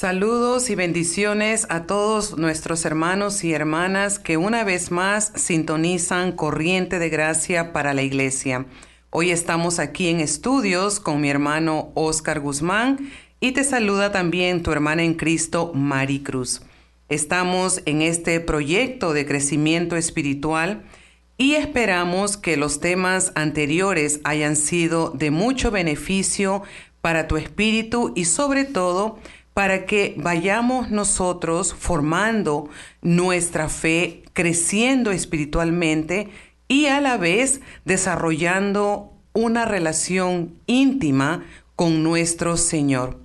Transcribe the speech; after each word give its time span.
Saludos 0.00 0.70
y 0.70 0.74
bendiciones 0.76 1.66
a 1.68 1.84
todos 1.84 2.38
nuestros 2.38 2.86
hermanos 2.86 3.44
y 3.44 3.52
hermanas 3.52 4.18
que 4.18 4.38
una 4.38 4.64
vez 4.64 4.90
más 4.90 5.30
sintonizan 5.34 6.32
Corriente 6.32 6.98
de 6.98 7.10
Gracia 7.10 7.74
para 7.74 7.92
la 7.92 8.00
Iglesia. 8.00 8.64
Hoy 9.10 9.30
estamos 9.30 9.78
aquí 9.78 10.08
en 10.08 10.20
estudios 10.20 11.00
con 11.00 11.20
mi 11.20 11.28
hermano 11.28 11.92
Oscar 11.94 12.40
Guzmán 12.40 13.10
y 13.40 13.52
te 13.52 13.62
saluda 13.62 14.10
también 14.10 14.62
tu 14.62 14.72
hermana 14.72 15.02
en 15.02 15.12
Cristo, 15.12 15.72
Mari 15.74 16.22
Cruz. 16.22 16.62
Estamos 17.10 17.82
en 17.84 18.00
este 18.00 18.40
proyecto 18.40 19.12
de 19.12 19.26
crecimiento 19.26 19.96
espiritual 19.96 20.82
y 21.40 21.54
esperamos 21.54 22.36
que 22.36 22.58
los 22.58 22.80
temas 22.80 23.32
anteriores 23.34 24.20
hayan 24.24 24.56
sido 24.56 25.08
de 25.08 25.30
mucho 25.30 25.70
beneficio 25.70 26.62
para 27.00 27.28
tu 27.28 27.38
espíritu 27.38 28.12
y 28.14 28.26
sobre 28.26 28.66
todo 28.66 29.18
para 29.54 29.86
que 29.86 30.14
vayamos 30.18 30.90
nosotros 30.90 31.72
formando 31.72 32.68
nuestra 33.00 33.70
fe, 33.70 34.22
creciendo 34.34 35.12
espiritualmente 35.12 36.28
y 36.68 36.86
a 36.88 37.00
la 37.00 37.16
vez 37.16 37.62
desarrollando 37.86 39.10
una 39.32 39.64
relación 39.64 40.58
íntima 40.66 41.46
con 41.74 42.02
nuestro 42.02 42.58
Señor. 42.58 43.18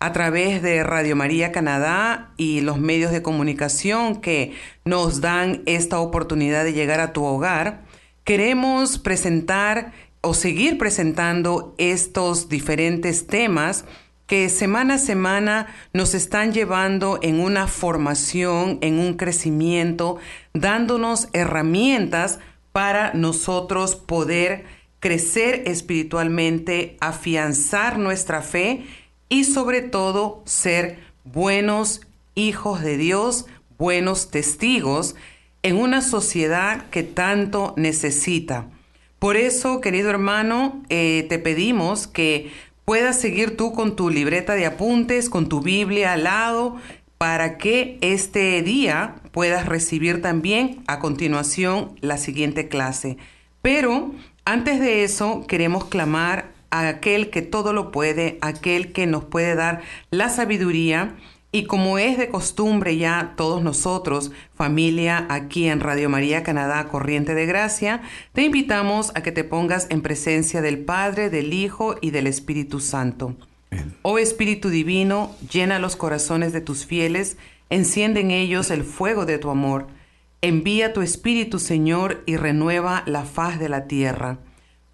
A 0.00 0.12
través 0.12 0.62
de 0.62 0.84
Radio 0.84 1.16
María 1.16 1.50
Canadá 1.50 2.32
y 2.36 2.60
los 2.60 2.78
medios 2.78 3.10
de 3.10 3.22
comunicación 3.22 4.20
que 4.20 4.52
nos 4.84 5.20
dan 5.20 5.62
esta 5.66 5.98
oportunidad 5.98 6.62
de 6.62 6.72
llegar 6.72 7.00
a 7.00 7.12
tu 7.12 7.24
hogar, 7.24 7.82
queremos 8.22 8.98
presentar 8.98 9.92
o 10.20 10.34
seguir 10.34 10.78
presentando 10.78 11.74
estos 11.78 12.48
diferentes 12.48 13.26
temas 13.26 13.84
que 14.28 14.48
semana 14.50 14.94
a 14.94 14.98
semana 14.98 15.66
nos 15.92 16.14
están 16.14 16.52
llevando 16.52 17.18
en 17.22 17.40
una 17.40 17.66
formación, 17.66 18.78
en 18.82 19.00
un 19.00 19.14
crecimiento, 19.14 20.18
dándonos 20.52 21.28
herramientas 21.32 22.38
para 22.72 23.14
nosotros 23.14 23.96
poder 23.96 24.66
crecer 25.00 25.62
espiritualmente, 25.66 26.98
afianzar 27.00 27.98
nuestra 27.98 28.42
fe 28.42 28.84
y 29.28 29.44
sobre 29.44 29.82
todo 29.82 30.42
ser 30.44 30.98
buenos 31.24 32.02
hijos 32.34 32.82
de 32.82 32.96
Dios, 32.96 33.46
buenos 33.78 34.30
testigos 34.30 35.14
en 35.62 35.76
una 35.76 36.00
sociedad 36.00 36.88
que 36.90 37.02
tanto 37.02 37.74
necesita. 37.76 38.66
Por 39.18 39.36
eso, 39.36 39.80
querido 39.80 40.10
hermano, 40.10 40.82
eh, 40.88 41.26
te 41.28 41.38
pedimos 41.38 42.06
que 42.06 42.52
puedas 42.84 43.20
seguir 43.20 43.56
tú 43.56 43.72
con 43.72 43.96
tu 43.96 44.10
libreta 44.10 44.54
de 44.54 44.66
apuntes, 44.66 45.28
con 45.28 45.48
tu 45.48 45.60
Biblia 45.60 46.12
al 46.12 46.24
lado, 46.24 46.76
para 47.18 47.58
que 47.58 47.98
este 48.00 48.62
día 48.62 49.16
puedas 49.32 49.66
recibir 49.66 50.22
también 50.22 50.84
a 50.86 51.00
continuación 51.00 51.96
la 52.00 52.16
siguiente 52.16 52.68
clase. 52.68 53.18
Pero 53.60 54.12
antes 54.44 54.80
de 54.80 55.02
eso 55.02 55.44
queremos 55.48 55.86
clamar 55.86 56.52
a 56.70 56.88
aquel 56.88 57.30
que 57.30 57.42
todo 57.42 57.72
lo 57.72 57.90
puede, 57.90 58.38
aquel 58.40 58.92
que 58.92 59.06
nos 59.06 59.24
puede 59.24 59.54
dar 59.54 59.82
la 60.10 60.28
sabiduría 60.28 61.16
y 61.50 61.64
como 61.64 61.98
es 61.98 62.18
de 62.18 62.28
costumbre 62.28 62.98
ya 62.98 63.32
todos 63.36 63.62
nosotros, 63.62 64.32
familia 64.54 65.26
aquí 65.30 65.66
en 65.66 65.80
Radio 65.80 66.10
María 66.10 66.42
Canadá 66.42 66.88
Corriente 66.88 67.34
de 67.34 67.46
Gracia, 67.46 68.02
te 68.34 68.42
invitamos 68.42 69.12
a 69.14 69.22
que 69.22 69.32
te 69.32 69.44
pongas 69.44 69.86
en 69.88 70.02
presencia 70.02 70.60
del 70.60 70.78
Padre, 70.80 71.30
del 71.30 71.54
Hijo 71.54 71.96
y 72.02 72.10
del 72.10 72.26
Espíritu 72.26 72.80
Santo. 72.80 73.34
Oh 74.02 74.18
Espíritu 74.18 74.68
Divino, 74.68 75.34
llena 75.50 75.78
los 75.78 75.96
corazones 75.96 76.52
de 76.52 76.60
tus 76.60 76.84
fieles, 76.84 77.38
enciende 77.70 78.20
en 78.20 78.30
ellos 78.30 78.70
el 78.70 78.84
fuego 78.84 79.24
de 79.24 79.38
tu 79.38 79.48
amor. 79.48 79.86
Envía 80.42 80.92
tu 80.92 81.00
Espíritu, 81.00 81.58
Señor, 81.58 82.22
y 82.26 82.36
renueva 82.36 83.02
la 83.06 83.24
faz 83.24 83.58
de 83.58 83.70
la 83.70 83.86
tierra. 83.86 84.38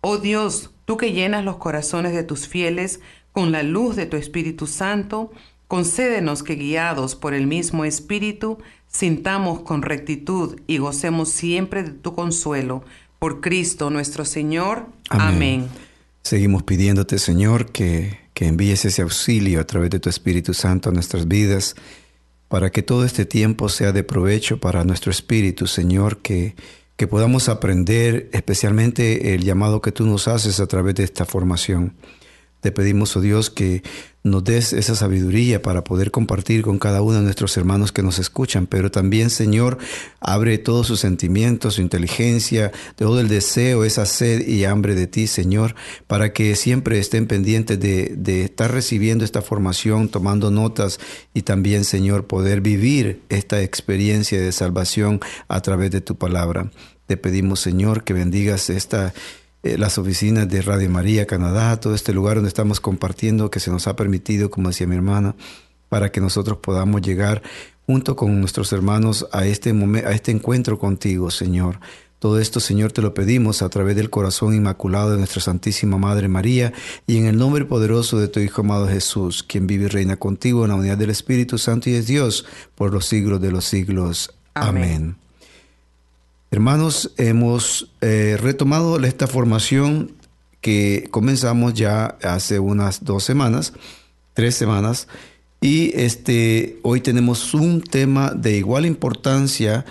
Oh 0.00 0.18
Dios, 0.18 0.73
tú 0.84 0.96
que 0.96 1.12
llenas 1.12 1.44
los 1.44 1.56
corazones 1.56 2.12
de 2.12 2.24
tus 2.24 2.48
fieles 2.48 3.00
con 3.32 3.52
la 3.52 3.62
luz 3.62 3.96
de 3.96 4.06
tu 4.06 4.16
Espíritu 4.16 4.66
Santo, 4.66 5.30
Concédenos 5.74 6.42
que 6.42 6.56
guiados 6.56 7.16
por 7.16 7.32
el 7.34 7.46
mismo 7.46 7.84
Espíritu, 7.84 8.58
sintamos 8.86 9.62
con 9.62 9.82
rectitud 9.82 10.60
y 10.66 10.78
gocemos 10.78 11.30
siempre 11.30 11.82
de 11.82 11.90
tu 11.90 12.14
consuelo. 12.14 12.84
Por 13.18 13.40
Cristo 13.40 13.88
nuestro 13.90 14.24
Señor. 14.24 14.86
Amén. 15.08 15.68
Seguimos 16.22 16.62
pidiéndote, 16.62 17.18
Señor, 17.18 17.72
que, 17.72 18.20
que 18.34 18.46
envíes 18.46 18.84
ese 18.84 19.02
auxilio 19.02 19.60
a 19.60 19.64
través 19.64 19.90
de 19.90 20.00
tu 20.00 20.08
Espíritu 20.08 20.52
Santo 20.52 20.90
a 20.90 20.92
nuestras 20.92 21.26
vidas, 21.26 21.74
para 22.48 22.70
que 22.70 22.82
todo 22.82 23.04
este 23.04 23.24
tiempo 23.24 23.68
sea 23.68 23.92
de 23.92 24.04
provecho 24.04 24.60
para 24.60 24.84
nuestro 24.84 25.10
espíritu, 25.10 25.66
Señor, 25.66 26.18
que, 26.18 26.54
que 26.96 27.06
podamos 27.06 27.48
aprender 27.48 28.28
especialmente 28.32 29.34
el 29.34 29.42
llamado 29.42 29.80
que 29.80 29.92
tú 29.92 30.06
nos 30.06 30.28
haces 30.28 30.60
a 30.60 30.66
través 30.66 30.94
de 30.94 31.04
esta 31.04 31.24
formación. 31.24 31.94
Te 32.64 32.72
pedimos, 32.72 33.14
oh 33.14 33.20
Dios, 33.20 33.50
que 33.50 33.82
nos 34.22 34.42
des 34.42 34.72
esa 34.72 34.94
sabiduría 34.94 35.60
para 35.60 35.84
poder 35.84 36.10
compartir 36.10 36.62
con 36.62 36.78
cada 36.78 37.02
uno 37.02 37.18
de 37.18 37.22
nuestros 37.22 37.54
hermanos 37.58 37.92
que 37.92 38.02
nos 38.02 38.18
escuchan, 38.18 38.66
pero 38.66 38.90
también, 38.90 39.28
Señor, 39.28 39.76
abre 40.18 40.56
todos 40.56 40.86
sus 40.86 40.98
sentimientos, 40.98 41.74
su 41.74 41.82
inteligencia, 41.82 42.72
todo 42.96 43.20
el 43.20 43.28
deseo, 43.28 43.84
esa 43.84 44.06
sed 44.06 44.48
y 44.48 44.64
hambre 44.64 44.94
de 44.94 45.06
ti, 45.06 45.26
Señor, 45.26 45.74
para 46.06 46.32
que 46.32 46.56
siempre 46.56 46.98
estén 46.98 47.26
pendientes 47.26 47.78
de, 47.78 48.14
de 48.16 48.44
estar 48.44 48.72
recibiendo 48.72 49.26
esta 49.26 49.42
formación, 49.42 50.08
tomando 50.08 50.50
notas 50.50 51.00
y 51.34 51.42
también, 51.42 51.84
Señor, 51.84 52.26
poder 52.26 52.62
vivir 52.62 53.20
esta 53.28 53.60
experiencia 53.60 54.40
de 54.40 54.52
salvación 54.52 55.20
a 55.48 55.60
través 55.60 55.90
de 55.90 56.00
tu 56.00 56.16
palabra. 56.16 56.70
Te 57.04 57.18
pedimos, 57.18 57.60
Señor, 57.60 58.04
que 58.04 58.14
bendigas 58.14 58.70
esta 58.70 59.12
eh, 59.64 59.78
las 59.78 59.96
oficinas 59.96 60.46
de 60.46 60.60
Radio 60.60 60.90
María 60.90 61.26
Canadá, 61.26 61.80
todo 61.80 61.94
este 61.94 62.12
lugar 62.12 62.36
donde 62.36 62.48
estamos 62.48 62.80
compartiendo, 62.80 63.50
que 63.50 63.60
se 63.60 63.70
nos 63.70 63.86
ha 63.86 63.96
permitido, 63.96 64.50
como 64.50 64.68
decía 64.68 64.86
mi 64.86 64.94
hermana, 64.94 65.34
para 65.88 66.12
que 66.12 66.20
nosotros 66.20 66.58
podamos 66.58 67.00
llegar 67.00 67.42
junto 67.86 68.14
con 68.14 68.38
nuestros 68.40 68.72
hermanos 68.74 69.26
a 69.32 69.46
este, 69.46 69.72
momento, 69.72 70.08
a 70.08 70.12
este 70.12 70.32
encuentro 70.32 70.78
contigo, 70.78 71.30
Señor. 71.30 71.80
Todo 72.18 72.38
esto, 72.38 72.60
Señor, 72.60 72.92
te 72.92 73.00
lo 73.00 73.14
pedimos 73.14 73.62
a 73.62 73.70
través 73.70 73.96
del 73.96 74.10
corazón 74.10 74.54
inmaculado 74.54 75.12
de 75.12 75.18
nuestra 75.18 75.40
Santísima 75.40 75.96
Madre 75.96 76.28
María 76.28 76.74
y 77.06 77.16
en 77.16 77.24
el 77.24 77.38
nombre 77.38 77.64
poderoso 77.64 78.18
de 78.18 78.28
tu 78.28 78.40
Hijo 78.40 78.60
amado 78.60 78.86
Jesús, 78.86 79.42
quien 79.42 79.66
vive 79.66 79.84
y 79.84 79.88
reina 79.88 80.16
contigo 80.16 80.64
en 80.64 80.70
la 80.70 80.76
unidad 80.76 80.98
del 80.98 81.10
Espíritu 81.10 81.56
Santo 81.56 81.88
y 81.88 81.94
es 81.94 82.06
Dios 82.06 82.44
por 82.74 82.92
los 82.92 83.06
siglos 83.06 83.40
de 83.40 83.50
los 83.50 83.64
siglos. 83.64 84.34
Amén. 84.52 85.16
Hermanos, 86.54 87.10
hemos 87.16 87.90
eh, 88.00 88.36
retomado 88.40 89.04
esta 89.04 89.26
formación 89.26 90.12
que 90.60 91.08
comenzamos 91.10 91.74
ya 91.74 92.16
hace 92.22 92.60
unas 92.60 93.02
dos 93.02 93.24
semanas, 93.24 93.72
tres 94.34 94.54
semanas, 94.54 95.08
Y 95.60 95.90
este, 95.96 96.78
hoy 96.84 97.00
tenemos 97.00 97.54
un 97.54 97.80
tema 97.82 98.30
de 98.30 98.56
igual 98.56 98.86
importancia 98.86 99.84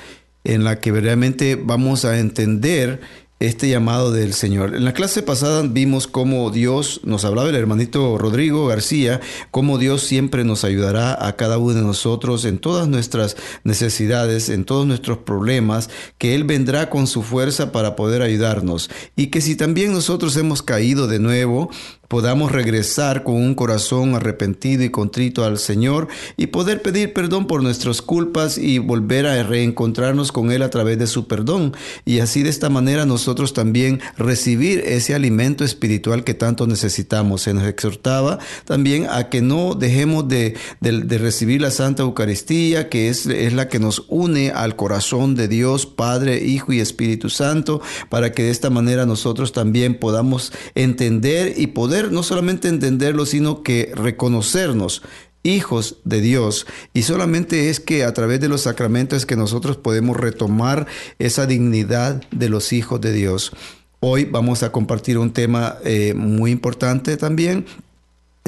en 0.46 0.64
la 0.64 0.80
que 0.80 0.94
realmente 0.94 1.56
vamos 1.56 2.06
a 2.06 2.18
entender 2.18 3.02
este 3.48 3.68
llamado 3.68 4.12
del 4.12 4.34
Señor. 4.34 4.74
En 4.74 4.86
la 4.86 4.94
clase 4.94 5.22
pasada 5.22 5.64
vimos 5.64 6.08
cómo 6.08 6.50
Dios, 6.50 7.02
nos 7.04 7.26
hablaba 7.26 7.50
el 7.50 7.56
hermanito 7.56 8.18
Rodrigo 8.18 8.68
García, 8.68 9.20
cómo 9.52 9.78
Dios 9.78 10.04
siempre 10.04 10.46
nos 10.46 10.64
ayudará 10.64 11.28
a 11.28 11.36
cada 11.36 11.58
uno 11.58 11.74
de 11.74 11.82
nosotros 11.82 12.46
en 12.46 12.58
todas 12.58 12.88
nuestras 12.88 13.36
necesidades, 13.66 14.48
en 14.48 14.64
todos 14.64 14.88
nuestros 14.88 15.18
problemas, 15.20 15.90
que 16.18 16.36
Él 16.36 16.46
vendrá 16.46 16.90
con 16.90 17.06
su 17.06 17.22
fuerza 17.22 17.74
para 17.74 17.98
poder 17.98 18.22
ayudarnos. 18.22 18.90
Y 19.18 19.28
que 19.28 19.42
si 19.42 19.56
también 19.56 19.92
nosotros 19.92 20.38
hemos 20.38 20.62
caído 20.64 21.08
de 21.08 21.20
nuevo, 21.20 21.70
podamos 22.14 22.52
regresar 22.52 23.24
con 23.24 23.34
un 23.34 23.56
corazón 23.56 24.14
arrepentido 24.14 24.84
y 24.84 24.92
contrito 24.92 25.46
al 25.46 25.58
Señor 25.58 26.10
y 26.38 26.46
poder 26.46 26.84
pedir 26.84 27.12
perdón 27.12 27.48
por 27.48 27.64
nuestras 27.64 28.04
culpas 28.04 28.60
y 28.60 28.78
volver 28.78 29.26
a 29.26 29.42
reencontrarnos 29.42 30.32
con 30.32 30.52
Él 30.52 30.62
a 30.62 30.70
través 30.70 31.00
de 31.00 31.08
su 31.08 31.28
perdón. 31.28 31.74
Y 32.06 32.20
así 32.20 32.44
de 32.44 32.52
esta 32.52 32.70
manera 32.70 33.08
nosotros 33.08 33.54
también 33.54 34.00
recibir 34.16 34.84
ese 34.86 35.16
alimento 35.16 35.64
espiritual 35.64 36.24
que 36.24 36.36
tanto 36.36 36.68
necesitamos. 36.68 37.42
Se 37.42 37.56
nos 37.56 37.64
exhortaba 37.64 38.38
también 38.66 39.08
a 39.10 39.30
que 39.30 39.42
no 39.42 39.74
dejemos 39.74 40.28
de, 40.28 40.56
recibir 40.82 41.62
la 41.62 41.72
Santa 41.72 42.04
Eucaristía, 42.04 42.90
que 42.90 43.10
es, 43.10 43.26
es 43.26 43.54
la 43.54 43.70
que 43.70 43.80
nos 43.80 44.06
une 44.08 44.52
al 44.52 44.76
corazón 44.76 45.34
de 45.34 45.48
Dios, 45.48 45.88
Padre, 45.88 46.44
Hijo 46.46 46.74
y 46.74 46.80
Espíritu 46.80 47.32
Santo, 47.32 47.82
para 48.10 48.34
que 48.34 48.44
de 48.44 48.52
esta 48.52 48.70
manera 48.70 49.08
nosotros 49.08 49.52
también 49.52 49.98
podamos 49.98 50.54
entender 50.76 51.56
y 51.58 51.66
poder 51.66 52.03
no 52.12 52.24
solamente 52.24 52.68
entenderlo, 52.68 53.26
sino 53.26 53.64
que 53.64 53.92
reconocernos 53.96 55.02
hijos 55.44 55.98
de 56.06 56.22
Dios. 56.22 56.66
Y 56.94 57.04
solamente 57.04 57.70
es 57.70 57.80
que 57.80 58.04
a 58.04 58.14
través 58.14 58.40
de 58.40 58.50
los 58.50 58.62
sacramentos 58.62 59.26
que 59.26 59.36
nosotros 59.36 59.78
podemos 59.78 60.18
retomar 60.18 60.88
esa 61.20 61.46
dignidad 61.46 62.22
de 62.32 62.50
los 62.50 62.74
hijos 62.74 63.02
de 63.02 63.12
Dios. 63.12 63.52
Hoy 64.00 64.26
vamos 64.26 64.64
a 64.64 64.72
compartir 64.72 65.18
un 65.18 65.32
tema 65.32 65.78
eh, 65.84 66.14
muy 66.16 66.52
importante 66.52 67.16
también 67.18 67.66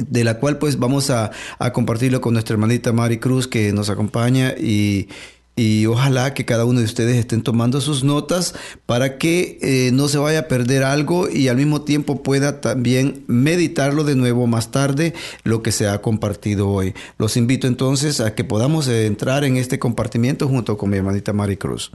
de 0.08 0.24
la 0.24 0.38
cual 0.38 0.58
pues 0.58 0.78
vamos 0.78 1.08
a, 1.08 1.30
a 1.58 1.72
compartirlo 1.72 2.20
con 2.20 2.34
nuestra 2.34 2.52
hermanita 2.52 2.92
Mari 2.92 3.18
Cruz 3.18 3.48
que 3.48 3.72
nos 3.72 3.88
acompaña 3.88 4.52
y, 4.58 5.08
y 5.58 5.86
ojalá 5.86 6.34
que 6.34 6.44
cada 6.44 6.66
uno 6.66 6.80
de 6.80 6.84
ustedes 6.84 7.16
estén 7.16 7.42
tomando 7.42 7.80
sus 7.80 8.04
notas 8.04 8.54
para 8.84 9.16
que 9.16 9.58
eh, 9.62 9.90
no 9.90 10.06
se 10.08 10.18
vaya 10.18 10.40
a 10.40 10.48
perder 10.48 10.84
algo 10.84 11.30
y 11.30 11.48
al 11.48 11.56
mismo 11.56 11.80
tiempo 11.80 12.22
pueda 12.22 12.60
también 12.60 13.24
meditarlo 13.26 14.04
de 14.04 14.16
nuevo 14.16 14.46
más 14.46 14.70
tarde 14.70 15.14
lo 15.44 15.62
que 15.62 15.72
se 15.72 15.88
ha 15.88 16.02
compartido 16.02 16.68
hoy. 16.68 16.94
Los 17.16 17.38
invito 17.38 17.66
entonces 17.66 18.20
a 18.20 18.34
que 18.34 18.44
podamos 18.44 18.86
entrar 18.86 19.44
en 19.44 19.56
este 19.56 19.78
compartimiento 19.78 20.46
junto 20.46 20.76
con 20.76 20.90
mi 20.90 20.98
hermanita 20.98 21.32
Mari 21.32 21.56
Cruz. 21.56 21.90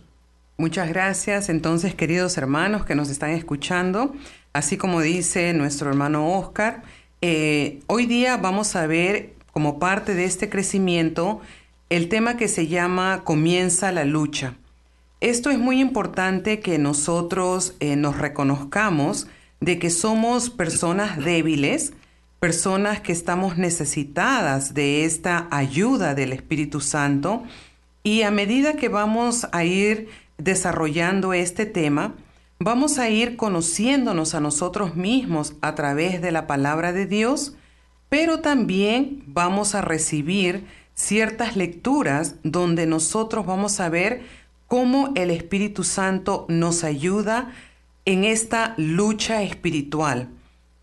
Muchas 0.58 0.90
gracias 0.90 1.48
entonces 1.48 1.94
queridos 1.94 2.38
hermanos 2.38 2.84
que 2.84 2.96
nos 2.96 3.10
están 3.10 3.30
escuchando, 3.30 4.16
así 4.54 4.76
como 4.76 5.02
dice 5.02 5.54
nuestro 5.54 5.90
hermano 5.90 6.34
Oscar, 6.34 6.82
eh, 7.22 7.80
hoy 7.86 8.08
día 8.08 8.38
vamos 8.38 8.76
a 8.76 8.88
ver 8.88 9.34
como 9.54 9.78
parte 9.78 10.16
de 10.16 10.26
este 10.26 10.50
crecimiento 10.50 11.42
el 11.92 12.08
tema 12.08 12.38
que 12.38 12.48
se 12.48 12.68
llama 12.68 13.26
Comienza 13.26 13.92
la 13.92 14.06
lucha. 14.06 14.56
Esto 15.20 15.50
es 15.50 15.60
muy 15.60 15.82
importante 15.82 16.62
que 16.62 16.78
nosotros 16.78 17.76
eh, 17.82 17.98
nos 17.98 18.18
reconozcamos 18.18 19.28
de 19.60 19.78
que 19.78 19.90
somos 19.90 20.50
personas 20.50 21.18
débiles, 21.22 21.92
personas 22.40 23.02
que 23.02 23.12
estamos 23.12 23.58
necesitadas 23.58 24.74
de 24.74 25.04
esta 25.04 25.50
ayuda 25.52 26.16
del 26.16 26.32
Espíritu 26.32 26.80
Santo 26.80 27.44
y 28.04 28.22
a 28.22 28.32
medida 28.32 28.78
que 28.78 28.88
vamos 28.88 29.50
a 29.52 29.66
ir 29.66 30.08
desarrollando 30.38 31.34
este 31.34 31.66
tema, 31.66 32.16
vamos 32.58 33.00
a 33.00 33.10
ir 33.10 33.36
conociéndonos 33.36 34.34
a 34.34 34.40
nosotros 34.40 34.96
mismos 34.96 35.56
a 35.60 35.76
través 35.76 36.22
de 36.22 36.32
la 36.32 36.48
palabra 36.48 36.94
de 36.94 37.06
Dios, 37.06 37.58
pero 38.08 38.40
también 38.40 39.24
vamos 39.28 39.76
a 39.76 39.82
recibir 39.82 40.66
ciertas 41.02 41.56
lecturas 41.56 42.36
donde 42.44 42.86
nosotros 42.86 43.46
vamos 43.48 43.80
a 43.80 43.90
ver 43.90 44.22
cómo 44.68 45.12
el 45.16 45.32
Espíritu 45.32 45.84
Santo 45.84 46.46
nos 46.48 46.84
ayuda 46.84 47.52
en 48.06 48.24
esta 48.24 48.76
lucha 48.78 49.42
espiritual. 49.42 50.30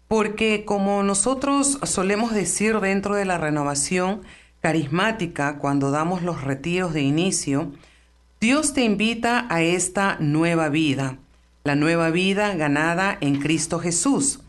Porque 0.08 0.64
como 0.64 1.04
nosotros 1.04 1.78
solemos 1.84 2.34
decir 2.34 2.80
dentro 2.80 3.14
de 3.14 3.26
la 3.26 3.38
renovación 3.38 4.22
carismática, 4.60 5.58
cuando 5.58 5.92
damos 5.92 6.22
los 6.22 6.42
retiros 6.42 6.92
de 6.92 7.02
inicio, 7.02 7.70
Dios 8.40 8.72
te 8.72 8.82
invita 8.82 9.46
a 9.48 9.62
esta 9.62 10.16
nueva 10.18 10.68
vida, 10.68 11.18
la 11.62 11.76
nueva 11.76 12.10
vida 12.10 12.54
ganada 12.54 13.16
en 13.20 13.38
Cristo 13.38 13.78
Jesús. 13.78 14.40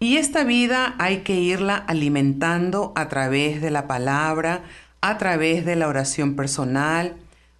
Y 0.00 0.18
esta 0.18 0.44
vida 0.44 0.96
hay 0.98 1.18
que 1.20 1.36
irla 1.36 1.76
alimentando 1.76 2.92
a 2.94 3.08
través 3.08 3.62
de 3.62 3.70
la 3.70 3.86
palabra, 3.86 4.62
a 5.04 5.18
través 5.18 5.66
de 5.66 5.76
la 5.76 5.86
oración 5.86 6.34
personal, 6.34 7.14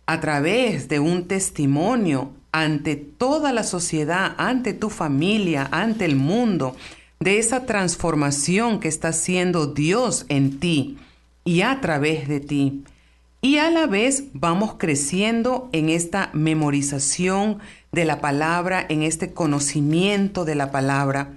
a 0.06 0.18
través 0.18 0.88
de 0.88 0.98
un 0.98 1.28
testimonio 1.28 2.30
ante 2.52 2.96
toda 2.96 3.52
la 3.52 3.64
sociedad, 3.64 4.34
ante 4.38 4.72
tu 4.72 4.88
familia, 4.88 5.68
ante 5.70 6.06
el 6.06 6.16
mundo, 6.16 6.74
de 7.20 7.38
esa 7.38 7.66
transformación 7.66 8.80
que 8.80 8.88
está 8.88 9.08
haciendo 9.08 9.66
Dios 9.66 10.24
en 10.30 10.58
ti 10.58 10.96
y 11.44 11.60
a 11.60 11.82
través 11.82 12.28
de 12.28 12.40
ti. 12.40 12.82
Y 13.42 13.58
a 13.58 13.70
la 13.70 13.86
vez 13.86 14.24
vamos 14.32 14.76
creciendo 14.78 15.68
en 15.72 15.90
esta 15.90 16.30
memorización 16.32 17.58
de 17.92 18.06
la 18.06 18.22
palabra, 18.22 18.86
en 18.88 19.02
este 19.02 19.34
conocimiento 19.34 20.46
de 20.46 20.54
la 20.54 20.70
palabra. 20.70 21.32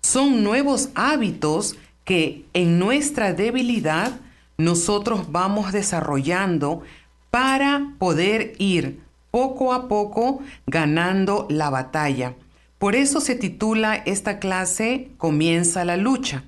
Son 0.00 0.42
nuevos 0.42 0.88
hábitos 0.96 1.76
que 2.02 2.46
en 2.52 2.80
nuestra 2.80 3.32
debilidad 3.32 4.18
nosotros 4.58 5.30
vamos 5.32 5.72
desarrollando 5.72 6.82
para 7.30 7.94
poder 7.98 8.54
ir 8.58 9.00
poco 9.30 9.72
a 9.72 9.88
poco 9.88 10.40
ganando 10.66 11.46
la 11.50 11.70
batalla. 11.70 12.34
Por 12.78 12.94
eso 12.94 13.20
se 13.20 13.34
titula 13.34 13.94
esta 13.94 14.38
clase 14.38 15.08
Comienza 15.16 15.84
la 15.84 15.96
lucha, 15.96 16.44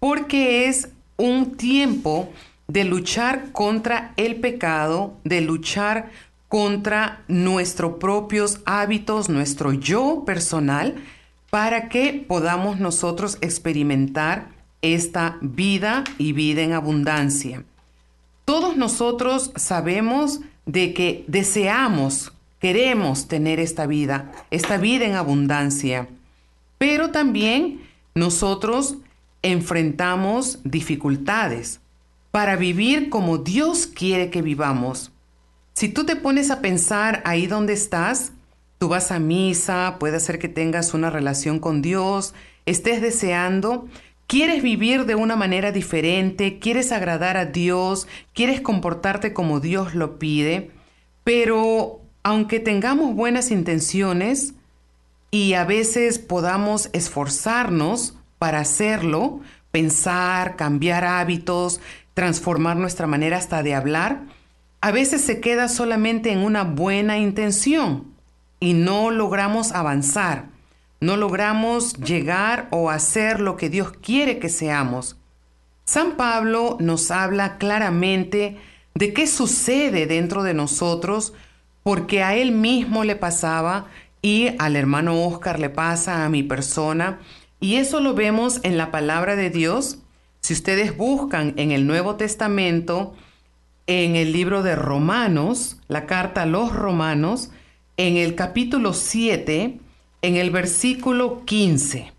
porque 0.00 0.66
es 0.66 0.88
un 1.16 1.56
tiempo 1.56 2.28
de 2.66 2.84
luchar 2.84 3.52
contra 3.52 4.12
el 4.16 4.36
pecado, 4.36 5.14
de 5.24 5.40
luchar 5.40 6.10
contra 6.48 7.22
nuestros 7.28 7.94
propios 7.98 8.60
hábitos, 8.64 9.28
nuestro 9.28 9.72
yo 9.72 10.24
personal, 10.24 10.96
para 11.50 11.88
que 11.88 12.24
podamos 12.26 12.80
nosotros 12.80 13.38
experimentar 13.40 14.48
esta 14.84 15.38
vida 15.40 16.04
y 16.18 16.32
vida 16.32 16.62
en 16.62 16.74
abundancia. 16.74 17.64
Todos 18.44 18.76
nosotros 18.76 19.50
sabemos 19.56 20.40
de 20.66 20.92
que 20.92 21.24
deseamos, 21.26 22.32
queremos 22.60 23.26
tener 23.26 23.60
esta 23.60 23.86
vida, 23.86 24.32
esta 24.50 24.76
vida 24.76 25.06
en 25.06 25.14
abundancia, 25.14 26.08
pero 26.76 27.10
también 27.10 27.80
nosotros 28.14 28.98
enfrentamos 29.40 30.58
dificultades 30.64 31.80
para 32.30 32.56
vivir 32.56 33.08
como 33.08 33.38
Dios 33.38 33.86
quiere 33.86 34.28
que 34.28 34.42
vivamos. 34.42 35.12
Si 35.72 35.88
tú 35.88 36.04
te 36.04 36.16
pones 36.16 36.50
a 36.50 36.60
pensar 36.60 37.22
ahí 37.24 37.46
donde 37.46 37.72
estás, 37.72 38.32
tú 38.78 38.88
vas 38.88 39.10
a 39.10 39.18
misa, 39.18 39.96
puede 39.98 40.20
ser 40.20 40.38
que 40.38 40.48
tengas 40.48 40.92
una 40.92 41.08
relación 41.08 41.58
con 41.58 41.80
Dios, 41.80 42.34
estés 42.66 43.00
deseando 43.00 43.88
¿Quieres 44.34 44.64
vivir 44.64 45.06
de 45.06 45.14
una 45.14 45.36
manera 45.36 45.70
diferente? 45.70 46.58
¿Quieres 46.58 46.90
agradar 46.90 47.36
a 47.36 47.44
Dios? 47.44 48.08
¿Quieres 48.32 48.60
comportarte 48.60 49.32
como 49.32 49.60
Dios 49.60 49.94
lo 49.94 50.18
pide? 50.18 50.72
Pero 51.22 52.00
aunque 52.24 52.58
tengamos 52.58 53.14
buenas 53.14 53.52
intenciones 53.52 54.54
y 55.30 55.52
a 55.52 55.64
veces 55.64 56.18
podamos 56.18 56.90
esforzarnos 56.92 58.18
para 58.40 58.58
hacerlo, 58.58 59.38
pensar, 59.70 60.56
cambiar 60.56 61.04
hábitos, 61.04 61.80
transformar 62.14 62.76
nuestra 62.76 63.06
manera 63.06 63.36
hasta 63.36 63.62
de 63.62 63.76
hablar, 63.76 64.24
a 64.80 64.90
veces 64.90 65.20
se 65.20 65.38
queda 65.38 65.68
solamente 65.68 66.32
en 66.32 66.40
una 66.40 66.64
buena 66.64 67.18
intención 67.18 68.12
y 68.58 68.72
no 68.72 69.12
logramos 69.12 69.70
avanzar 69.70 70.53
no 71.04 71.16
logramos 71.16 71.94
llegar 71.94 72.68
o 72.70 72.90
hacer 72.90 73.40
lo 73.40 73.56
que 73.56 73.68
Dios 73.68 73.92
quiere 73.92 74.38
que 74.38 74.48
seamos. 74.48 75.16
San 75.84 76.16
Pablo 76.16 76.78
nos 76.80 77.10
habla 77.10 77.58
claramente 77.58 78.56
de 78.94 79.12
qué 79.12 79.26
sucede 79.26 80.06
dentro 80.06 80.42
de 80.42 80.54
nosotros 80.54 81.34
porque 81.82 82.22
a 82.22 82.34
él 82.34 82.52
mismo 82.52 83.04
le 83.04 83.16
pasaba 83.16 83.86
y 84.22 84.52
al 84.58 84.76
hermano 84.76 85.22
Oscar 85.26 85.60
le 85.60 85.68
pasa 85.68 86.24
a 86.24 86.30
mi 86.30 86.42
persona 86.42 87.18
y 87.60 87.76
eso 87.76 88.00
lo 88.00 88.14
vemos 88.14 88.60
en 88.62 88.78
la 88.78 88.90
palabra 88.90 89.36
de 89.36 89.50
Dios. 89.50 89.98
Si 90.40 90.54
ustedes 90.54 90.96
buscan 90.96 91.52
en 91.56 91.70
el 91.70 91.86
Nuevo 91.86 92.16
Testamento, 92.16 93.14
en 93.86 94.16
el 94.16 94.32
libro 94.32 94.62
de 94.62 94.76
Romanos, 94.76 95.78
la 95.88 96.06
carta 96.06 96.42
a 96.42 96.46
los 96.46 96.74
Romanos, 96.74 97.50
en 97.96 98.16
el 98.16 98.34
capítulo 98.34 98.94
7, 98.94 99.80
en 100.24 100.36
el 100.36 100.50
versículo 100.50 101.44
15. 101.44 102.10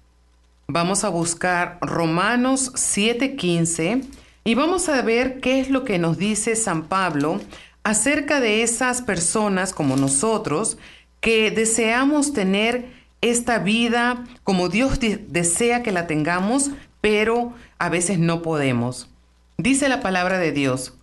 Vamos 0.67 1.03
a 1.03 1.09
buscar 1.09 1.79
Romanos 1.81 2.71
7:15 2.75 4.03
y 4.43 4.53
vamos 4.53 4.89
a 4.89 5.01
ver 5.01 5.39
qué 5.39 5.59
es 5.59 5.71
lo 5.71 5.83
que 5.85 5.97
nos 5.97 6.19
dice 6.19 6.55
San 6.55 6.83
Pablo 6.83 7.41
acerca 7.83 8.39
de 8.39 8.61
esas 8.61 9.01
personas 9.01 9.73
como 9.73 9.95
nosotros 9.95 10.77
que 11.19 11.49
deseamos 11.49 12.31
tener 12.31 12.93
esta 13.21 13.57
vida 13.57 14.23
como 14.43 14.69
Dios 14.69 14.99
desea 14.99 15.81
que 15.81 15.91
la 15.91 16.05
tengamos, 16.05 16.69
pero 17.01 17.53
a 17.79 17.89
veces 17.89 18.19
no 18.19 18.43
podemos. 18.43 19.09
Dice 19.57 19.89
la 19.89 20.01
palabra 20.01 20.37
de 20.37 20.51
Dios, 20.51 20.93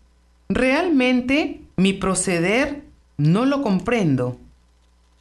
realmente 0.49 1.63
mi 1.75 1.95
proceder 1.95 2.85
no 3.17 3.45
lo 3.45 3.61
comprendo. 3.61 4.39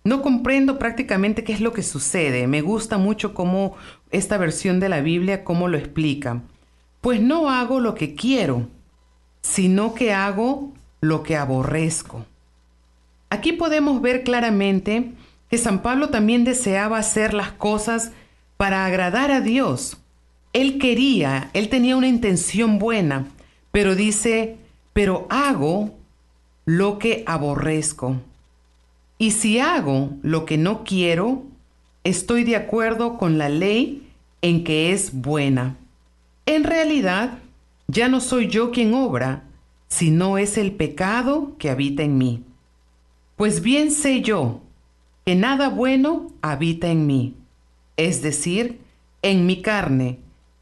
No 0.04 0.22
comprendo 0.22 0.80
prácticamente 0.80 1.44
qué 1.44 1.54
es 1.54 1.62
lo 1.62 1.74
que 1.74 1.84
sucede. 1.84 2.48
Me 2.48 2.62
gusta 2.62 2.98
mucho 2.98 3.34
cómo 3.34 3.76
esta 4.10 4.38
versión 4.38 4.80
de 4.80 4.90
la 4.90 5.02
Biblia, 5.02 5.44
cómo 5.44 5.68
lo 5.68 5.78
explica. 5.78 6.42
Pues 7.02 7.22
no 7.22 7.50
hago 7.50 7.80
lo 7.80 7.94
que 7.94 8.16
quiero, 8.16 8.68
sino 9.42 9.94
que 9.94 10.14
hago 10.14 10.74
lo 11.02 11.24
que 11.24 11.36
aborrezco. 11.36 12.26
Aquí 13.30 13.54
podemos 13.54 14.02
ver 14.02 14.24
claramente 14.24 15.12
que 15.50 15.58
San 15.58 15.82
Pablo 15.82 16.10
también 16.10 16.44
deseaba 16.44 16.98
hacer 16.98 17.34
las 17.34 17.52
cosas 17.52 18.12
para 18.58 18.86
agradar 18.86 19.32
a 19.32 19.42
Dios. 19.42 19.98
Él 20.54 20.80
quería, 20.80 21.50
él 21.54 21.70
tenía 21.70 21.96
una 21.96 22.08
intención 22.08 22.78
buena, 22.78 23.28
pero 23.72 23.96
dice, 23.96 24.58
pero 24.94 25.28
hago 25.30 25.96
lo 26.66 27.00
que 27.00 27.24
aborrezco. 27.26 28.18
Y 29.22 29.30
si 29.30 29.60
hago 29.60 30.10
lo 30.24 30.46
que 30.46 30.58
no 30.58 30.84
quiero, 30.84 31.44
estoy 32.04 32.44
de 32.44 32.56
acuerdo 32.56 33.20
con 33.20 33.38
la 33.38 33.50
ley 33.50 34.10
en 34.42 34.64
que 34.64 34.94
es 34.94 35.14
buena. 35.14 35.78
En 36.48 36.64
realidad, 36.64 37.38
ya 37.88 38.08
no 38.08 38.20
soy 38.20 38.48
yo 38.48 38.72
quien 38.72 38.96
obra, 38.96 39.44
sino 39.90 40.40
es 40.40 40.58
el 40.58 40.72
pecado 40.72 41.56
que 41.60 41.70
habita 41.70 42.02
en 42.02 42.18
mí. 42.18 42.44
Pues 43.36 43.62
bien 43.62 43.92
sé 43.92 44.24
yo 44.24 44.62
que 45.24 45.36
nada 45.36 45.70
bueno 45.70 46.32
habita 46.42 46.88
en 46.88 47.06
mí, 47.06 47.36
es 47.98 48.24
decir, 48.24 48.80
en 49.22 49.46
mi 49.46 49.62
carne, 49.62 50.18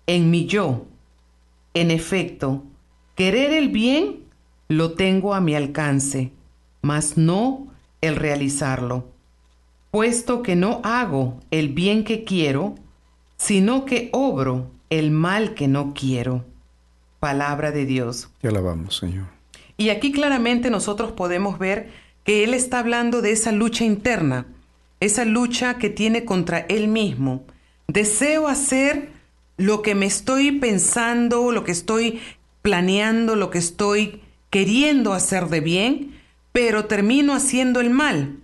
en 0.06 0.30
mi 0.30 0.48
yo. 0.48 0.86
En 1.74 1.92
efecto, 1.92 2.64
querer 3.16 3.54
el 3.54 3.70
bien 3.70 4.18
lo 4.68 4.96
tengo 4.96 5.34
a 5.34 5.40
mi 5.40 5.56
alcance, 5.56 6.34
mas 6.82 7.16
no 7.18 7.69
el 8.02 8.16
realizarlo. 8.16 9.08
Puesto 9.92 10.44
que 10.44 10.56
no 10.56 10.82
hago 10.84 11.40
el 11.52 11.70
bien 11.70 12.04
que 12.04 12.24
quiero, 12.24 12.76
sino 13.38 13.86
que 13.86 14.10
obro 14.12 14.72
el 14.90 15.12
mal 15.12 15.54
que 15.56 15.68
no 15.68 15.94
quiero. 15.94 16.46
Palabra 17.20 17.72
de 17.72 17.86
Dios. 17.86 18.30
Te 18.42 18.48
alabamos, 18.48 18.98
Señor. 18.98 19.28
Y 19.78 19.90
aquí 19.90 20.12
claramente 20.12 20.70
nosotros 20.70 21.12
podemos 21.12 21.58
ver 21.58 21.90
que 22.24 22.44
Él 22.44 22.54
está 22.54 22.80
hablando 22.80 23.22
de 23.22 23.32
esa 23.32 23.52
lucha 23.52 23.86
interna, 23.86 24.46
esa 25.00 25.26
lucha 25.26 25.78
que 25.78 25.90
tiene 25.90 26.26
contra 26.26 26.60
Él 26.60 26.88
mismo. 26.88 27.44
Deseo 27.88 28.48
hacer 28.48 29.12
lo 29.58 29.82
que 29.82 29.96
me 29.96 30.06
estoy 30.06 30.52
pensando, 30.52 31.52
lo 31.52 31.64
que 31.64 31.72
estoy 31.72 32.22
planeando, 32.62 33.36
lo 33.36 33.50
que 33.50 33.58
estoy 33.58 34.22
queriendo 34.50 35.14
hacer 35.14 35.48
de 35.48 35.62
bien, 35.62 36.19
pero 36.60 36.88
termino 36.88 37.34
haciendo 37.36 37.80
el 37.80 37.90
mal. 37.90 38.36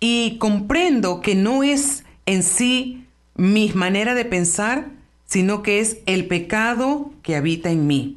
Y 0.00 0.38
comprendo 0.38 1.20
que 1.20 1.34
no 1.34 1.62
es 1.62 2.02
en 2.24 2.42
sí 2.42 3.04
mi 3.34 3.70
manera 3.74 4.14
de 4.14 4.24
pensar, 4.24 4.86
sino 5.26 5.62
que 5.62 5.80
es 5.80 5.98
el 6.06 6.28
pecado 6.28 7.12
que 7.22 7.36
habita 7.36 7.70
en 7.70 7.86
mí. 7.86 8.16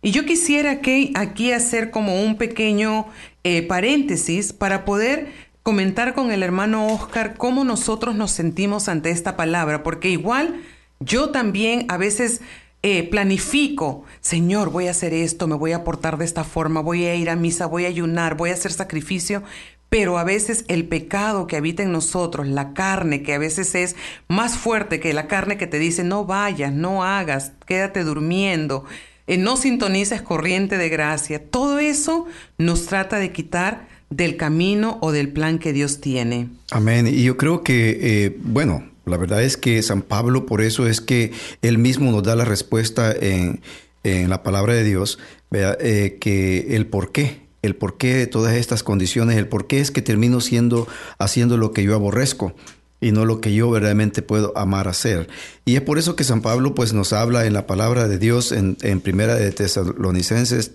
Y 0.00 0.12
yo 0.12 0.24
quisiera 0.24 0.80
que 0.80 1.12
aquí 1.14 1.52
hacer 1.52 1.90
como 1.90 2.22
un 2.22 2.38
pequeño 2.38 3.04
eh, 3.42 3.60
paréntesis 3.60 4.54
para 4.54 4.86
poder 4.86 5.30
comentar 5.62 6.14
con 6.14 6.32
el 6.32 6.42
hermano 6.42 6.86
Oscar 6.86 7.34
cómo 7.36 7.64
nosotros 7.64 8.14
nos 8.14 8.30
sentimos 8.30 8.88
ante 8.88 9.10
esta 9.10 9.36
palabra, 9.36 9.82
porque 9.82 10.08
igual 10.08 10.62
yo 11.00 11.28
también 11.28 11.84
a 11.88 11.98
veces 11.98 12.40
eh, 12.86 13.02
planifico, 13.02 14.04
Señor, 14.20 14.68
voy 14.68 14.88
a 14.88 14.90
hacer 14.90 15.14
esto, 15.14 15.46
me 15.46 15.54
voy 15.54 15.72
a 15.72 15.84
portar 15.84 16.18
de 16.18 16.26
esta 16.26 16.44
forma, 16.44 16.82
voy 16.82 17.06
a 17.06 17.14
ir 17.14 17.30
a 17.30 17.34
misa, 17.34 17.64
voy 17.64 17.86
a 17.86 17.88
ayunar, 17.88 18.36
voy 18.36 18.50
a 18.50 18.52
hacer 18.52 18.72
sacrificio, 18.72 19.42
pero 19.88 20.18
a 20.18 20.24
veces 20.24 20.66
el 20.68 20.86
pecado 20.86 21.46
que 21.46 21.56
habita 21.56 21.82
en 21.82 21.92
nosotros, 21.92 22.46
la 22.46 22.74
carne 22.74 23.22
que 23.22 23.32
a 23.32 23.38
veces 23.38 23.74
es 23.74 23.96
más 24.28 24.58
fuerte 24.58 25.00
que 25.00 25.14
la 25.14 25.28
carne 25.28 25.56
que 25.56 25.66
te 25.66 25.78
dice 25.78 26.04
no 26.04 26.26
vayas, 26.26 26.74
no 26.74 27.04
hagas, 27.04 27.52
quédate 27.64 28.04
durmiendo, 28.04 28.84
eh, 29.26 29.38
no 29.38 29.56
sintonices 29.56 30.20
corriente 30.20 30.76
de 30.76 30.90
gracia, 30.90 31.42
todo 31.42 31.78
eso 31.78 32.26
nos 32.58 32.84
trata 32.84 33.18
de 33.18 33.32
quitar 33.32 33.88
del 34.10 34.36
camino 34.36 34.98
o 35.00 35.10
del 35.10 35.32
plan 35.32 35.58
que 35.58 35.72
Dios 35.72 36.02
tiene. 36.02 36.50
Amén. 36.70 37.06
Y 37.06 37.22
yo 37.22 37.38
creo 37.38 37.62
que, 37.62 37.98
eh, 38.02 38.36
bueno, 38.42 38.84
la 39.06 39.16
verdad 39.16 39.42
es 39.42 39.56
que 39.56 39.82
San 39.82 40.02
Pablo, 40.02 40.46
por 40.46 40.62
eso 40.62 40.86
es 40.86 41.00
que 41.00 41.32
él 41.62 41.78
mismo 41.78 42.10
nos 42.10 42.22
da 42.22 42.36
la 42.36 42.44
respuesta 42.44 43.12
en, 43.12 43.60
la 44.02 44.42
palabra 44.42 44.74
de 44.74 44.84
Dios, 44.84 45.18
eh, 45.52 46.18
que 46.20 46.76
el 46.76 46.86
por 46.86 47.10
qué, 47.10 47.46
el 47.62 47.74
por 47.74 47.96
qué 47.96 48.14
de 48.14 48.26
todas 48.26 48.54
estas 48.54 48.82
condiciones, 48.82 49.38
el 49.38 49.48
por 49.48 49.66
qué 49.66 49.80
es 49.80 49.90
que 49.90 50.02
termino 50.02 50.42
siendo, 50.42 50.86
haciendo 51.18 51.56
lo 51.56 51.72
que 51.72 51.82
yo 51.82 51.94
aborrezco 51.94 52.54
y 53.00 53.12
no 53.12 53.24
lo 53.24 53.40
que 53.40 53.54
yo 53.54 53.70
verdaderamente 53.70 54.22
puedo 54.22 54.56
amar 54.56 54.88
hacer. 54.88 55.28
Y 55.64 55.76
es 55.76 55.82
por 55.82 55.98
eso 55.98 56.16
que 56.16 56.24
San 56.24 56.42
Pablo 56.42 56.74
pues 56.74 56.92
nos 56.92 57.12
habla 57.12 57.46
en 57.46 57.52
la 57.52 57.66
palabra 57.66 58.08
de 58.08 58.18
Dios 58.18 58.52
en, 58.52 59.00
Primera 59.00 59.34
de 59.34 59.52
Tesalonicenses 59.52 60.72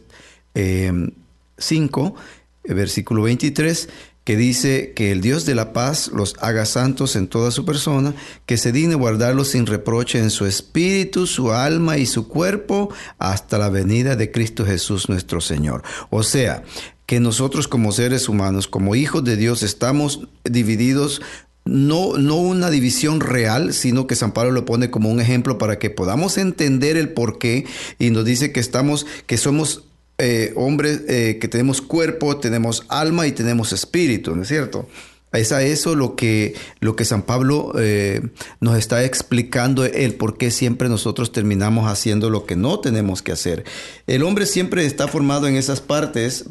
5, 0.53 2.15
eh, 2.63 2.74
versículo 2.74 3.24
23, 3.24 3.89
que 4.29 4.38
dice 4.38 4.93
que 4.95 5.12
el 5.12 5.21
Dios 5.21 5.48
de 5.48 5.55
la 5.55 5.74
paz 5.74 6.12
los 6.13 6.36
haga 6.39 6.67
santos 6.67 7.15
en 7.15 7.27
toda 7.27 7.50
su 7.50 7.65
persona, 7.65 8.13
que 8.45 8.57
se 8.57 8.71
digne 8.71 8.93
guardarlos 8.93 9.48
sin 9.48 9.65
reproche 9.65 10.19
en 10.19 10.29
su 10.29 10.45
espíritu, 10.45 11.25
su 11.25 11.51
alma 11.51 11.98
y 11.98 12.05
su 12.05 12.27
cuerpo 12.27 12.93
hasta 13.17 13.57
la 13.57 13.69
venida 13.69 14.15
de 14.15 14.29
Cristo 14.29 14.67
Jesús 14.67 15.09
nuestro 15.09 15.41
Señor. 15.41 15.81
O 16.12 16.21
sea, 16.21 16.62
que 17.07 17.19
nosotros 17.19 17.67
como 17.67 17.91
seres 17.91 18.29
humanos, 18.29 18.67
como 18.67 18.93
hijos 18.93 19.24
de 19.24 19.36
Dios, 19.36 19.63
estamos 19.63 20.27
divididos 20.43 21.24
no, 21.65 22.17
no, 22.17 22.36
una 22.36 22.69
división 22.69 23.21
real, 23.21 23.74
sino 23.74 24.05
que 24.05 24.15
San 24.15 24.31
Pablo 24.31 24.51
lo 24.51 24.63
pone 24.63 24.91
como 24.91 25.09
un 25.09 25.21
ejemplo 25.21 25.57
para 25.57 25.79
que 25.79 25.89
podamos 25.89 26.38
entender 26.38 26.98
el 26.98 27.09
por 27.09 27.39
qué 27.39 27.65
y 27.98 28.12
nos 28.12 28.25
dice 28.25 28.51
que 28.51 28.59
estamos, 28.59 29.07
que 29.25 29.38
somos 29.38 29.86
eh, 30.19 30.51
hombres 30.55 31.01
eh, 31.07 31.38
que 31.39 31.47
tenemos 31.47 31.81
cuerpo, 31.81 32.38
tenemos 32.38 32.85
alma 32.89 33.25
y 33.25 33.31
tenemos 33.31 33.71
espíritu, 33.71 34.35
¿no 34.35 34.41
es 34.41 34.49
cierto? 34.49 34.88
Es 35.31 35.51
a 35.51 35.63
eso 35.63 35.95
lo 35.95 36.15
que, 36.15 36.55
lo 36.81 36.97
que 36.97 37.05
San 37.05 37.21
Pablo 37.21 37.71
eh, 37.79 38.21
nos 38.59 38.77
está 38.77 39.05
explicando, 39.05 39.85
el 39.85 40.15
por 40.15 40.38
qué 40.38 40.51
siempre 40.51 40.89
nosotros 40.89 41.31
terminamos 41.31 41.89
haciendo 41.89 42.29
lo 42.29 42.45
que 42.45 42.57
no 42.57 42.79
tenemos 42.79 43.21
que 43.21 43.31
hacer. 43.31 43.63
El 44.07 44.23
hombre 44.23 44.45
siempre 44.45 44.85
está 44.85 45.07
formado 45.07 45.47
en 45.47 45.55
esas 45.55 45.81
partes, 45.81 46.45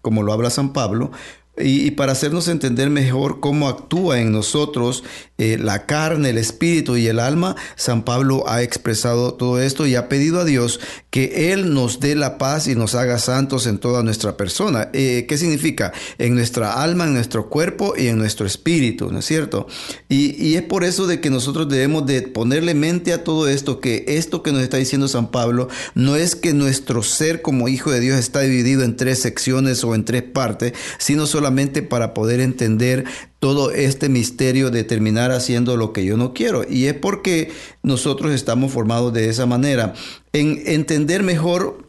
como 0.00 0.22
lo 0.22 0.32
habla 0.32 0.50
San 0.50 0.72
Pablo, 0.72 1.12
y, 1.58 1.90
para 1.92 2.12
hacernos 2.12 2.48
entender 2.48 2.90
mejor 2.90 3.40
cómo 3.40 3.68
actúa 3.68 4.20
en 4.20 4.30
nosotros 4.30 5.04
eh, 5.38 5.56
la 5.58 5.86
carne, 5.86 6.30
el 6.30 6.38
espíritu 6.38 6.96
y 6.96 7.06
el 7.06 7.18
alma, 7.18 7.56
San 7.76 8.04
Pablo 8.04 8.44
ha 8.46 8.62
expresado 8.62 9.34
todo 9.34 9.60
esto 9.60 9.86
y 9.86 9.94
ha 9.94 10.08
pedido 10.08 10.40
a 10.40 10.44
Dios 10.44 10.80
que 11.16 11.50
Él 11.54 11.72
nos 11.72 11.98
dé 11.98 12.14
la 12.14 12.36
paz 12.36 12.68
y 12.68 12.74
nos 12.74 12.94
haga 12.94 13.18
santos 13.18 13.66
en 13.66 13.78
toda 13.78 14.02
nuestra 14.02 14.36
persona. 14.36 14.90
Eh, 14.92 15.24
¿Qué 15.26 15.38
significa? 15.38 15.94
En 16.18 16.34
nuestra 16.34 16.82
alma, 16.82 17.04
en 17.04 17.14
nuestro 17.14 17.48
cuerpo 17.48 17.94
y 17.96 18.08
en 18.08 18.18
nuestro 18.18 18.44
espíritu, 18.44 19.10
¿no 19.10 19.20
es 19.20 19.24
cierto? 19.24 19.66
Y, 20.10 20.36
y 20.36 20.56
es 20.56 20.62
por 20.62 20.84
eso 20.84 21.06
de 21.06 21.22
que 21.22 21.30
nosotros 21.30 21.70
debemos 21.70 22.04
de 22.04 22.20
ponerle 22.20 22.74
mente 22.74 23.14
a 23.14 23.24
todo 23.24 23.48
esto, 23.48 23.80
que 23.80 24.04
esto 24.08 24.42
que 24.42 24.52
nos 24.52 24.60
está 24.60 24.76
diciendo 24.76 25.08
San 25.08 25.30
Pablo 25.30 25.70
no 25.94 26.16
es 26.16 26.36
que 26.36 26.52
nuestro 26.52 27.02
ser 27.02 27.40
como 27.40 27.68
hijo 27.68 27.90
de 27.90 28.00
Dios 28.00 28.18
está 28.18 28.40
dividido 28.40 28.84
en 28.84 28.96
tres 28.96 29.18
secciones 29.18 29.84
o 29.84 29.94
en 29.94 30.04
tres 30.04 30.22
partes, 30.22 30.74
sino 30.98 31.24
solo 31.24 31.48
para 31.88 32.12
poder 32.12 32.40
entender 32.40 33.06
todo 33.38 33.70
este 33.70 34.08
misterio 34.08 34.70
de 34.70 34.84
terminar 34.84 35.30
haciendo 35.30 35.76
lo 35.76 35.92
que 35.92 36.04
yo 36.04 36.16
no 36.16 36.32
quiero. 36.32 36.64
Y 36.68 36.86
es 36.86 36.94
porque 36.94 37.52
nosotros 37.82 38.32
estamos 38.32 38.72
formados 38.72 39.12
de 39.12 39.28
esa 39.28 39.46
manera, 39.46 39.94
en 40.32 40.62
entender 40.66 41.22
mejor 41.22 41.86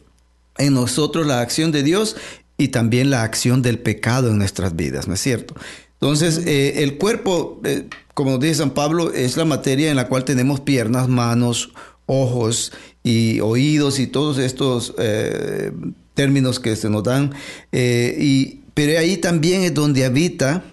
en 0.58 0.74
nosotros 0.74 1.26
la 1.26 1.40
acción 1.40 1.72
de 1.72 1.82
Dios 1.82 2.16
y 2.58 2.68
también 2.68 3.10
la 3.10 3.22
acción 3.22 3.62
del 3.62 3.78
pecado 3.78 4.30
en 4.30 4.38
nuestras 4.38 4.76
vidas, 4.76 5.08
¿no 5.08 5.14
es 5.14 5.20
cierto? 5.20 5.54
Entonces, 6.00 6.42
eh, 6.46 6.82
el 6.82 6.98
cuerpo, 6.98 7.60
eh, 7.64 7.88
como 8.14 8.38
dice 8.38 8.56
San 8.56 8.70
Pablo, 8.70 9.12
es 9.12 9.36
la 9.36 9.44
materia 9.44 9.90
en 9.90 9.96
la 9.96 10.08
cual 10.08 10.24
tenemos 10.24 10.60
piernas, 10.60 11.08
manos, 11.08 11.72
ojos 12.06 12.72
y 13.02 13.40
oídos 13.40 13.98
y 13.98 14.06
todos 14.06 14.38
estos 14.38 14.94
eh, 14.98 15.72
términos 16.14 16.60
que 16.60 16.76
se 16.76 16.88
nos 16.90 17.04
dan. 17.04 17.32
Y, 17.72 18.60
pero 18.74 18.98
ahí 18.98 19.16
también 19.16 19.62
es 19.62 19.74
donde 19.74 20.04
habita, 20.04 20.64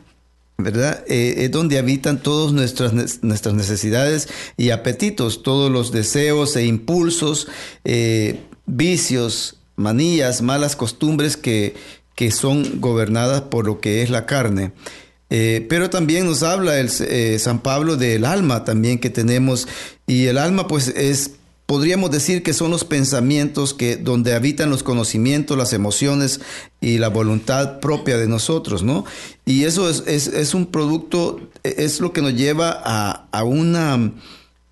¿verdad? 0.58 1.04
Eh, 1.08 1.36
es 1.40 1.52
donde 1.52 1.78
habitan 1.78 2.22
todas 2.22 2.54
nuestras, 2.54 2.94
nuestras 3.24 3.56
necesidades 3.56 4.30
y 4.58 4.70
apetitos, 4.70 5.44
todos 5.44 5.72
los 5.72 5.92
deseos 5.92 6.56
e 6.56 6.66
impulsos, 6.66 7.48
vicios, 8.66 9.58
manías, 9.76 10.42
malas 10.42 10.76
costumbres 10.76 11.38
que, 11.38 11.76
que 12.16 12.32
son 12.32 12.80
gobernadas 12.80 13.42
por 13.42 13.66
lo 13.66 13.80
que 13.80 14.02
es 14.02 14.10
la 14.10 14.26
carne. 14.26 14.72
Eh, 15.30 15.66
pero 15.70 15.90
también 15.90 16.26
nos 16.26 16.44
habla 16.44 16.80
el, 16.80 16.90
eh, 17.02 17.38
San 17.40 17.60
Pablo 17.60 17.98
del 17.98 18.26
alma 18.26 18.64
también 18.64 19.00
que 19.00 19.10
tenemos 19.10 19.68
y 20.06 20.28
el 20.28 20.38
alma 20.38 20.68
pues 20.68 20.88
es 20.90 21.32
podríamos 21.66 22.12
decir 22.12 22.44
que 22.44 22.54
son 22.54 22.72
los 22.72 22.84
pensamientos 22.86 23.74
que 23.74 23.98
donde 23.98 24.34
habitan 24.34 24.70
los 24.70 24.84
conocimientos, 24.84 25.58
las 25.58 25.74
emociones 25.74 26.42
y 26.80 27.00
la 27.00 27.08
voluntad 27.08 27.80
propia 27.80 28.18
de 28.18 28.28
nosotros, 28.28 28.84
¿no? 28.84 29.06
Y 29.46 29.64
eso 29.64 29.90
es, 29.90 30.04
es, 30.06 30.28
es 30.28 30.54
un 30.54 30.68
producto, 30.68 31.40
es 31.64 32.00
lo 32.00 32.14
que 32.14 32.22
nos 32.22 32.36
lleva 32.36 32.82
a, 32.84 33.28
a 33.32 33.44
una 33.44 34.12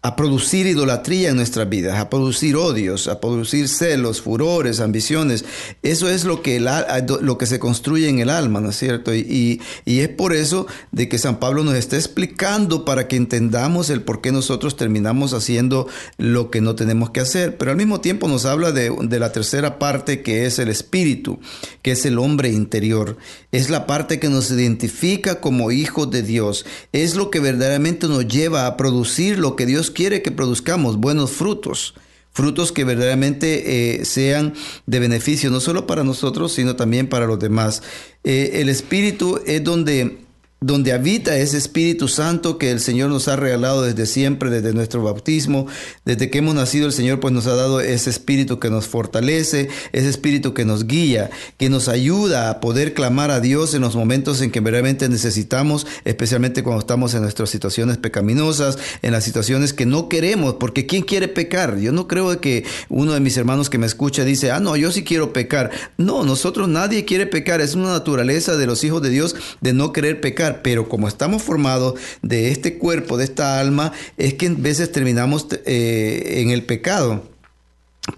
a 0.05 0.17
producir 0.17 0.67
idolatría 0.67 1.29
en 1.29 1.37
nuestras 1.37 1.69
vidas, 1.69 1.97
a 1.97 2.09
producir 2.09 2.57
odios, 2.57 3.07
a 3.07 3.21
producir 3.21 3.69
celos, 3.69 4.21
furores, 4.21 4.81
ambiciones. 4.81 5.45
Eso 5.81 6.09
es 6.09 6.25
lo 6.25 6.41
que, 6.41 6.59
lo 6.59 7.37
que 7.37 7.45
se 7.45 7.57
construye 7.57 8.09
en 8.09 8.19
el 8.19 8.29
alma, 8.29 8.59
¿no 8.59 8.71
es 8.71 8.75
cierto? 8.75 9.15
Y, 9.15 9.61
y, 9.85 9.99
es 10.01 10.09
por 10.09 10.33
eso 10.33 10.67
de 10.91 11.07
que 11.07 11.17
San 11.17 11.39
Pablo 11.39 11.63
nos 11.63 11.75
está 11.75 11.95
explicando 11.95 12.83
para 12.83 13.07
que 13.07 13.15
entendamos 13.15 13.89
el 13.89 14.01
por 14.01 14.19
qué 14.19 14.33
nosotros 14.33 14.75
terminamos 14.75 15.31
haciendo 15.31 15.87
lo 16.17 16.51
que 16.51 16.59
no 16.59 16.75
tenemos 16.75 17.11
que 17.11 17.21
hacer. 17.21 17.57
Pero 17.57 17.71
al 17.71 17.77
mismo 17.77 18.01
tiempo 18.01 18.27
nos 18.27 18.43
habla 18.43 18.73
de, 18.73 18.93
de 19.03 19.19
la 19.19 19.31
tercera 19.31 19.79
parte 19.79 20.21
que 20.21 20.45
es 20.45 20.59
el 20.59 20.67
espíritu, 20.67 21.39
que 21.81 21.91
es 21.91 22.05
el 22.05 22.19
hombre 22.19 22.49
interior. 22.49 23.15
Es 23.53 23.69
la 23.69 23.87
parte 23.87 24.19
que 24.19 24.27
nos 24.27 24.51
identifica 24.51 25.39
como 25.39 25.71
hijos 25.71 26.11
de 26.11 26.23
Dios. 26.23 26.65
Es 26.91 27.15
lo 27.15 27.29
que 27.29 27.39
verdaderamente 27.39 28.09
nos 28.09 28.27
lleva 28.27 28.67
a 28.67 28.75
producir 28.75 29.39
lo 29.39 29.55
que 29.55 29.65
Dios 29.65 29.92
quiere 29.93 30.21
que 30.21 30.31
produzcamos 30.31 30.97
buenos 30.97 31.31
frutos, 31.31 31.93
frutos 32.31 32.71
que 32.71 32.83
verdaderamente 32.83 33.99
eh, 34.01 34.05
sean 34.05 34.53
de 34.85 34.99
beneficio 34.99 35.49
no 35.49 35.59
solo 35.59 35.87
para 35.87 36.03
nosotros, 36.03 36.51
sino 36.53 36.75
también 36.75 37.07
para 37.07 37.27
los 37.27 37.39
demás. 37.39 37.83
Eh, 38.23 38.51
el 38.55 38.69
Espíritu 38.69 39.39
es 39.45 39.63
donde 39.63 40.22
donde 40.65 40.93
habita 40.93 41.35
ese 41.35 41.57
Espíritu 41.57 42.07
Santo 42.07 42.57
que 42.57 42.71
el 42.71 42.79
Señor 42.79 43.09
nos 43.09 43.27
ha 43.27 43.35
regalado 43.35 43.81
desde 43.81 44.05
siempre, 44.05 44.49
desde 44.49 44.73
nuestro 44.73 45.03
bautismo, 45.03 45.67
desde 46.05 46.29
que 46.29 46.37
hemos 46.37 46.55
nacido 46.55 46.87
el 46.87 46.93
Señor 46.93 47.19
pues 47.19 47.33
nos 47.33 47.47
ha 47.47 47.55
dado 47.55 47.81
ese 47.81 48.09
Espíritu 48.09 48.59
que 48.59 48.69
nos 48.69 48.87
fortalece, 48.87 49.67
ese 49.91 50.07
Espíritu 50.07 50.53
que 50.53 50.63
nos 50.63 50.87
guía, 50.87 51.31
que 51.57 51.69
nos 51.69 51.89
ayuda 51.89 52.49
a 52.49 52.61
poder 52.61 52.93
clamar 52.93 53.29
a 53.29 53.41
Dios 53.41 53.73
en 53.73 53.81
los 53.81 53.97
momentos 53.97 54.41
en 54.41 54.51
que 54.51 54.61
verdaderamente 54.61 55.09
necesitamos, 55.09 55.85
especialmente 56.05 56.63
cuando 56.63 56.79
estamos 56.79 57.13
en 57.13 57.23
nuestras 57.23 57.49
situaciones 57.49 57.97
pecaminosas, 57.97 58.77
en 59.01 59.11
las 59.11 59.25
situaciones 59.25 59.73
que 59.73 59.85
no 59.85 60.07
queremos, 60.07 60.55
porque 60.61 60.85
¿quién 60.85 61.03
quiere 61.03 61.27
pecar? 61.27 61.77
Yo 61.79 61.91
no 61.91 62.07
creo 62.07 62.39
que 62.39 62.63
uno 62.87 63.11
de 63.11 63.19
mis 63.19 63.35
hermanos 63.35 63.69
que 63.69 63.77
me 63.77 63.85
escucha 63.85 64.23
dice, 64.23 64.51
ah, 64.51 64.61
no, 64.61 64.77
yo 64.77 64.93
sí 64.93 65.03
quiero 65.03 65.33
pecar. 65.33 65.71
No, 65.97 66.23
nosotros 66.23 66.69
nadie 66.69 67.03
quiere 67.03 67.25
pecar, 67.27 67.59
es 67.59 67.75
una 67.75 67.91
naturaleza 67.91 68.55
de 68.55 68.65
los 68.65 68.81
hijos 68.85 69.01
de 69.01 69.09
Dios 69.09 69.35
de 69.59 69.73
no 69.73 69.91
querer 69.91 70.21
pecar 70.21 70.52
pero 70.61 70.89
como 70.89 71.07
estamos 71.07 71.41
formados 71.41 71.95
de 72.21 72.51
este 72.51 72.77
cuerpo, 72.77 73.17
de 73.17 73.25
esta 73.25 73.59
alma, 73.59 73.91
es 74.17 74.33
que 74.35 74.45
en 74.45 74.61
veces 74.61 74.91
terminamos 74.91 75.47
eh, 75.65 76.41
en 76.41 76.51
el 76.51 76.63
pecado. 76.63 77.23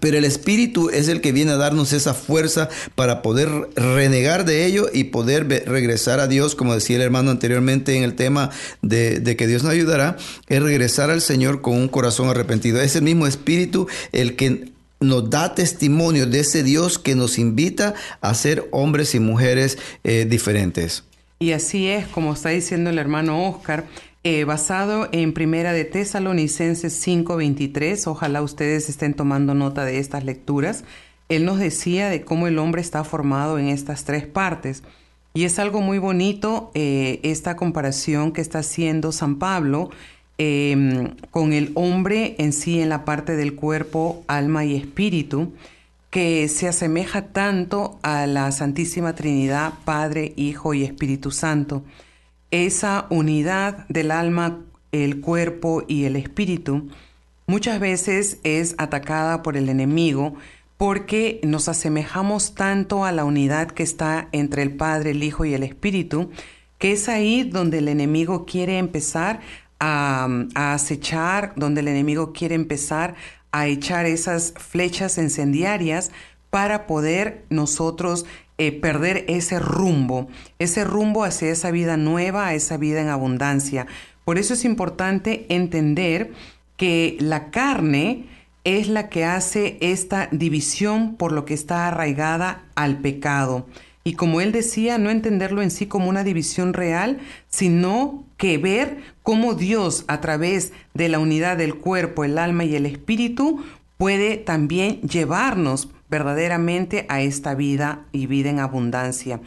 Pero 0.00 0.18
el 0.18 0.24
Espíritu 0.24 0.90
es 0.90 1.06
el 1.06 1.20
que 1.20 1.30
viene 1.30 1.52
a 1.52 1.56
darnos 1.56 1.92
esa 1.92 2.12
fuerza 2.12 2.68
para 2.96 3.22
poder 3.22 3.48
renegar 3.76 4.44
de 4.44 4.66
ello 4.66 4.88
y 4.92 5.04
poder 5.04 5.46
regresar 5.46 6.18
a 6.18 6.26
Dios, 6.26 6.56
como 6.56 6.74
decía 6.74 6.96
el 6.96 7.02
hermano 7.02 7.30
anteriormente 7.30 7.94
en 7.94 8.02
el 8.02 8.16
tema 8.16 8.50
de, 8.82 9.20
de, 9.20 9.36
que 9.36 9.46
Dios 9.46 9.62
nos 9.62 9.70
ayudará, 9.70 10.16
es 10.48 10.60
regresar 10.60 11.10
al 11.10 11.22
Señor 11.22 11.62
con 11.62 11.76
un 11.76 11.86
corazón 11.86 12.28
arrepentido. 12.28 12.80
Es 12.80 12.96
el 12.96 13.02
mismo 13.02 13.28
Espíritu 13.28 13.86
el 14.10 14.34
que 14.34 14.72
nos 15.00 15.30
da 15.30 15.54
testimonio 15.54 16.26
de 16.26 16.40
ese 16.40 16.62
Dios 16.62 16.98
que 16.98 17.14
nos 17.14 17.38
invita 17.38 17.94
a 18.20 18.34
ser 18.34 18.66
hombres 18.72 19.14
y 19.14 19.20
mujeres 19.20 19.78
eh, 20.04 20.26
diferentes. 20.28 21.04
Y 21.38 21.52
así 21.52 21.86
es, 21.88 22.06
como 22.06 22.32
está 22.32 22.48
diciendo 22.48 22.88
el 22.90 22.98
hermano 22.98 23.48
Oscar, 23.48 23.84
eh, 24.24 24.44
basado 24.44 25.08
en 25.12 25.34
Primera 25.34 25.72
de 25.72 25.84
Tesalonicenses 25.84 26.94
5:23, 26.94 28.06
ojalá 28.06 28.42
ustedes 28.42 28.88
estén 28.88 29.14
tomando 29.14 29.54
nota 29.54 29.84
de 29.84 29.98
estas 29.98 30.24
lecturas, 30.24 30.84
él 31.28 31.44
nos 31.44 31.58
decía 31.58 32.08
de 32.08 32.22
cómo 32.22 32.46
el 32.46 32.58
hombre 32.58 32.80
está 32.80 33.04
formado 33.04 33.58
en 33.58 33.68
estas 33.68 34.04
tres 34.04 34.26
partes. 34.26 34.82
Y 35.34 35.44
es 35.44 35.58
algo 35.58 35.82
muy 35.82 35.98
bonito 35.98 36.70
eh, 36.74 37.20
esta 37.22 37.56
comparación 37.56 38.32
que 38.32 38.40
está 38.40 38.60
haciendo 38.60 39.12
San 39.12 39.38
Pablo 39.38 39.90
em, 40.38 41.14
con 41.30 41.52
el 41.52 41.72
hombre 41.74 42.36
en 42.38 42.54
sí 42.54 42.80
en 42.80 42.88
la 42.88 43.04
parte 43.04 43.36
del 43.36 43.54
cuerpo, 43.54 44.24
alma 44.28 44.64
y 44.64 44.74
espíritu 44.74 45.52
que 46.16 46.48
se 46.48 46.66
asemeja 46.66 47.26
tanto 47.26 47.98
a 48.00 48.26
la 48.26 48.50
Santísima 48.50 49.14
Trinidad, 49.14 49.74
Padre, 49.84 50.32
Hijo 50.36 50.72
y 50.72 50.82
Espíritu 50.82 51.30
Santo. 51.30 51.84
Esa 52.50 53.04
unidad 53.10 53.86
del 53.90 54.10
alma, 54.10 54.64
el 54.92 55.20
cuerpo 55.20 55.82
y 55.86 56.04
el 56.04 56.16
espíritu 56.16 56.88
muchas 57.46 57.80
veces 57.80 58.38
es 58.44 58.76
atacada 58.78 59.42
por 59.42 59.58
el 59.58 59.68
enemigo 59.68 60.36
porque 60.78 61.38
nos 61.44 61.68
asemejamos 61.68 62.54
tanto 62.54 63.04
a 63.04 63.12
la 63.12 63.26
unidad 63.26 63.70
que 63.72 63.82
está 63.82 64.30
entre 64.32 64.62
el 64.62 64.74
Padre, 64.74 65.10
el 65.10 65.22
Hijo 65.22 65.44
y 65.44 65.52
el 65.52 65.64
Espíritu, 65.64 66.30
que 66.78 66.92
es 66.92 67.10
ahí 67.10 67.42
donde 67.42 67.76
el 67.76 67.88
enemigo 67.88 68.46
quiere 68.46 68.78
empezar 68.78 69.40
a, 69.80 70.26
a 70.54 70.72
acechar, 70.72 71.52
donde 71.56 71.82
el 71.82 71.88
enemigo 71.88 72.32
quiere 72.32 72.54
empezar 72.54 73.16
a 73.56 73.68
echar 73.68 74.04
esas 74.04 74.52
flechas 74.56 75.16
incendiarias 75.16 76.10
para 76.50 76.86
poder 76.86 77.46
nosotros 77.48 78.26
eh, 78.58 78.70
perder 78.70 79.24
ese 79.28 79.58
rumbo, 79.58 80.28
ese 80.58 80.84
rumbo 80.84 81.24
hacia 81.24 81.50
esa 81.50 81.70
vida 81.70 81.96
nueva, 81.96 82.48
a 82.48 82.54
esa 82.54 82.76
vida 82.76 83.00
en 83.00 83.08
abundancia. 83.08 83.86
Por 84.26 84.38
eso 84.38 84.52
es 84.52 84.66
importante 84.66 85.46
entender 85.48 86.32
que 86.76 87.16
la 87.18 87.50
carne 87.50 88.26
es 88.64 88.88
la 88.88 89.08
que 89.08 89.24
hace 89.24 89.78
esta 89.80 90.28
división 90.32 91.16
por 91.16 91.32
lo 91.32 91.46
que 91.46 91.54
está 91.54 91.88
arraigada 91.88 92.64
al 92.74 92.98
pecado. 92.98 93.66
Y 94.06 94.12
como 94.12 94.40
él 94.40 94.52
decía, 94.52 94.98
no 94.98 95.10
entenderlo 95.10 95.62
en 95.62 95.72
sí 95.72 95.86
como 95.86 96.08
una 96.08 96.22
división 96.22 96.74
real, 96.74 97.18
sino 97.48 98.22
que 98.36 98.56
ver 98.56 98.98
cómo 99.24 99.54
Dios 99.54 100.04
a 100.06 100.20
través 100.20 100.72
de 100.94 101.08
la 101.08 101.18
unidad 101.18 101.56
del 101.56 101.74
cuerpo, 101.74 102.22
el 102.22 102.38
alma 102.38 102.62
y 102.64 102.76
el 102.76 102.86
espíritu 102.86 103.64
puede 103.98 104.36
también 104.36 105.00
llevarnos 105.00 105.88
verdaderamente 106.08 107.06
a 107.08 107.20
esta 107.20 107.56
vida 107.56 108.06
y 108.12 108.28
vida 108.28 108.48
en 108.48 108.60
abundancia. 108.60 109.40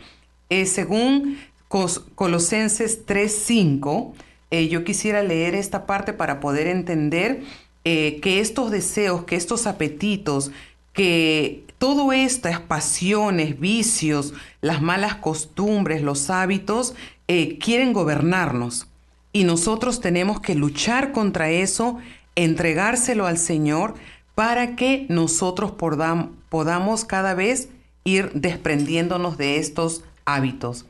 Eh, 0.50 0.66
según 0.66 1.38
Colosenses 1.70 3.06
3:5, 3.06 4.14
eh, 4.52 4.68
yo 4.68 4.84
quisiera 4.84 5.24
leer 5.24 5.56
esta 5.56 5.86
parte 5.86 6.12
para 6.12 6.42
poder 6.42 6.68
entender 6.68 7.44
eh, 7.86 8.20
que 8.22 8.42
estos 8.42 8.72
deseos, 8.72 9.24
que 9.24 9.38
estos 9.38 9.68
apetitos, 9.68 10.52
que 10.92 11.64
todo 11.80 12.12
estas 12.12 12.60
pasiones, 12.60 13.60
vicios, 13.60 14.34
las 14.62 14.82
malas 14.82 15.16
costumbres, 15.16 16.04
los 16.04 16.30
hábitos, 16.30 16.94
eh, 17.28 17.58
quieren 17.58 17.94
gobernarnos. 17.94 18.88
Y 19.32 19.46
nosotros 19.46 20.02
tenemos 20.02 20.42
que 20.42 20.56
luchar 20.56 21.14
contra 21.14 21.50
eso, 21.50 21.98
entregárselo 22.36 23.26
al 23.26 23.38
Señor 23.38 23.96
para 24.36 24.76
que 24.76 25.06
nosotros 25.10 25.72
podamos 25.72 27.06
cada 27.06 27.34
vez 27.34 27.70
ir 28.04 28.32
desprendiéndonos 28.34 29.38
de 29.38 29.58
estos 29.58 30.04
hábitos. 30.26 30.86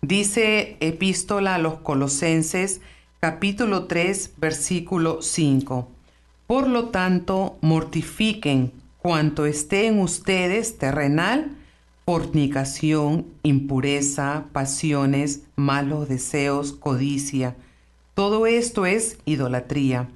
Dice 0.00 0.76
epístola 0.80 1.54
a 1.54 1.58
los 1.58 1.76
colosenses 1.76 2.80
capítulo 3.20 3.84
3 3.84 4.32
versículo 4.38 5.22
5. 5.22 5.88
Por 6.48 6.66
lo 6.66 6.88
tanto, 6.88 7.56
mortifiquen 7.60 8.81
cuanto 9.02 9.46
esté 9.46 9.88
en 9.88 9.98
ustedes 9.98 10.78
terrenal, 10.78 11.50
fornicación, 12.06 13.26
impureza, 13.42 14.44
pasiones, 14.52 15.42
malos 15.56 16.08
deseos, 16.08 16.72
codicia. 16.72 17.56
Todo 18.14 18.46
esto 18.46 18.86
es 18.86 19.18
idolatría, 19.24 20.08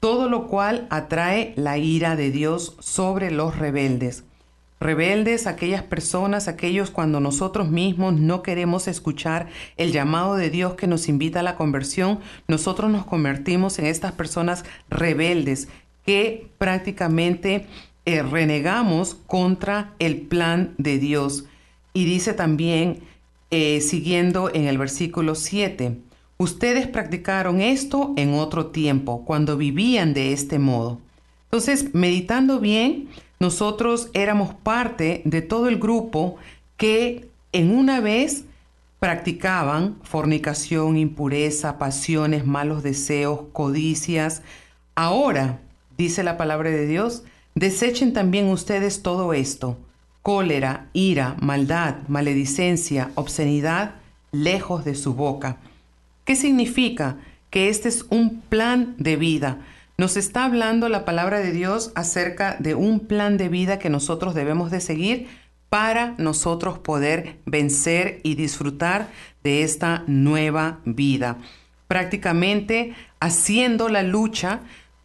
todo 0.00 0.28
lo 0.28 0.48
cual 0.48 0.88
atrae 0.90 1.54
la 1.56 1.78
ira 1.78 2.16
de 2.16 2.32
Dios 2.32 2.76
sobre 2.80 3.30
los 3.30 3.56
rebeldes. 3.56 4.24
Rebeldes 4.80 5.46
aquellas 5.46 5.84
personas, 5.84 6.48
aquellos 6.48 6.90
cuando 6.90 7.20
nosotros 7.20 7.70
mismos 7.70 8.14
no 8.14 8.42
queremos 8.42 8.88
escuchar 8.88 9.48
el 9.76 9.92
llamado 9.92 10.34
de 10.34 10.50
Dios 10.50 10.74
que 10.74 10.88
nos 10.88 11.08
invita 11.08 11.40
a 11.40 11.44
la 11.44 11.56
conversión, 11.56 12.18
nosotros 12.48 12.90
nos 12.90 13.06
convertimos 13.06 13.78
en 13.78 13.86
estas 13.86 14.12
personas 14.12 14.64
rebeldes 14.90 15.68
que 16.04 16.50
prácticamente 16.58 17.66
eh, 18.06 18.22
renegamos 18.22 19.14
contra 19.14 19.94
el 19.98 20.22
plan 20.22 20.74
de 20.78 20.98
Dios. 20.98 21.44
Y 21.92 22.04
dice 22.04 22.34
también, 22.34 23.00
eh, 23.50 23.80
siguiendo 23.80 24.52
en 24.52 24.66
el 24.66 24.78
versículo 24.78 25.34
7, 25.34 25.98
ustedes 26.38 26.86
practicaron 26.88 27.60
esto 27.60 28.12
en 28.16 28.34
otro 28.34 28.66
tiempo, 28.66 29.24
cuando 29.24 29.56
vivían 29.56 30.12
de 30.12 30.32
este 30.32 30.58
modo. 30.58 31.00
Entonces, 31.44 31.94
meditando 31.94 32.58
bien, 32.58 33.08
nosotros 33.38 34.10
éramos 34.12 34.54
parte 34.54 35.22
de 35.24 35.42
todo 35.42 35.68
el 35.68 35.78
grupo 35.78 36.36
que 36.76 37.28
en 37.52 37.70
una 37.70 38.00
vez 38.00 38.44
practicaban 38.98 39.98
fornicación, 40.02 40.96
impureza, 40.96 41.78
pasiones, 41.78 42.46
malos 42.46 42.82
deseos, 42.82 43.42
codicias. 43.52 44.42
Ahora, 44.94 45.60
dice 45.96 46.22
la 46.22 46.36
palabra 46.36 46.70
de 46.70 46.86
Dios, 46.86 47.22
desechen 47.54 48.12
también 48.12 48.48
ustedes 48.48 49.02
todo 49.02 49.32
esto, 49.32 49.78
cólera, 50.22 50.88
ira, 50.92 51.36
maldad, 51.40 51.96
maledicencia, 52.08 53.10
obscenidad, 53.14 53.96
lejos 54.32 54.84
de 54.84 54.94
su 54.94 55.14
boca. 55.14 55.58
¿Qué 56.24 56.36
significa? 56.36 57.18
Que 57.50 57.68
este 57.68 57.88
es 57.88 58.06
un 58.10 58.40
plan 58.40 58.94
de 58.98 59.16
vida. 59.16 59.58
Nos 59.96 60.16
está 60.16 60.44
hablando 60.44 60.88
la 60.88 61.04
palabra 61.04 61.38
de 61.38 61.52
Dios 61.52 61.92
acerca 61.94 62.56
de 62.58 62.74
un 62.74 63.00
plan 63.00 63.36
de 63.36 63.48
vida 63.48 63.78
que 63.78 63.90
nosotros 63.90 64.34
debemos 64.34 64.70
de 64.70 64.80
seguir 64.80 65.28
para 65.68 66.14
nosotros 66.18 66.78
poder 66.78 67.38
vencer 67.46 68.20
y 68.22 68.34
disfrutar 68.34 69.08
de 69.42 69.62
esta 69.62 70.04
nueva 70.06 70.80
vida. 70.84 71.38
Prácticamente 71.86 72.94
haciendo 73.20 73.88
la 73.88 74.02
lucha 74.02 74.60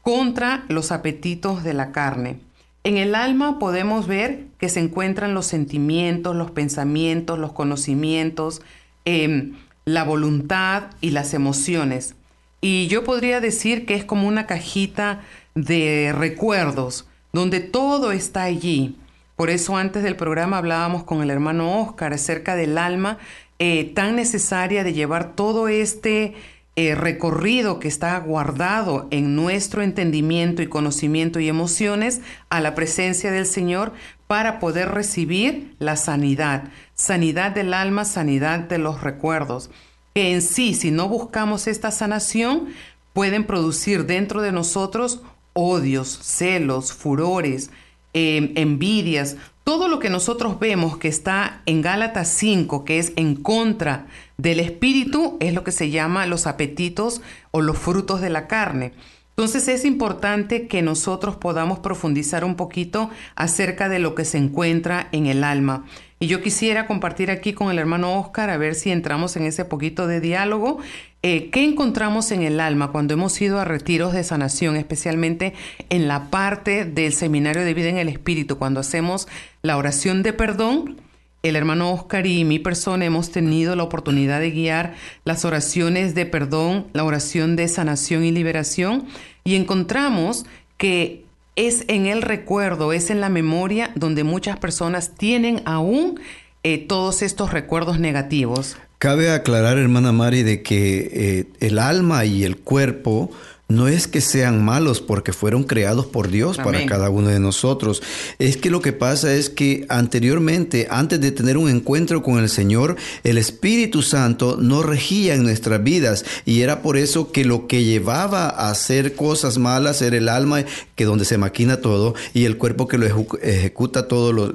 contra 0.10 0.66
los 0.70 0.92
apetitos 0.92 1.64
de 1.64 1.76
la 1.76 1.92
carne. 1.92 2.40
En 2.84 2.98
el 2.98 3.14
alma 3.14 3.60
podemos 3.60 4.08
ver 4.08 4.46
que 4.58 4.68
se 4.68 4.80
encuentran 4.80 5.36
los 5.36 5.46
sentimientos, 5.46 6.36
los 6.36 6.50
pensamientos, 6.50 7.38
los 7.38 7.52
conocimientos, 7.54 8.64
em, 9.06 9.54
la 9.86 10.04
voluntad 10.04 10.86
y 11.00 11.12
las 11.12 11.36
emociones. 11.36 12.16
Y 12.60 12.88
yo 12.88 13.04
podría 13.04 13.40
decir 13.40 13.86
que 13.86 13.94
es 13.94 14.04
como 14.04 14.28
una 14.28 14.48
cajita 14.48 15.22
de 15.54 16.12
recuerdos, 16.18 17.08
donde 17.32 17.60
todo 17.60 18.12
está 18.12 18.42
allí. 18.42 18.98
Por 19.36 19.52
eso 19.52 19.78
antes 19.78 20.02
del 20.02 20.16
programa 20.16 20.58
hablábamos 20.58 21.04
con 21.04 21.22
el 21.22 21.30
hermano 21.30 21.82
Oscar 21.82 22.14
acerca 22.14 22.56
del 22.56 22.80
alma 22.80 23.20
eh, 23.60 23.92
tan 23.94 24.16
necesaria 24.16 24.84
de 24.84 24.94
llevar 24.94 25.36
todo 25.36 25.68
este 25.68 26.34
eh, 26.76 26.96
recorrido 26.96 27.80
que 27.80 27.88
está 27.88 28.18
guardado 28.20 29.08
en 29.12 29.36
nuestro 29.36 29.82
entendimiento 29.82 30.62
y 30.62 30.68
conocimiento 30.68 31.40
y 31.40 31.50
emociones 31.50 32.22
a 32.50 32.62
la 32.62 32.76
presencia 32.76 33.32
del 33.32 33.46
Señor 33.46 33.94
para 34.28 34.60
poder 34.60 34.90
recibir 34.90 35.76
la 35.80 35.96
sanidad, 35.98 36.70
sanidad 36.94 37.52
del 37.52 37.74
alma, 37.74 38.06
sanidad 38.06 38.60
de 38.60 38.78
los 38.78 39.02
recuerdos 39.02 39.70
que 40.14 40.34
en 40.34 40.42
sí, 40.42 40.74
si 40.74 40.92
no 40.92 41.08
buscamos 41.08 41.68
esta 41.68 41.92
sanación, 41.92 42.70
pueden 43.14 43.46
producir 43.46 44.06
dentro 44.06 44.42
de 44.42 44.52
nosotros 44.52 45.22
odios, 45.54 46.20
celos, 46.22 46.94
furores, 46.94 47.70
em, 48.14 48.54
envidias, 48.56 49.38
todo 49.64 49.88
lo 49.88 50.00
que 50.00 50.10
nosotros 50.10 50.60
vemos 50.60 50.98
que 50.98 51.08
está 51.08 51.62
en 51.66 51.82
Gálatas 51.82 52.30
5, 52.30 52.86
que 52.86 52.98
es 52.98 53.14
en 53.16 53.36
contra 53.36 54.08
del 54.40 54.62
espíritu, 54.62 55.36
es 55.42 55.54
lo 55.54 55.66
que 55.66 55.74
se 55.74 55.90
llama 55.90 56.26
los 56.26 56.48
apetitos 56.48 57.22
o 57.52 57.62
los 57.62 57.78
frutos 57.78 58.22
de 58.22 58.30
la 58.30 58.48
carne. 58.48 58.94
Entonces 59.32 59.68
es 59.68 59.86
importante 59.86 60.68
que 60.68 60.82
nosotros 60.82 61.36
podamos 61.36 61.80
profundizar 61.80 62.46
un 62.46 62.56
poquito 62.56 63.10
acerca 63.36 63.90
de 63.90 64.00
lo 64.00 64.16
que 64.16 64.26
se 64.26 64.38
encuentra 64.38 65.10
en 65.12 65.28
el 65.28 65.44
alma. 65.44 65.86
Y 66.20 66.28
yo 66.28 66.42
quisiera 66.42 66.88
compartir 66.88 67.32
aquí 67.32 67.54
con 67.54 67.70
el 67.70 67.80
hermano 67.80 68.20
Oscar 68.20 68.50
a 68.50 68.58
ver 68.58 68.76
si 68.76 68.92
entramos 68.92 69.36
en 69.36 69.44
ese 69.44 69.66
poquito 69.66 70.08
de 70.08 70.22
diálogo. 70.22 70.80
Eh, 71.22 71.50
¿Qué 71.50 71.64
encontramos 71.64 72.32
en 72.32 72.42
el 72.42 72.62
alma 72.62 72.92
cuando 72.92 73.14
hemos 73.14 73.42
ido 73.42 73.60
a 73.60 73.66
retiros 73.66 74.14
de 74.14 74.24
sanación, 74.24 74.78
especialmente 74.78 75.54
en 75.90 76.08
la 76.08 76.30
parte 76.30 76.86
del 76.86 77.12
seminario 77.14 77.64
de 77.64 77.74
vida 77.74 77.90
en 77.90 77.98
el 77.98 78.10
espíritu, 78.10 78.58
cuando 78.58 78.80
hacemos 78.80 79.28
la 79.62 79.76
oración 79.76 80.24
de 80.24 80.34
perdón? 80.34 81.09
El 81.42 81.56
hermano 81.56 81.94
Oscar 81.94 82.28
y 82.28 82.44
mi 82.44 82.60
persona 82.60 83.06
hemos 83.06 83.32
tenido 83.32 83.76
la 83.78 83.84
oportunidad 83.84 84.42
de 84.42 84.52
guiar 84.52 84.96
las 85.24 85.46
oraciones 85.46 86.14
de 86.14 86.26
perdón, 86.26 86.88
la 86.92 87.06
oración 87.06 87.56
de 87.56 87.70
sanación 87.70 88.26
y 88.26 88.32
liberación, 88.32 89.06
y 89.46 89.56
encontramos 89.56 90.46
que 90.78 91.24
es 91.56 91.86
en 91.88 92.08
el 92.08 92.22
recuerdo, 92.22 92.92
es 92.92 93.10
en 93.10 93.22
la 93.22 93.30
memoria 93.30 93.92
donde 93.96 94.24
muchas 94.24 94.58
personas 94.60 95.16
tienen 95.16 95.62
aún 95.66 96.20
eh, 96.64 96.78
todos 96.78 97.22
estos 97.22 97.54
recuerdos 97.54 98.00
negativos. 98.00 98.76
Cabe 98.98 99.32
aclarar, 99.32 99.78
hermana 99.78 100.12
Mari, 100.12 100.44
de 100.44 100.62
que 100.62 101.10
eh, 101.14 101.46
el 101.62 101.80
alma 101.80 102.26
y 102.26 102.44
el 102.44 102.58
cuerpo 102.58 103.32
no 103.70 103.88
es 103.88 104.08
que 104.08 104.20
sean 104.20 104.66
malos 104.66 105.00
porque 105.00 105.32
fueron 105.32 105.64
creados 105.64 106.08
por 106.08 106.30
Dios 106.30 106.58
para 106.58 106.86
cada 106.88 107.12
uno 107.12 107.30
de 107.30 107.40
nosotros. 107.40 108.02
Es 108.40 108.58
que 108.58 108.72
lo 108.72 108.82
que 108.82 108.94
pasa 108.94 109.34
es 109.36 109.52
que 109.52 109.86
anteriormente, 109.90 110.88
antes 110.90 111.22
de 111.22 111.32
tener 111.32 111.56
un 111.56 111.70
encuentro 111.70 112.24
con 112.24 112.40
el 112.40 112.50
Señor, 112.50 112.98
el 113.24 113.38
Espíritu 113.38 114.02
Santo 114.02 114.58
no 114.60 114.82
regía 114.82 115.36
en 115.36 115.44
nuestras 115.44 115.84
vidas 115.84 116.26
y 116.46 116.62
era 116.62 116.82
por 116.82 116.98
eso 116.98 117.32
que 117.32 117.46
lo 117.46 117.68
que 117.68 117.84
llevaba 117.84 118.50
a 118.50 118.72
hacer 118.72 119.14
cosas 119.16 119.60
malas 119.60 120.02
era 120.02 120.18
el 120.18 120.30
alma 120.30 120.66
que 120.96 121.06
donde 121.06 121.26
se 121.26 121.38
maquina 121.38 121.78
todo 121.78 122.16
y 122.34 122.46
el 122.46 122.58
cuerpo 122.58 122.88
que 122.88 122.98
lo 122.98 123.06
ejecuta 123.42 124.08
todo 124.08 124.52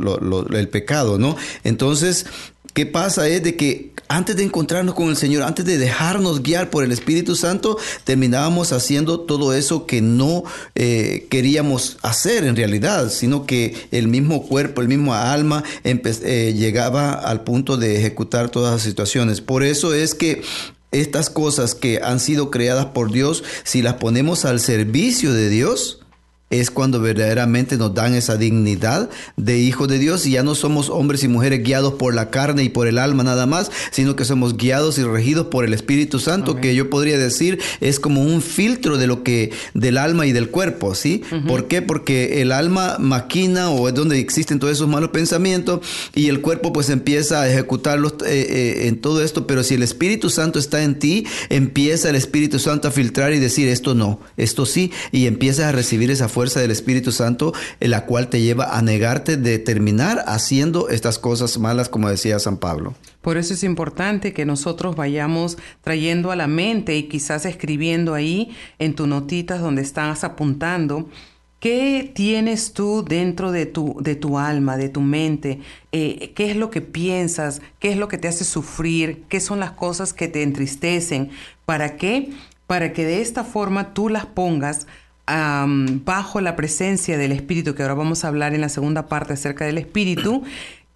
el 0.51 0.69
pecado, 0.69 1.19
¿no? 1.19 1.37
Entonces, 1.63 2.27
¿qué 2.73 2.85
pasa? 2.85 3.29
Es 3.29 3.45
de 3.45 3.55
que 3.55 3.94
antes 4.09 4.37
de 4.37 4.45
encontrarnos 4.45 4.95
con 4.95 5.09
el 5.09 5.17
Señor, 5.17 5.43
antes 5.43 5.65
de 5.65 5.79
dejarnos 5.79 6.43
guiar 6.43 6.71
por 6.71 6.85
el 6.85 6.93
Espíritu 6.93 7.37
Santo, 7.37 7.79
terminábamos 8.05 8.73
haciendo 8.73 9.21
todo 9.21 9.55
eso 9.55 9.87
que 9.87 10.01
no 10.01 10.45
eh, 10.75 11.27
queríamos 11.31 11.97
hacer 12.03 12.45
en 12.45 12.57
realidad, 12.57 13.11
sino 13.11 13.47
que 13.47 13.89
el 13.91 14.09
mismo 14.09 14.47
cuerpo, 14.47 14.81
el 14.81 14.89
mismo 14.89 15.15
alma 15.15 15.65
eh, 15.85 16.55
llegaba 16.57 17.13
al 17.13 17.45
punto 17.45 17.77
de 17.77 17.99
ejecutar 17.99 18.51
todas 18.51 18.73
las 18.73 18.83
situaciones. 18.83 19.41
Por 19.41 19.63
eso 19.63 19.95
es 19.95 20.15
que 20.15 20.43
estas 20.93 21.29
cosas 21.29 21.75
que 21.75 22.01
han 22.03 22.21
sido 22.21 22.51
creadas 22.51 22.87
por 22.87 23.11
Dios, 23.11 23.43
si 23.65 23.83
las 23.83 23.95
ponemos 23.95 24.45
al 24.45 24.61
servicio 24.61 25.33
de 25.33 25.49
Dios, 25.49 26.04
es 26.61 26.71
cuando 26.71 27.01
verdaderamente 27.01 27.77
nos 27.77 27.95
dan 27.95 28.15
esa 28.15 28.37
dignidad 28.37 29.11
de 29.37 29.59
hijo 29.59 29.87
de 29.87 29.99
Dios 29.99 30.27
y 30.27 30.33
ya 30.33 30.43
no 30.43 30.55
somos 30.55 30.91
hombres 30.91 31.25
y 31.25 31.29
mujeres 31.29 31.63
guiados 31.63 31.95
por 31.95 32.15
la 32.15 32.31
carne 32.31 32.65
y 32.65 32.69
por 32.69 32.87
el 32.87 32.99
alma 32.99 33.23
nada 33.23 33.47
más, 33.47 33.71
sino 33.91 34.17
que 34.17 34.25
somos 34.25 34.57
guiados 34.57 34.99
y 34.99 35.05
regidos 35.05 35.47
por 35.47 35.65
el 35.65 35.75
Espíritu 35.75 36.19
Santo, 36.19 36.57
que 36.57 36.75
yo 36.75 36.91
podría 36.91 37.19
decir 37.19 37.61
es 37.81 38.01
como 38.01 38.23
un 38.23 38.43
filtro 38.43 38.99
de 38.99 39.07
lo 39.07 39.23
que 39.23 39.53
del 39.75 39.99
alma 39.99 40.27
y 40.27 40.33
del 40.33 40.51
cuerpo, 40.51 40.95
¿sí? 40.95 41.23
¿Por 41.47 41.69
qué? 41.69 41.83
Porque 41.83 42.41
el 42.41 42.53
alma 42.53 42.97
maquina 42.99 43.71
o 43.71 43.89
es 43.89 43.95
donde 43.95 44.19
existen 44.19 44.59
todos 44.59 44.73
esos 44.73 44.89
malos 44.89 45.11
pensamientos 45.11 45.81
y 46.15 46.29
el 46.29 46.41
cuerpo 46.41 46.73
pues 46.73 46.91
empieza 46.91 47.43
a 47.43 47.49
ejecutarlos 47.49 48.15
eh, 48.27 48.47
eh, 48.49 48.89
en 48.89 49.01
todo 49.01 49.23
esto, 49.23 49.47
pero 49.47 49.63
si 49.63 49.75
el 49.75 49.83
Espíritu 49.83 50.31
Santo 50.31 50.59
está 50.59 50.83
en 50.83 50.99
ti, 50.99 51.27
empieza 51.49 52.11
el 52.11 52.17
Espíritu 52.17 52.59
Santo 52.59 52.89
a 52.89 52.91
filtrar 52.91 53.33
y 53.33 53.39
decir 53.39 53.69
esto 53.69 53.95
no, 53.95 54.21
esto 54.37 54.67
sí, 54.67 54.93
y 55.13 55.27
empiezas 55.27 55.67
a 55.67 55.73
recibir 55.73 56.11
esa 56.11 56.29
fuerza 56.29 56.44
del 56.53 56.71
Espíritu 56.71 57.13
Santo, 57.13 57.53
en 57.81 57.91
la 57.91 58.05
cual 58.05 58.29
te 58.29 58.43
lleva 58.43 58.77
a 58.77 58.83
negarte 58.83 59.37
de 59.37 59.59
terminar 59.59 60.25
haciendo 60.27 60.89
estas 60.89 61.19
cosas 61.19 61.59
malas, 61.59 61.89
como 61.89 62.11
decía 62.11 62.39
San 62.39 62.59
Pablo. 62.59 62.95
Por 63.23 63.39
eso 63.39 63.55
es 63.55 63.65
importante 63.65 64.35
que 64.35 64.45
nosotros 64.45 64.97
vayamos 64.97 65.57
trayendo 65.81 66.31
a 66.31 66.37
la 66.37 66.47
mente 66.47 66.97
y 66.97 67.05
quizás 67.05 67.47
escribiendo 67.47 68.13
ahí 68.13 68.55
en 68.79 68.95
tu 68.95 69.07
notitas 69.07 69.61
donde 69.61 69.81
estás 69.81 70.25
apuntando. 70.25 71.09
¿Qué 71.65 72.13
tienes 72.15 72.75
tú 72.75 73.03
dentro 73.09 73.51
de 73.51 73.65
tu, 73.65 73.97
de 73.99 74.17
tu 74.17 74.39
alma, 74.39 74.77
de 74.77 74.91
tu 74.91 75.01
mente? 75.01 75.61
Eh, 75.93 76.35
¿Qué 76.37 76.51
es 76.51 76.57
lo 76.59 76.69
que 76.71 76.83
piensas? 76.83 77.63
¿Qué 77.79 77.91
es 77.91 77.97
lo 77.97 78.07
que 78.07 78.19
te 78.19 78.29
hace 78.29 78.45
sufrir? 78.45 79.25
¿Qué 79.31 79.41
son 79.41 79.61
las 79.61 79.71
cosas 79.71 80.13
que 80.13 80.29
te 80.29 80.43
entristecen? 80.43 81.31
¿Para 81.65 81.97
qué? 81.97 82.31
Para 82.67 82.93
que 82.93 83.07
de 83.07 83.23
esta 83.23 83.45
forma 83.45 83.95
tú 83.95 84.11
las 84.11 84.27
pongas 84.27 84.87
bajo 85.27 86.41
la 86.41 86.57
presencia 86.57 87.17
del 87.17 87.33
Espíritu, 87.33 87.75
que 87.75 87.83
ahora 87.83 87.95
vamos 87.95 88.25
a 88.25 88.29
hablar 88.29 88.55
en 88.55 88.61
la 88.61 88.69
segunda 88.69 89.07
parte 89.07 89.33
acerca 89.33 89.65
del 89.65 89.79
Espíritu, 89.79 90.43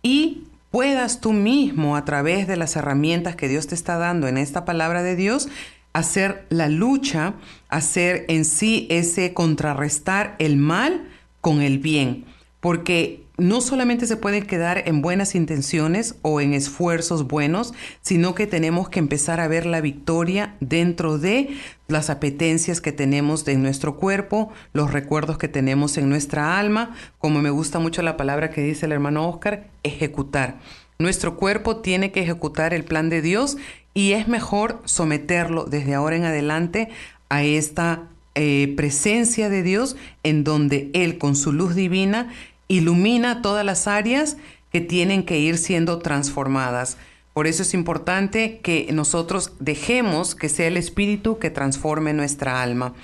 y 0.03 0.45
puedas 0.71 1.21
tú 1.21 1.33
mismo, 1.33 1.97
a 1.97 2.05
través 2.05 2.47
de 2.47 2.57
las 2.57 2.77
herramientas 2.77 3.37
que 3.37 3.49
Dios 3.49 3.67
te 3.67 3.75
está 3.75 3.97
dando 3.97 4.29
en 4.29 4.37
esta 4.39 4.65
palabra 4.65 5.03
de 5.03 5.17
Dios, 5.17 5.49
hacer 5.93 6.47
la 6.51 6.69
lucha, 6.69 7.35
hacer 7.69 8.27
en 8.29 8.45
sí 8.45 8.87
ese 8.91 9.33
contrarrestar 9.35 10.37
el 10.39 10.57
mal 10.57 11.09
con 11.41 11.63
el 11.63 11.79
bien. 11.79 12.25
Porque 12.61 13.25
no 13.39 13.61
solamente 13.61 14.09
se 14.09 14.17
puede 14.17 14.43
quedar 14.43 14.83
en 14.87 15.01
buenas 15.01 15.37
intenciones 15.37 16.17
o 16.23 16.41
en 16.41 16.55
esfuerzos 16.55 17.29
buenos, 17.29 17.73
sino 18.03 18.35
que 18.35 18.49
tenemos 18.49 18.89
que 18.89 18.99
empezar 18.99 19.39
a 19.39 19.47
ver 19.47 19.65
la 19.65 19.81
victoria 19.81 20.57
dentro 20.59 21.19
de 21.19 21.57
las 21.87 22.11
apetencias 22.11 22.81
que 22.81 22.91
tenemos 22.91 23.47
en 23.47 23.63
nuestro 23.63 23.97
cuerpo, 23.97 24.53
los 24.73 24.93
recuerdos 24.93 25.39
que 25.39 25.47
tenemos 25.47 25.97
en 25.99 26.09
nuestra 26.09 26.59
alma, 26.59 26.97
como 27.19 27.41
me 27.41 27.51
gusta 27.51 27.79
mucho 27.79 28.03
la 28.03 28.17
palabra 28.17 28.51
que 28.51 28.61
dice 28.61 28.87
el 28.87 28.93
hermano 28.93 29.29
Oscar, 29.29 29.69
ejecutar. 29.85 30.59
Nuestro 30.99 31.37
cuerpo 31.37 31.77
tiene 31.77 32.11
que 32.11 32.23
ejecutar 32.23 32.75
el 32.75 32.85
plan 32.85 33.09
de 33.09 33.23
Dios 33.23 33.57
y 33.95 34.13
es 34.13 34.27
mejor 34.27 34.83
someterlo 34.85 35.65
desde 35.65 35.95
ahora 35.95 36.17
en 36.17 36.25
adelante 36.25 36.89
a 37.29 37.45
esta 37.45 38.09
eh, 38.35 38.75
presencia 38.77 39.49
de 39.49 39.63
Dios 39.63 39.97
en 40.25 40.43
donde 40.43 40.91
Él 40.93 41.19
con 41.19 41.37
su 41.37 41.53
luz 41.53 41.77
divina 41.77 42.31
ilumina 42.69 43.43
todas 43.43 43.65
las 43.65 43.87
áreas 43.87 44.37
que 44.71 44.81
tienen 44.81 45.25
que 45.25 45.39
ir 45.39 45.59
siendo 45.59 45.99
transformadas. 45.99 46.99
Por 47.33 47.47
eso 47.47 47.63
es 47.63 47.75
importante 47.75 48.61
que 48.61 48.89
nosotros 48.93 49.53
dejemos 49.61 50.35
que 50.35 50.49
sea 50.49 50.67
el 50.67 50.77
Espíritu 50.77 51.39
que 51.39 51.51
transforme 51.51 52.13
nuestra 52.13 52.63
alma, 52.63 52.95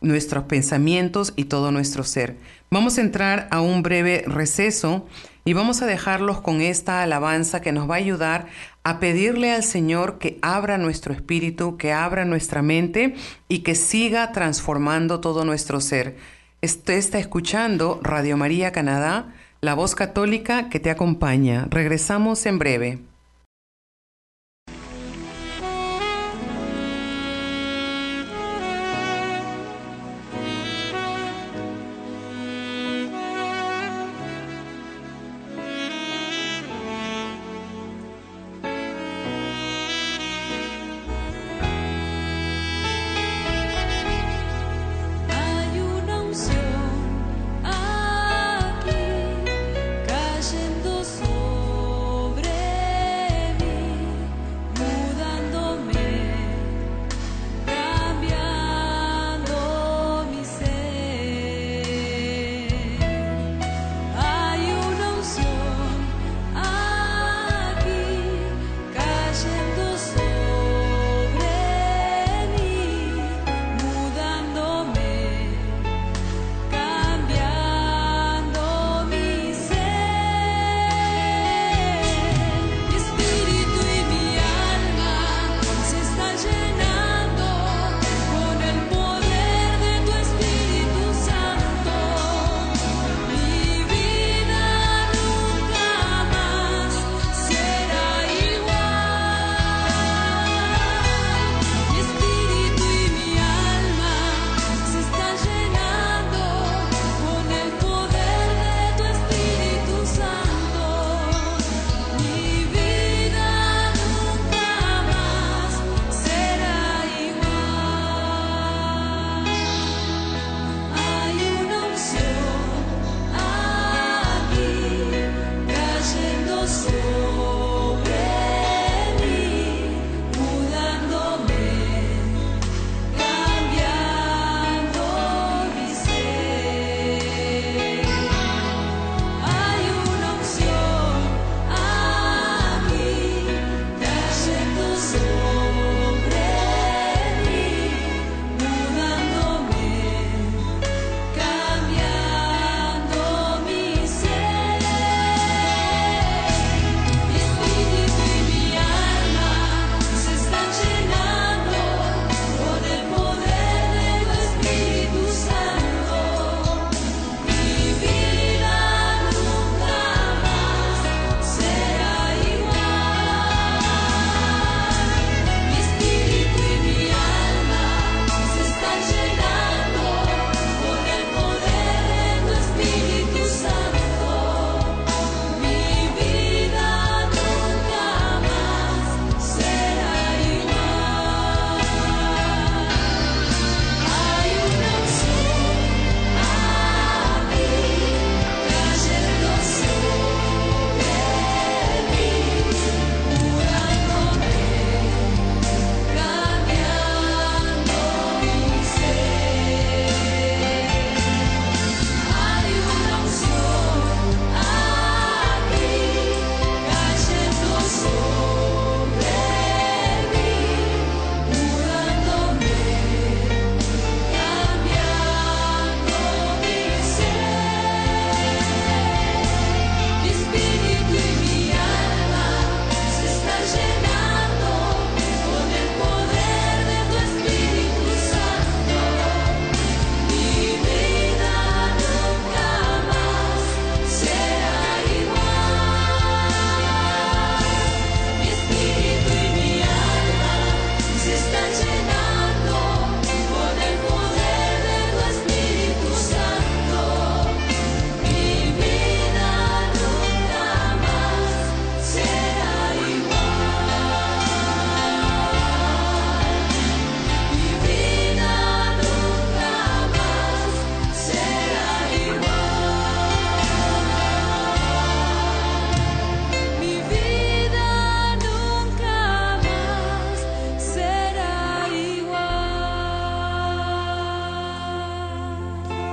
nuestros 0.00 0.44
pensamientos 0.44 1.32
y 1.36 1.44
todo 1.44 1.70
nuestro 1.72 2.04
ser. 2.04 2.36
Vamos 2.70 2.96
a 2.96 3.02
entrar 3.02 3.48
a 3.50 3.60
un 3.60 3.82
breve 3.82 4.24
receso 4.26 5.06
y 5.44 5.54
vamos 5.54 5.82
a 5.82 5.86
dejarlos 5.86 6.40
con 6.40 6.60
esta 6.60 7.02
alabanza 7.02 7.60
que 7.60 7.72
nos 7.72 7.90
va 7.90 7.94
a 7.94 7.98
ayudar 7.98 8.46
a 8.84 9.00
pedirle 9.00 9.52
al 9.52 9.64
Señor 9.64 10.18
que 10.18 10.38
abra 10.40 10.78
nuestro 10.78 11.12
espíritu, 11.12 11.76
que 11.76 11.92
abra 11.92 12.24
nuestra 12.24 12.62
mente 12.62 13.14
y 13.48 13.58
que 13.58 13.74
siga 13.74 14.32
transformando 14.32 15.20
todo 15.20 15.44
nuestro 15.44 15.80
ser. 15.80 16.16
Usted 16.62 16.94
está 16.94 17.18
escuchando 17.18 18.00
Radio 18.02 18.36
María 18.36 18.70
Canadá, 18.70 19.32
la 19.62 19.72
voz 19.72 19.94
católica 19.94 20.68
que 20.68 20.78
te 20.78 20.90
acompaña. 20.90 21.66
Regresamos 21.70 22.44
en 22.44 22.58
breve. 22.58 23.09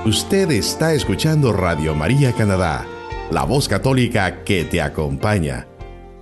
Usted 0.08 0.50
está 0.52 0.94
escuchando 0.94 1.52
Radio 1.52 1.94
María 1.94 2.32
Canadá, 2.32 2.86
la 3.30 3.44
voz 3.44 3.68
católica 3.68 4.42
que 4.42 4.64
te 4.64 4.80
acompaña. 4.80 5.66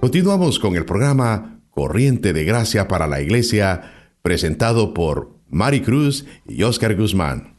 Continuamos 0.00 0.58
con 0.58 0.74
el 0.74 0.84
programa 0.84 1.60
Corriente 1.70 2.32
de 2.32 2.42
Gracia 2.42 2.88
para 2.88 3.06
la 3.06 3.20
Iglesia, 3.20 3.92
presentado 4.22 4.92
por 4.92 5.38
Mari 5.50 5.82
Cruz 5.82 6.26
y 6.48 6.64
Oscar 6.64 6.96
Guzmán. 6.96 7.58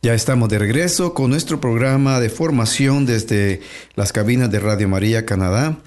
Ya 0.00 0.14
estamos 0.14 0.48
de 0.48 0.60
regreso 0.60 1.12
con 1.12 1.30
nuestro 1.30 1.60
programa 1.60 2.20
de 2.20 2.30
formación 2.30 3.06
desde 3.06 3.62
las 3.96 4.12
cabinas 4.12 4.48
de 4.48 4.60
Radio 4.60 4.88
María 4.88 5.26
Canadá. 5.26 5.78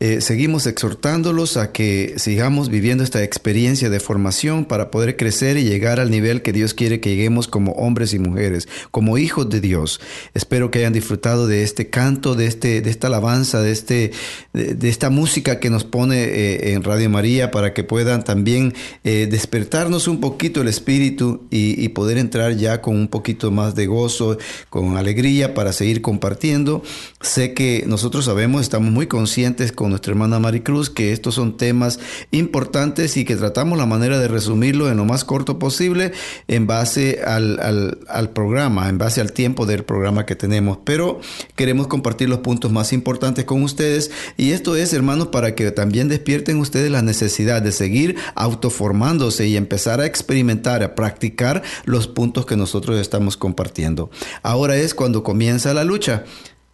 Eh, 0.00 0.20
seguimos 0.20 0.68
exhortándolos 0.68 1.56
a 1.56 1.72
que 1.72 2.14
sigamos 2.18 2.68
viviendo 2.68 3.02
esta 3.02 3.24
experiencia 3.24 3.90
de 3.90 3.98
formación 3.98 4.64
para 4.64 4.92
poder 4.92 5.16
crecer 5.16 5.56
y 5.56 5.64
llegar 5.64 5.98
al 5.98 6.08
nivel 6.08 6.40
que 6.42 6.52
Dios 6.52 6.72
quiere 6.72 7.00
que 7.00 7.10
lleguemos 7.10 7.48
como 7.48 7.72
hombres 7.72 8.14
y 8.14 8.20
mujeres, 8.20 8.68
como 8.92 9.18
hijos 9.18 9.50
de 9.50 9.60
Dios. 9.60 10.00
Espero 10.34 10.70
que 10.70 10.78
hayan 10.78 10.92
disfrutado 10.92 11.48
de 11.48 11.64
este 11.64 11.90
canto, 11.90 12.36
de, 12.36 12.46
este, 12.46 12.80
de 12.80 12.90
esta 12.90 13.08
alabanza, 13.08 13.60
de, 13.60 13.72
este, 13.72 14.12
de, 14.52 14.88
esta 14.88 15.10
música 15.10 15.58
que 15.58 15.68
nos 15.68 15.82
pone 15.82 16.22
eh, 16.22 16.74
en 16.74 16.84
Radio 16.84 17.10
María 17.10 17.50
para 17.50 17.74
que 17.74 17.82
puedan 17.82 18.22
también 18.22 18.74
eh, 19.02 19.26
despertarnos 19.28 20.06
un 20.06 20.20
poquito 20.20 20.60
el 20.60 20.68
espíritu 20.68 21.48
y, 21.50 21.84
y 21.84 21.88
poder 21.88 22.18
entrar 22.18 22.54
ya 22.54 22.80
con 22.80 22.94
un 22.94 23.08
poquito 23.08 23.50
más 23.50 23.74
de 23.74 23.86
gozo, 23.86 24.38
con 24.70 24.96
alegría 24.96 25.54
para 25.54 25.72
seguir 25.72 26.02
compartiendo. 26.02 26.84
Sé 27.20 27.52
que 27.52 27.82
nosotros 27.88 28.26
sabemos, 28.26 28.62
estamos 28.62 28.92
muy 28.92 29.08
conscientes 29.08 29.72
con 29.72 29.87
nuestra 29.88 30.12
hermana 30.12 30.38
Maricruz 30.38 30.90
que 30.90 31.12
estos 31.12 31.34
son 31.34 31.56
temas 31.56 31.98
importantes 32.30 33.16
y 33.16 33.24
que 33.24 33.36
tratamos 33.36 33.78
la 33.78 33.86
manera 33.86 34.18
de 34.18 34.28
resumirlo 34.28 34.90
en 34.90 34.96
lo 34.96 35.04
más 35.04 35.24
corto 35.24 35.58
posible 35.58 36.12
en 36.46 36.66
base 36.66 37.20
al, 37.24 37.98
al 38.08 38.30
programa, 38.30 38.88
en 38.88 38.98
base 38.98 39.20
al 39.20 39.32
tiempo 39.32 39.66
del 39.66 39.84
programa 39.84 40.26
que 40.26 40.36
tenemos. 40.36 40.78
Pero 40.84 41.20
queremos 41.56 41.86
compartir 41.86 42.28
los 42.28 42.40
puntos 42.40 42.72
más 42.72 42.92
importantes 42.92 43.44
con 43.44 43.62
ustedes 43.62 44.10
y 44.36 44.52
esto 44.52 44.76
es, 44.76 44.92
hermanos, 44.92 45.28
para 45.28 45.54
que 45.54 45.70
también 45.70 46.08
despierten 46.08 46.58
ustedes 46.58 46.90
la 46.90 47.02
necesidad 47.02 47.62
de 47.62 47.72
seguir 47.72 48.16
autoformándose 48.34 49.46
y 49.46 49.56
empezar 49.56 50.00
a 50.00 50.06
experimentar, 50.06 50.82
a 50.82 50.94
practicar 50.94 51.62
los 51.84 52.08
puntos 52.08 52.46
que 52.46 52.56
nosotros 52.56 53.00
estamos 53.00 53.36
compartiendo. 53.36 54.10
Ahora 54.42 54.76
es 54.76 54.94
cuando 54.94 55.22
comienza 55.22 55.74
la 55.74 55.84
lucha. 55.84 56.24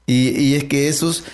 Y, 0.07 0.39
y, 0.39 0.55
es 0.55 0.65
que 0.65 0.89
esos 0.89 1.25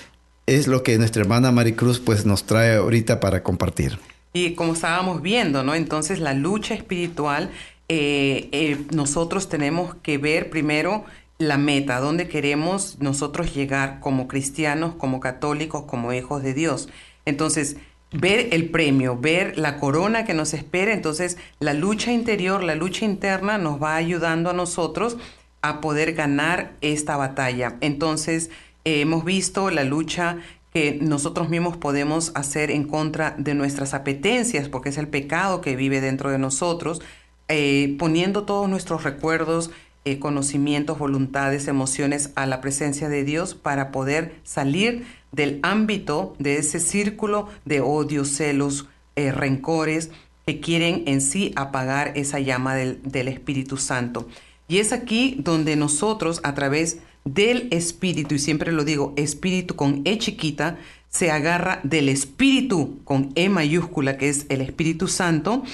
es 0.50 0.66
lo 0.66 0.82
que 0.82 0.98
nuestra 0.98 1.22
hermana 1.22 1.52
Maricruz 1.52 2.00
pues 2.00 2.26
nos 2.26 2.42
trae 2.42 2.74
ahorita 2.74 3.20
para 3.20 3.44
compartir. 3.44 4.00
Y 4.32 4.54
como 4.54 4.72
estábamos 4.72 5.22
viendo, 5.22 5.62
¿no? 5.62 5.76
Entonces 5.76 6.18
la 6.18 6.34
lucha 6.34 6.74
espiritual, 6.74 7.50
eh, 7.88 8.48
eh, 8.50 8.78
nosotros 8.92 9.48
tenemos 9.48 9.94
que 10.02 10.18
ver 10.18 10.50
primero 10.50 11.04
la 11.38 11.56
meta, 11.56 12.00
dónde 12.00 12.26
queremos 12.26 12.96
nosotros 12.98 13.54
llegar 13.54 14.00
como 14.00 14.26
cristianos, 14.26 14.96
como 14.96 15.20
católicos, 15.20 15.84
como 15.84 16.12
hijos 16.12 16.42
de 16.42 16.52
Dios. 16.52 16.88
Entonces, 17.26 17.76
ver 18.10 18.48
el 18.50 18.70
premio, 18.70 19.16
ver 19.16 19.56
la 19.56 19.78
corona 19.78 20.24
que 20.24 20.34
nos 20.34 20.52
espera, 20.52 20.92
entonces 20.92 21.38
la 21.60 21.74
lucha 21.74 22.10
interior, 22.10 22.64
la 22.64 22.74
lucha 22.74 23.04
interna 23.04 23.56
nos 23.56 23.80
va 23.80 23.94
ayudando 23.94 24.50
a 24.50 24.54
nosotros 24.54 25.16
a 25.62 25.80
poder 25.80 26.14
ganar 26.14 26.72
esta 26.80 27.16
batalla. 27.16 27.76
Entonces, 27.80 28.50
hemos 28.84 29.24
visto 29.24 29.70
la 29.70 29.84
lucha 29.84 30.38
que 30.72 30.98
nosotros 31.00 31.48
mismos 31.48 31.76
podemos 31.76 32.32
hacer 32.34 32.70
en 32.70 32.84
contra 32.84 33.34
de 33.36 33.54
nuestras 33.54 33.92
apetencias, 33.92 34.68
porque 34.68 34.90
es 34.90 34.98
el 34.98 35.08
pecado 35.08 35.60
que 35.60 35.76
vive 35.76 36.00
dentro 36.00 36.30
de 36.30 36.38
nosotros, 36.38 37.00
eh, 37.48 37.96
poniendo 37.98 38.44
todos 38.44 38.68
nuestros 38.68 39.02
recuerdos, 39.02 39.70
eh, 40.04 40.18
conocimientos, 40.18 40.98
voluntades, 40.98 41.66
emociones 41.68 42.30
a 42.36 42.46
la 42.46 42.60
presencia 42.60 43.08
de 43.08 43.24
Dios 43.24 43.54
para 43.54 43.90
poder 43.90 44.36
salir 44.44 45.04
del 45.32 45.58
ámbito 45.62 46.34
de 46.38 46.56
ese 46.56 46.80
círculo 46.80 47.48
de 47.64 47.80
odios, 47.80 48.28
celos, 48.28 48.88
eh, 49.16 49.32
rencores 49.32 50.10
que 50.46 50.60
quieren 50.60 51.02
en 51.06 51.20
sí 51.20 51.52
apagar 51.56 52.12
esa 52.16 52.38
llama 52.38 52.76
del, 52.76 53.00
del 53.02 53.28
Espíritu 53.28 53.76
Santo. 53.76 54.26
Y 54.68 54.78
es 54.78 54.92
aquí 54.92 55.36
donde 55.40 55.74
nosotros 55.74 56.40
a 56.44 56.54
través 56.54 56.94
de 56.94 57.02
del 57.24 57.68
espíritu, 57.70 58.34
y 58.34 58.38
siempre 58.38 58.72
lo 58.72 58.84
digo, 58.84 59.12
espíritu 59.16 59.76
con 59.76 60.02
E 60.04 60.18
chiquita, 60.18 60.78
se 61.08 61.30
agarra 61.30 61.80
del 61.82 62.08
espíritu 62.08 63.00
con 63.04 63.32
E 63.34 63.48
mayúscula, 63.48 64.16
que 64.16 64.28
es 64.28 64.46
el 64.48 64.60
Espíritu 64.60 65.08
Santo, 65.08 65.64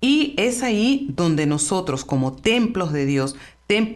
y 0.00 0.34
es 0.36 0.62
ahí 0.62 1.08
donde 1.14 1.46
nosotros 1.46 2.04
como 2.04 2.32
templos 2.32 2.92
de 2.92 3.06
Dios, 3.06 3.36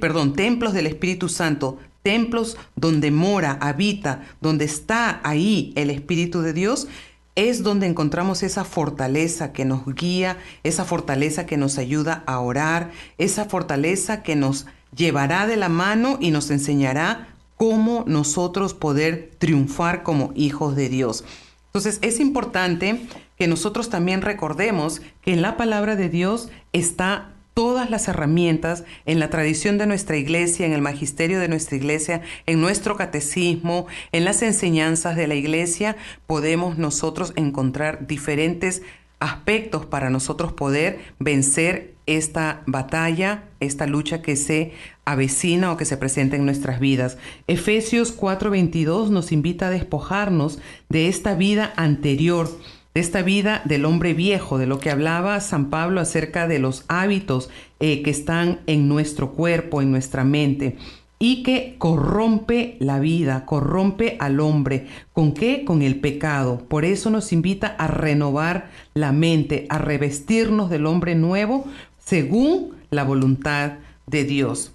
perdón, 0.01 0.35
templos 0.35 0.73
del 0.73 0.87
Espíritu 0.87 1.29
Santo, 1.29 1.79
templos 2.03 2.57
donde 2.77 3.11
mora, 3.11 3.59
habita, 3.61 4.23
donde 4.40 4.64
está 4.64 5.20
ahí 5.25 5.73
el 5.77 5.90
Espíritu 5.90 6.42
de 6.42 6.53
Dios, 6.53 6.88
es 7.37 7.62
donde 7.62 7.87
encontramos 7.87 8.42
esa 8.42 8.64
fortaleza 8.64 9.53
que 9.53 9.64
nos 9.64 9.87
guía, 9.87 10.38
esa 10.62 10.85
fortaleza 10.85 11.46
que 11.46 11.57
nos 11.57 11.79
ayuda 11.79 12.25
a 12.27 12.40
orar, 12.40 12.90
esa 13.18 13.44
fortaleza 13.44 14.23
que 14.23 14.37
nos 14.37 14.66
llevará 14.94 15.46
de 15.46 15.57
la 15.57 15.68
mano 15.68 16.18
y 16.20 16.31
nos 16.31 16.50
enseñará 16.50 17.29
cómo 17.57 18.05
nosotros 18.07 18.74
poder 18.74 19.31
triunfar 19.38 20.03
como 20.03 20.33
hijos 20.35 20.76
de 20.76 20.88
Dios. 20.88 21.24
Entonces 21.66 21.98
es 22.03 22.20
importante 22.20 23.07
que 23.37 23.46
nosotros 23.46 23.90
también 23.90 24.22
recordemos 24.22 25.03
que 25.22 25.33
en 25.33 25.42
la 25.42 25.57
palabra 25.57 25.94
de 25.94 26.09
Dios 26.09 26.48
está 26.72 27.33
todas 27.55 27.90
las 27.90 28.09
herramientas 28.09 28.85
en 29.07 29.18
la 29.18 29.29
tradición 29.29 29.76
de 29.76 29.87
nuestra 29.87 30.16
iglesia, 30.16 30.66
en 30.66 30.72
el 30.72 30.81
magisterio 30.81 31.38
de 31.38 31.48
nuestra 31.48 31.76
iglesia, 31.76 32.22
en 32.46 32.61
nuestro 32.61 32.96
catecismo, 32.96 33.87
en 34.12 34.24
las 34.24 34.42
enseñanzas 34.42 35.16
de 35.16 35.26
la 35.26 35.35
iglesia, 35.35 35.96
podemos 36.26 36.79
nosotros 36.79 37.33
encontrar 37.37 38.07
diferentes 38.07 38.83
aspectos 39.20 39.87
para 39.87 40.11
nosotros 40.11 40.52
poder 40.52 40.98
vencer 41.18 41.94
esta 42.06 42.62
batalla, 42.66 43.44
esta 43.61 43.87
lucha 43.87 44.22
que 44.22 44.35
se 44.35 44.72
avecina 45.04 45.70
o 45.70 45.76
que 45.76 45.85
se 45.85 45.96
presenta 45.96 46.37
en 46.37 46.44
nuestras 46.44 46.80
vidas. 46.80 47.18
Efesios 47.46 48.12
4:22 48.12 49.11
nos 49.11 49.30
invita 49.30 49.68
a 49.68 49.70
despojarnos 49.70 50.59
de 50.88 51.09
esta 51.09 51.35
vida 51.35 51.72
anterior, 51.76 52.50
de 52.94 53.00
esta 53.00 53.22
vida 53.22 53.62
del 53.64 53.85
hombre 53.85 54.14
viejo, 54.14 54.59
de 54.59 54.66
lo 54.66 54.80
que 54.80 54.90
hablaba 54.90 55.38
San 55.40 55.70
Pablo 55.70 56.00
acerca 56.00 56.48
de 56.48 56.59
los 56.59 56.85
hábitos 56.88 57.50
eh, 57.78 58.02
que 58.02 58.11
están 58.11 58.61
en 58.66 58.88
nuestro 58.88 59.33
cuerpo, 59.33 59.80
en 59.80 59.92
nuestra 59.92 60.24
mente 60.24 60.76
y 61.22 61.42
que 61.42 61.74
corrompe 61.76 62.76
la 62.80 62.98
vida, 62.98 63.44
corrompe 63.44 64.16
al 64.20 64.40
hombre. 64.40 64.87
¿Con 65.12 65.35
qué? 65.35 65.66
Con 65.66 65.83
el 65.83 66.00
pecado. 66.00 66.66
Por 66.66 66.87
eso 66.87 67.11
nos 67.11 67.35
invita 67.35 67.66
a 67.66 67.87
renovar 67.88 68.70
la 69.00 69.12
mente, 69.12 69.66
a 69.68 69.78
revestirnos 69.78 70.70
del 70.70 70.86
hombre 70.86 71.14
nuevo 71.14 71.64
según 71.98 72.76
la 72.90 73.04
voluntad 73.04 73.74
de 74.06 74.24
Dios. 74.24 74.72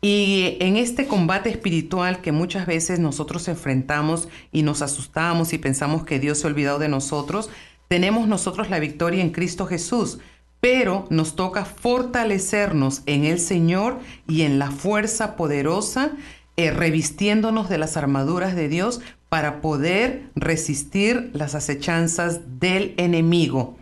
Y 0.00 0.56
en 0.58 0.76
este 0.76 1.06
combate 1.06 1.48
espiritual 1.48 2.20
que 2.20 2.32
muchas 2.32 2.66
veces 2.66 2.98
nosotros 2.98 3.46
enfrentamos 3.46 4.28
y 4.50 4.64
nos 4.64 4.82
asustamos 4.82 5.52
y 5.52 5.58
pensamos 5.58 6.04
que 6.04 6.18
Dios 6.18 6.38
se 6.38 6.46
ha 6.46 6.50
olvidado 6.50 6.80
de 6.80 6.88
nosotros, 6.88 7.50
tenemos 7.86 8.26
nosotros 8.26 8.68
la 8.68 8.80
victoria 8.80 9.22
en 9.22 9.30
Cristo 9.30 9.66
Jesús, 9.66 10.18
pero 10.60 11.06
nos 11.10 11.36
toca 11.36 11.64
fortalecernos 11.64 13.02
en 13.06 13.24
el 13.24 13.38
Señor 13.38 14.00
y 14.26 14.42
en 14.42 14.58
la 14.58 14.72
fuerza 14.72 15.36
poderosa, 15.36 16.12
eh, 16.56 16.70
revistiéndonos 16.72 17.68
de 17.68 17.78
las 17.78 17.96
armaduras 17.96 18.56
de 18.56 18.68
Dios 18.68 19.00
para 19.32 19.62
poder 19.62 20.24
resistir 20.34 21.30
las 21.32 21.54
acechanzas 21.54 22.60
del 22.60 22.92
enemigo. 22.98 23.78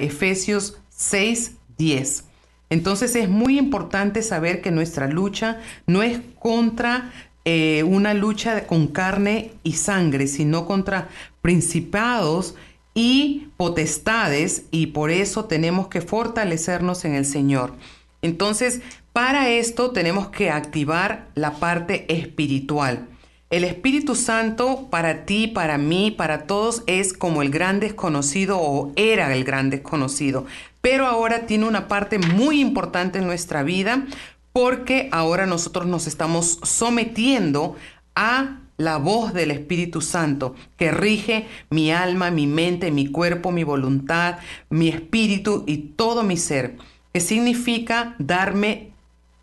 Efesios 0.00 0.78
6, 0.90 1.56
10. 1.76 2.24
Entonces 2.68 3.16
es 3.16 3.28
muy 3.28 3.58
importante 3.58 4.22
saber 4.22 4.60
que 4.60 4.70
nuestra 4.70 5.08
lucha 5.08 5.58
no 5.88 6.04
es 6.04 6.20
contra 6.38 7.10
eh, 7.44 7.82
una 7.82 8.14
lucha 8.14 8.68
con 8.68 8.86
carne 8.86 9.50
y 9.64 9.72
sangre, 9.72 10.28
sino 10.28 10.66
contra 10.66 11.08
principados 11.42 12.54
y 12.94 13.48
potestades 13.56 14.66
y 14.70 14.86
por 14.86 15.10
eso 15.10 15.46
tenemos 15.46 15.88
que 15.88 16.00
fortalecernos 16.00 17.04
en 17.04 17.16
el 17.16 17.24
Señor. 17.24 17.74
Entonces, 18.22 18.82
para 19.12 19.50
esto 19.50 19.90
tenemos 19.90 20.28
que 20.28 20.48
activar 20.48 21.26
la 21.34 21.54
parte 21.54 22.06
espiritual. 22.06 23.08
El 23.50 23.64
Espíritu 23.64 24.14
Santo 24.14 24.86
para 24.90 25.26
ti, 25.26 25.48
para 25.48 25.76
mí, 25.76 26.12
para 26.12 26.46
todos 26.46 26.84
es 26.86 27.12
como 27.12 27.42
el 27.42 27.50
gran 27.50 27.80
desconocido 27.80 28.58
o 28.60 28.92
era 28.96 29.34
el 29.34 29.44
gran 29.44 29.70
desconocido 29.70 30.46
pero 30.80 31.06
ahora 31.06 31.46
tiene 31.46 31.66
una 31.66 31.88
parte 31.88 32.18
muy 32.18 32.60
importante 32.60 33.18
en 33.18 33.26
nuestra 33.26 33.62
vida 33.62 34.06
porque 34.52 35.08
ahora 35.12 35.46
nosotros 35.46 35.86
nos 35.86 36.06
estamos 36.06 36.58
sometiendo 36.62 37.76
a 38.14 38.58
la 38.76 38.96
voz 38.96 39.34
del 39.34 39.50
Espíritu 39.50 40.00
Santo 40.00 40.54
que 40.76 40.90
rige 40.90 41.46
mi 41.68 41.92
alma, 41.92 42.30
mi 42.30 42.46
mente, 42.46 42.90
mi 42.90 43.06
cuerpo, 43.06 43.52
mi 43.52 43.62
voluntad, 43.62 44.38
mi 44.70 44.88
espíritu 44.88 45.64
y 45.66 45.76
todo 45.76 46.22
mi 46.22 46.38
ser, 46.38 46.76
que 47.12 47.20
significa 47.20 48.14
darme 48.18 48.90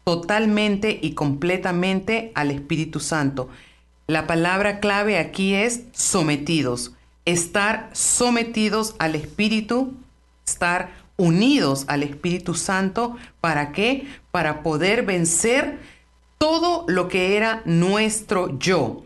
totalmente 0.03 0.97
y 1.01 1.11
completamente 1.11 2.31
al 2.33 2.49
Espíritu 2.49 2.99
Santo. 2.99 3.49
La 4.07 4.25
palabra 4.25 4.79
clave 4.79 5.19
aquí 5.19 5.53
es 5.53 5.81
sometidos, 5.91 6.93
estar 7.25 7.89
sometidos 7.91 8.95
al 8.99 9.15
Espíritu, 9.15 9.95
estar 10.47 10.91
unidos 11.17 11.83
al 11.89 12.03
Espíritu 12.03 12.53
Santo. 12.53 13.17
¿Para 13.41 13.73
qué? 13.73 14.07
Para 14.31 14.63
poder 14.63 15.03
vencer 15.03 15.79
todo 16.37 16.85
lo 16.87 17.09
que 17.09 17.35
era 17.35 17.61
nuestro 17.65 18.57
yo. 18.57 19.03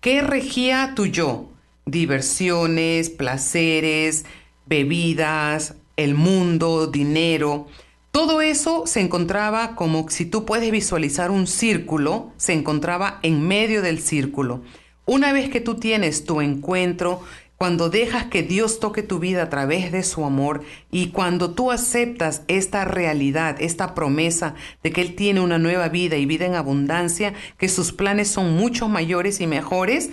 ¿Qué 0.00 0.22
regía 0.22 0.92
tu 0.94 1.06
yo? 1.06 1.48
Diversiones, 1.84 3.10
placeres, 3.10 4.24
bebidas, 4.66 5.74
el 5.96 6.14
mundo, 6.14 6.86
dinero. 6.86 7.66
Todo 8.14 8.42
eso 8.42 8.86
se 8.86 9.00
encontraba 9.00 9.74
como 9.74 10.08
si 10.08 10.24
tú 10.24 10.44
puedes 10.44 10.70
visualizar 10.70 11.32
un 11.32 11.48
círculo, 11.48 12.30
se 12.36 12.52
encontraba 12.52 13.18
en 13.22 13.44
medio 13.44 13.82
del 13.82 13.98
círculo. 13.98 14.62
Una 15.04 15.32
vez 15.32 15.50
que 15.50 15.60
tú 15.60 15.80
tienes 15.80 16.24
tu 16.24 16.40
encuentro, 16.40 17.22
cuando 17.56 17.90
dejas 17.90 18.26
que 18.26 18.44
Dios 18.44 18.78
toque 18.78 19.02
tu 19.02 19.18
vida 19.18 19.42
a 19.42 19.50
través 19.50 19.90
de 19.90 20.04
su 20.04 20.24
amor 20.24 20.62
y 20.92 21.08
cuando 21.08 21.54
tú 21.54 21.72
aceptas 21.72 22.42
esta 22.46 22.84
realidad, 22.84 23.60
esta 23.60 23.96
promesa 23.96 24.54
de 24.84 24.92
que 24.92 25.00
Él 25.00 25.16
tiene 25.16 25.40
una 25.40 25.58
nueva 25.58 25.88
vida 25.88 26.16
y 26.16 26.24
vida 26.24 26.46
en 26.46 26.54
abundancia, 26.54 27.34
que 27.58 27.68
sus 27.68 27.90
planes 27.90 28.28
son 28.28 28.54
mucho 28.54 28.88
mayores 28.88 29.40
y 29.40 29.48
mejores, 29.48 30.10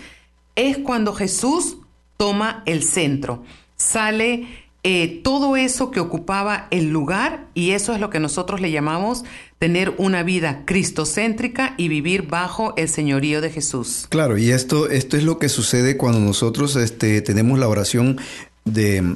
es 0.55 0.79
cuando 0.79 1.13
Jesús 1.13 1.77
toma 2.17 2.63
el 2.65 2.81
centro. 2.81 3.43
Sale 3.75 4.47
eh, 4.83 5.21
todo 5.23 5.57
eso 5.57 5.91
que 5.91 5.99
ocupaba 5.99 6.67
el 6.71 6.89
lugar 6.89 7.45
y 7.53 7.71
eso 7.71 7.93
es 7.93 7.99
lo 7.99 8.09
que 8.09 8.19
nosotros 8.19 8.61
le 8.61 8.71
llamamos 8.71 9.23
tener 9.59 9.93
una 9.99 10.23
vida 10.23 10.63
cristocéntrica 10.65 11.75
y 11.77 11.87
vivir 11.87 12.23
bajo 12.23 12.73
el 12.77 12.89
señorío 12.89 13.41
de 13.41 13.51
Jesús. 13.51 14.07
Claro, 14.09 14.39
y 14.39 14.49
esto, 14.49 14.89
esto 14.89 15.17
es 15.17 15.23
lo 15.23 15.37
que 15.37 15.49
sucede 15.49 15.97
cuando 15.97 16.19
nosotros 16.19 16.75
este, 16.75 17.21
tenemos 17.21 17.59
la 17.59 17.67
oración 17.67 18.19
de 18.65 19.15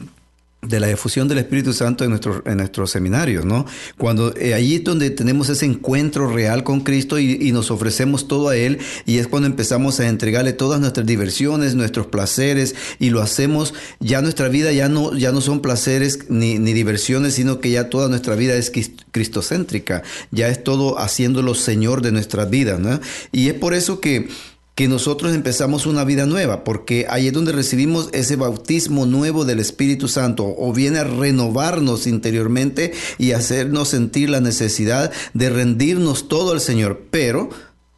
de 0.67 0.79
la 0.79 0.87
difusión 0.87 1.27
del 1.27 1.39
Espíritu 1.39 1.73
Santo 1.73 2.03
en, 2.03 2.11
nuestros 2.11 2.41
en 2.45 2.57
nuestros 2.57 2.91
seminarios, 2.91 3.45
¿no? 3.45 3.65
Cuando 3.97 4.35
eh, 4.35 4.53
allí 4.53 4.75
es 4.75 4.83
donde 4.83 5.09
tenemos 5.09 5.49
ese 5.49 5.65
encuentro 5.65 6.31
real 6.31 6.63
con 6.63 6.81
Cristo 6.81 7.19
y, 7.19 7.51
nos 7.55 7.71
ofrecemos 7.71 8.27
todo 8.27 8.49
a 8.49 8.57
Él 8.57 8.79
y 9.05 9.19
es 9.19 9.27
cuando 9.27 9.47
empezamos 9.47 9.99
a 9.99 10.09
entregarle 10.09 10.51
todas 10.51 10.81
nuestras 10.81 11.05
diversiones, 11.05 11.75
nuestros 11.75 12.07
placeres 12.07 12.75
y 12.99 13.11
lo 13.11 13.21
hacemos, 13.21 13.73
ya 13.99 14.21
nuestra 14.21 14.49
vida 14.49 14.73
ya 14.73 14.89
no, 14.89 15.15
ya 15.15 15.31
no 15.31 15.39
son 15.39 15.61
placeres 15.61 16.29
ni, 16.29 16.59
ni 16.59 16.73
diversiones, 16.73 17.35
sino 17.35 17.61
que 17.61 17.71
ya 17.71 17.89
toda 17.89 18.09
nuestra 18.09 18.35
vida 18.35 18.55
es 18.55 18.71
cristocéntrica, 19.11 20.03
ya 20.31 20.49
es 20.49 20.63
todo 20.63 20.99
haciéndolo 20.99 21.55
Señor 21.55 22.01
de 22.01 22.11
nuestras 22.11 22.49
vidas, 22.49 22.79
¿no? 22.79 22.99
Y 23.31 23.47
es 23.47 23.53
por 23.53 23.73
eso 23.73 24.01
que 24.01 24.27
que 24.75 24.89
nosotros 24.89 25.33
empezamos 25.33 25.85
una 25.85 26.03
vida 26.03 26.25
nueva, 26.25 26.65
porque 26.65 27.05
ahí 27.09 27.27
es 27.27 27.33
donde 27.33 27.53
recibimos 27.53 28.09
ese 28.11 28.35
bautismo 28.35 29.05
nuevo 29.05 29.45
del 29.45 29.59
Espíritu 29.59 30.09
Santo, 30.09 30.53
o 30.57 30.73
viene 30.73 30.99
a 30.99 31.05
renovarnos 31.05 32.07
interiormente 32.07 32.93
y 33.17 33.31
hacernos 33.31 33.87
sentir 33.87 34.29
la 34.29 34.41
necesidad 34.41 35.11
de 35.33 35.49
rendirnos 35.49 36.27
todo 36.27 36.51
al 36.51 36.59
Señor, 36.59 37.03
pero 37.09 37.49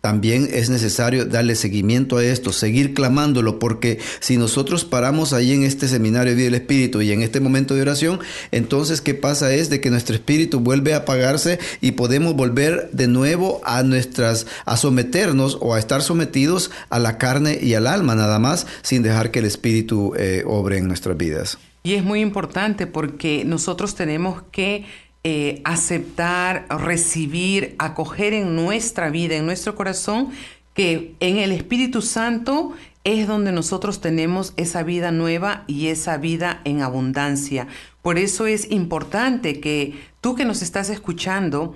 también 0.07 0.47
es 0.53 0.69
necesario 0.69 1.25
darle 1.25 1.53
seguimiento 1.53 2.15
a 2.15 2.23
esto, 2.23 2.53
seguir 2.53 2.93
clamándolo, 2.93 3.59
porque 3.59 3.99
si 4.21 4.37
nosotros 4.37 4.85
paramos 4.85 5.33
ahí 5.33 5.51
en 5.51 5.63
este 5.63 5.89
seminario 5.89 6.31
de 6.31 6.37
vida 6.37 6.45
del 6.45 6.61
Espíritu 6.61 7.01
y 7.01 7.11
en 7.11 7.23
este 7.23 7.41
momento 7.41 7.75
de 7.75 7.81
oración, 7.81 8.21
entonces 8.53 9.01
qué 9.01 9.15
pasa 9.15 9.53
es 9.53 9.69
de 9.69 9.81
que 9.81 9.89
nuestro 9.89 10.15
espíritu 10.15 10.61
vuelve 10.61 10.93
a 10.93 10.99
apagarse 10.99 11.59
y 11.81 11.91
podemos 11.91 12.35
volver 12.35 12.89
de 12.93 13.09
nuevo 13.09 13.59
a 13.65 13.83
nuestras, 13.83 14.47
a 14.63 14.77
someternos 14.77 15.57
o 15.59 15.73
a 15.73 15.79
estar 15.79 16.01
sometidos 16.01 16.71
a 16.89 16.99
la 16.99 17.17
carne 17.17 17.59
y 17.61 17.73
al 17.73 17.85
alma 17.85 18.15
nada 18.15 18.39
más, 18.39 18.65
sin 18.83 19.03
dejar 19.03 19.29
que 19.31 19.39
el 19.39 19.45
espíritu 19.45 20.13
eh, 20.17 20.43
obre 20.47 20.77
en 20.77 20.87
nuestras 20.87 21.17
vidas. 21.17 21.57
Y 21.83 21.95
es 21.95 22.03
muy 22.05 22.21
importante 22.21 22.87
porque 22.87 23.43
nosotros 23.43 23.93
tenemos 23.93 24.41
que 24.53 24.85
eh, 25.29 25.59
aceptar, 25.65 26.67
recibir, 26.69 27.75
acoger 27.79 28.31
en 28.31 28.55
nuestra 28.55 29.09
vida, 29.09 29.35
en 29.35 29.45
nuestro 29.45 29.75
corazón, 29.75 30.29
que 30.73 31.15
en 31.19 31.35
el 31.35 31.51
Espíritu 31.51 32.01
Santo 32.01 32.71
es 33.03 33.27
donde 33.27 33.51
nosotros 33.51 33.99
tenemos 33.99 34.53
esa 34.55 34.83
vida 34.83 35.11
nueva 35.11 35.65
y 35.67 35.87
esa 35.87 36.15
vida 36.15 36.61
en 36.63 36.81
abundancia. 36.81 37.67
Por 38.01 38.17
eso 38.17 38.47
es 38.47 38.71
importante 38.71 39.59
que 39.59 39.99
tú 40.21 40.33
que 40.33 40.45
nos 40.45 40.61
estás 40.61 40.89
escuchando, 40.89 41.75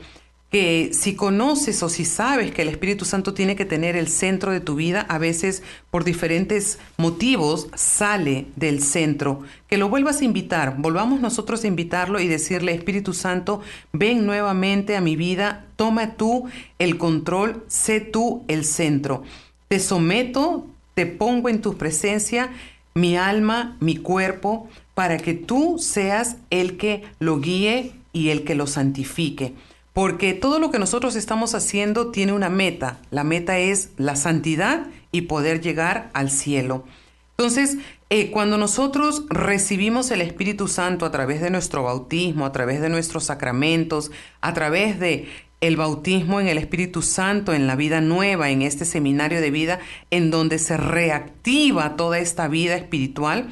que 0.52 0.92
si 0.94 1.16
conoces 1.16 1.82
o 1.82 1.88
si 1.88 2.04
sabes 2.04 2.52
que 2.52 2.64
el 2.64 2.68
Espíritu 2.68 3.06
Santo 3.06 3.34
tiene 3.34 3.56
que 3.56 3.64
tener 3.64 3.96
el 3.96 4.10
centro 4.10 4.52
de 4.52 4.60
tu 4.60 4.76
vida, 4.76 5.06
a 5.08 5.18
veces 5.18 5.64
por 5.90 6.04
diferentes 6.04 6.78
motivos 6.98 7.70
sale 7.74 8.48
del 8.58 8.84
centro, 8.84 9.44
que 9.68 9.78
lo 9.78 9.88
vuelvas 9.88 10.20
a 10.20 10.26
invitar, 10.26 10.76
volvamos 10.78 11.22
nosotros 11.22 11.64
a 11.64 11.68
invitarlo 11.68 12.20
y 12.20 12.28
decirle, 12.28 12.74
Espíritu 12.74 13.14
Santo, 13.14 13.62
ven 13.94 14.26
nuevamente 14.26 14.98
a 14.98 15.02
mi 15.02 15.16
vida, 15.16 15.68
toma 15.78 16.16
tú 16.16 16.50
el 16.80 16.98
control, 16.98 17.64
sé 17.68 18.02
tú 18.02 18.44
el 18.50 18.66
centro. 18.66 19.24
Te 19.70 19.80
someto, 19.80 20.68
te 20.96 21.06
pongo 21.06 21.48
en 21.48 21.62
tu 21.62 21.78
presencia 21.78 22.52
mi 22.94 23.16
alma, 23.16 23.78
mi 23.80 23.96
cuerpo, 23.96 24.68
para 24.96 25.18
que 25.18 25.34
tú 25.34 25.78
seas 25.80 26.36
el 26.50 26.76
que 26.76 27.04
lo 27.20 27.40
guíe 27.40 27.94
y 28.12 28.30
el 28.30 28.44
que 28.44 28.56
lo 28.56 28.68
santifique. 28.68 29.54
Porque 29.94 30.34
todo 30.34 30.60
lo 30.60 30.72
que 30.72 30.80
nosotros 30.80 31.16
estamos 31.16 31.54
haciendo 31.54 32.12
tiene 32.12 32.34
una 32.34 32.50
meta. 32.50 33.00
La 33.10 33.24
meta 33.24 33.60
es 33.60 33.90
la 33.98 34.16
santidad 34.16 34.88
y 35.12 35.22
poder 35.22 35.62
llegar 35.62 36.10
al 36.14 36.32
cielo. 36.32 36.86
Entonces, 37.32 37.78
eh, 38.10 38.30
cuando 38.30 38.58
nosotros 38.58 39.24
recibimos 39.30 40.12
el 40.12 40.22
Espíritu 40.22 40.68
Santo 40.68 41.06
a 41.06 41.12
través 41.12 41.42
de 41.42 41.50
nuestro 41.50 41.84
bautismo, 41.84 42.46
a 42.46 42.52
través 42.52 42.82
de 42.82 42.90
nuestros 42.90 43.24
sacramentos, 43.26 44.12
a 44.42 44.54
través 44.54 45.00
de 45.00 45.28
el 45.62 45.78
bautismo 45.78 46.40
en 46.40 46.48
el 46.48 46.58
Espíritu 46.58 47.02
Santo, 47.02 47.54
en 47.54 47.68
la 47.68 47.76
vida 47.76 48.02
nueva, 48.02 48.50
en 48.50 48.64
este 48.64 48.84
seminario 48.84 49.42
de 49.42 49.52
vida, 49.52 49.80
en 50.10 50.32
donde 50.32 50.60
se 50.60 50.76
reactiva 50.76 51.96
toda 51.96 52.20
esta 52.20 52.48
vida 52.48 52.76
espiritual, 52.76 53.50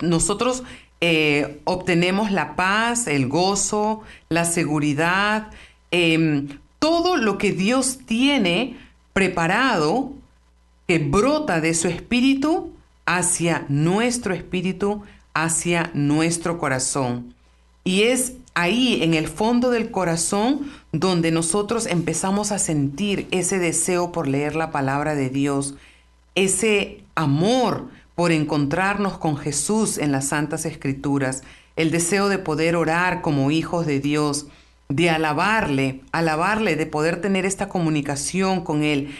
nosotros 0.00 0.64
eh, 1.00 1.60
obtenemos 1.64 2.32
la 2.32 2.56
paz, 2.56 3.06
el 3.06 3.28
gozo, 3.28 4.02
la 4.28 4.44
seguridad, 4.44 5.50
em, 5.90 6.48
todo 6.78 7.16
lo 7.16 7.38
que 7.38 7.52
Dios 7.52 7.98
tiene 8.04 8.76
preparado 9.12 10.12
que 10.86 10.98
brota 10.98 11.60
de 11.60 11.74
su 11.74 11.88
espíritu 11.88 12.72
hacia 13.06 13.64
nuestro 13.68 14.34
espíritu, 14.34 15.02
hacia 15.34 15.90
nuestro 15.94 16.58
corazón. 16.58 17.34
Y 17.84 18.02
es 18.02 18.34
ahí, 18.54 19.02
en 19.02 19.14
el 19.14 19.28
fondo 19.28 19.70
del 19.70 19.90
corazón, 19.90 20.70
donde 20.92 21.30
nosotros 21.30 21.86
empezamos 21.86 22.52
a 22.52 22.58
sentir 22.58 23.28
ese 23.30 23.58
deseo 23.58 24.12
por 24.12 24.26
leer 24.26 24.56
la 24.56 24.70
palabra 24.70 25.14
de 25.14 25.30
Dios, 25.30 25.74
ese 26.34 27.02
amor 27.14 27.88
por 28.18 28.32
encontrarnos 28.32 29.16
con 29.16 29.36
Jesús 29.36 29.96
en 29.96 30.10
las 30.10 30.26
Santas 30.26 30.64
Escrituras, 30.64 31.44
el 31.76 31.92
deseo 31.92 32.28
de 32.28 32.38
poder 32.38 32.74
orar 32.74 33.20
como 33.20 33.52
hijos 33.52 33.86
de 33.86 34.00
Dios, 34.00 34.48
de 34.88 35.08
alabarle, 35.08 36.00
alabarle, 36.10 36.74
de 36.74 36.86
poder 36.86 37.20
tener 37.20 37.46
esta 37.46 37.68
comunicación 37.68 38.64
con 38.64 38.82
Él 38.82 39.14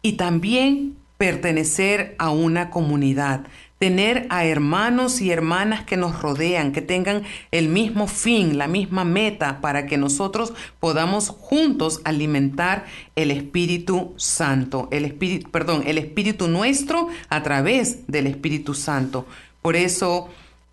y 0.00 0.12
también 0.12 0.96
pertenecer 1.18 2.14
a 2.20 2.30
una 2.30 2.70
comunidad, 2.70 3.48
tener 3.78 4.26
a 4.30 4.46
hermanos 4.46 5.20
y 5.20 5.30
hermanas 5.30 5.84
que 5.84 5.96
nos 5.96 6.20
rodean, 6.22 6.72
que 6.72 6.80
tengan 6.80 7.24
el 7.50 7.68
mismo 7.68 8.06
fin, 8.06 8.56
la 8.56 8.68
misma 8.68 9.04
meta, 9.04 9.60
para 9.60 9.86
que 9.86 9.98
nosotros 9.98 10.54
podamos 10.80 11.28
juntos 11.28 12.00
alimentar 12.04 12.86
el 13.16 13.30
Espíritu 13.30 14.14
Santo, 14.16 14.88
el 14.90 15.04
Espíritu, 15.04 15.50
perdón, 15.50 15.82
el 15.86 15.98
Espíritu 15.98 16.48
nuestro 16.48 17.08
a 17.28 17.42
través 17.42 18.06
del 18.06 18.26
Espíritu 18.26 18.72
Santo. 18.72 19.26
Por 19.60 19.76
eso 19.76 20.28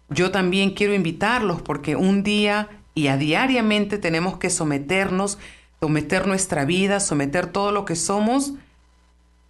yo 0.10 0.32
también 0.32 0.72
quiero 0.72 0.94
invitarlos, 0.94 1.62
porque 1.62 1.96
un 1.96 2.24
día 2.24 2.70
y 2.96 3.08
a 3.08 3.18
diariamente 3.18 3.98
tenemos 3.98 4.38
que 4.38 4.50
someternos, 4.50 5.40
someter 5.82 6.28
nuestra 6.28 6.64
vida, 6.64 7.02
someter 7.02 7.48
todo 7.48 7.72
lo 7.72 7.84
que 7.84 7.96
somos 7.96 8.54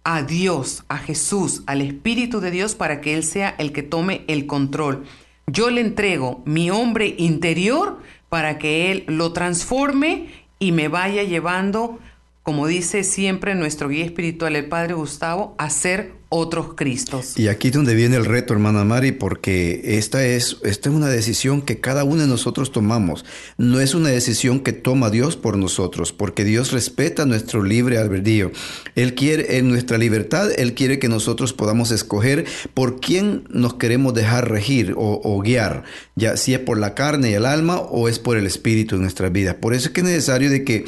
a 0.04 0.22
Dios, 0.22 0.84
a 0.88 0.98
Jesús, 0.98 1.62
al 1.66 1.80
Espíritu 1.80 2.40
de 2.40 2.50
Dios 2.50 2.74
para 2.74 3.00
que 3.00 3.14
Él 3.14 3.24
sea 3.24 3.54
el 3.58 3.72
que 3.72 3.82
tome 3.82 4.24
el 4.28 4.46
control. 4.46 5.04
Yo 5.46 5.70
le 5.70 5.80
entrego 5.80 6.42
mi 6.44 6.70
hombre 6.70 7.14
interior 7.18 8.00
para 8.28 8.58
que 8.58 8.92
Él 8.92 9.04
lo 9.08 9.32
transforme 9.32 10.28
y 10.58 10.72
me 10.72 10.88
vaya 10.88 11.22
llevando 11.22 11.98
como 12.44 12.66
dice 12.66 13.04
siempre 13.04 13.54
nuestro 13.54 13.88
guía 13.88 14.04
espiritual, 14.04 14.54
el 14.54 14.66
Padre 14.66 14.92
Gustavo, 14.92 15.54
a 15.56 15.70
ser 15.70 16.12
otros 16.28 16.74
Cristos. 16.74 17.38
Y 17.38 17.48
aquí 17.48 17.68
es 17.68 17.74
donde 17.74 17.94
viene 17.94 18.16
el 18.16 18.24
reto, 18.24 18.52
hermana 18.52 18.84
Mari, 18.84 19.12
porque 19.12 19.96
esta 19.96 20.26
es, 20.26 20.58
esta 20.64 20.88
es 20.88 20.94
una 20.94 21.08
decisión 21.08 21.62
que 21.62 21.80
cada 21.80 22.02
uno 22.02 22.22
de 22.22 22.28
nosotros 22.28 22.72
tomamos. 22.72 23.24
No 23.56 23.80
es 23.80 23.94
una 23.94 24.08
decisión 24.08 24.60
que 24.60 24.72
toma 24.72 25.10
Dios 25.10 25.36
por 25.36 25.56
nosotros, 25.56 26.12
porque 26.12 26.44
Dios 26.44 26.72
respeta 26.72 27.24
nuestro 27.24 27.62
libre 27.62 27.98
albedrío. 27.98 28.50
Él 28.96 29.14
quiere, 29.14 29.58
en 29.58 29.68
nuestra 29.68 29.96
libertad, 29.96 30.50
Él 30.56 30.74
quiere 30.74 30.98
que 30.98 31.08
nosotros 31.08 31.52
podamos 31.52 31.92
escoger 31.92 32.44
por 32.74 33.00
quién 33.00 33.44
nos 33.48 33.74
queremos 33.74 34.12
dejar 34.12 34.50
regir 34.50 34.94
o, 34.96 35.40
guiar, 35.40 35.84
ya 36.16 36.36
si 36.36 36.52
es 36.52 36.60
por 36.60 36.78
la 36.78 36.94
carne 36.94 37.30
y 37.30 37.34
el 37.34 37.46
alma 37.46 37.78
o 37.78 38.08
es 38.08 38.18
por 38.18 38.36
el 38.36 38.46
espíritu 38.46 38.96
en 38.96 39.02
nuestras 39.02 39.30
vidas. 39.30 39.54
Por 39.54 39.72
eso 39.72 39.86
es 39.86 39.94
que 39.94 40.00
es 40.00 40.06
necesario 40.06 40.50
de 40.50 40.64
que 40.64 40.84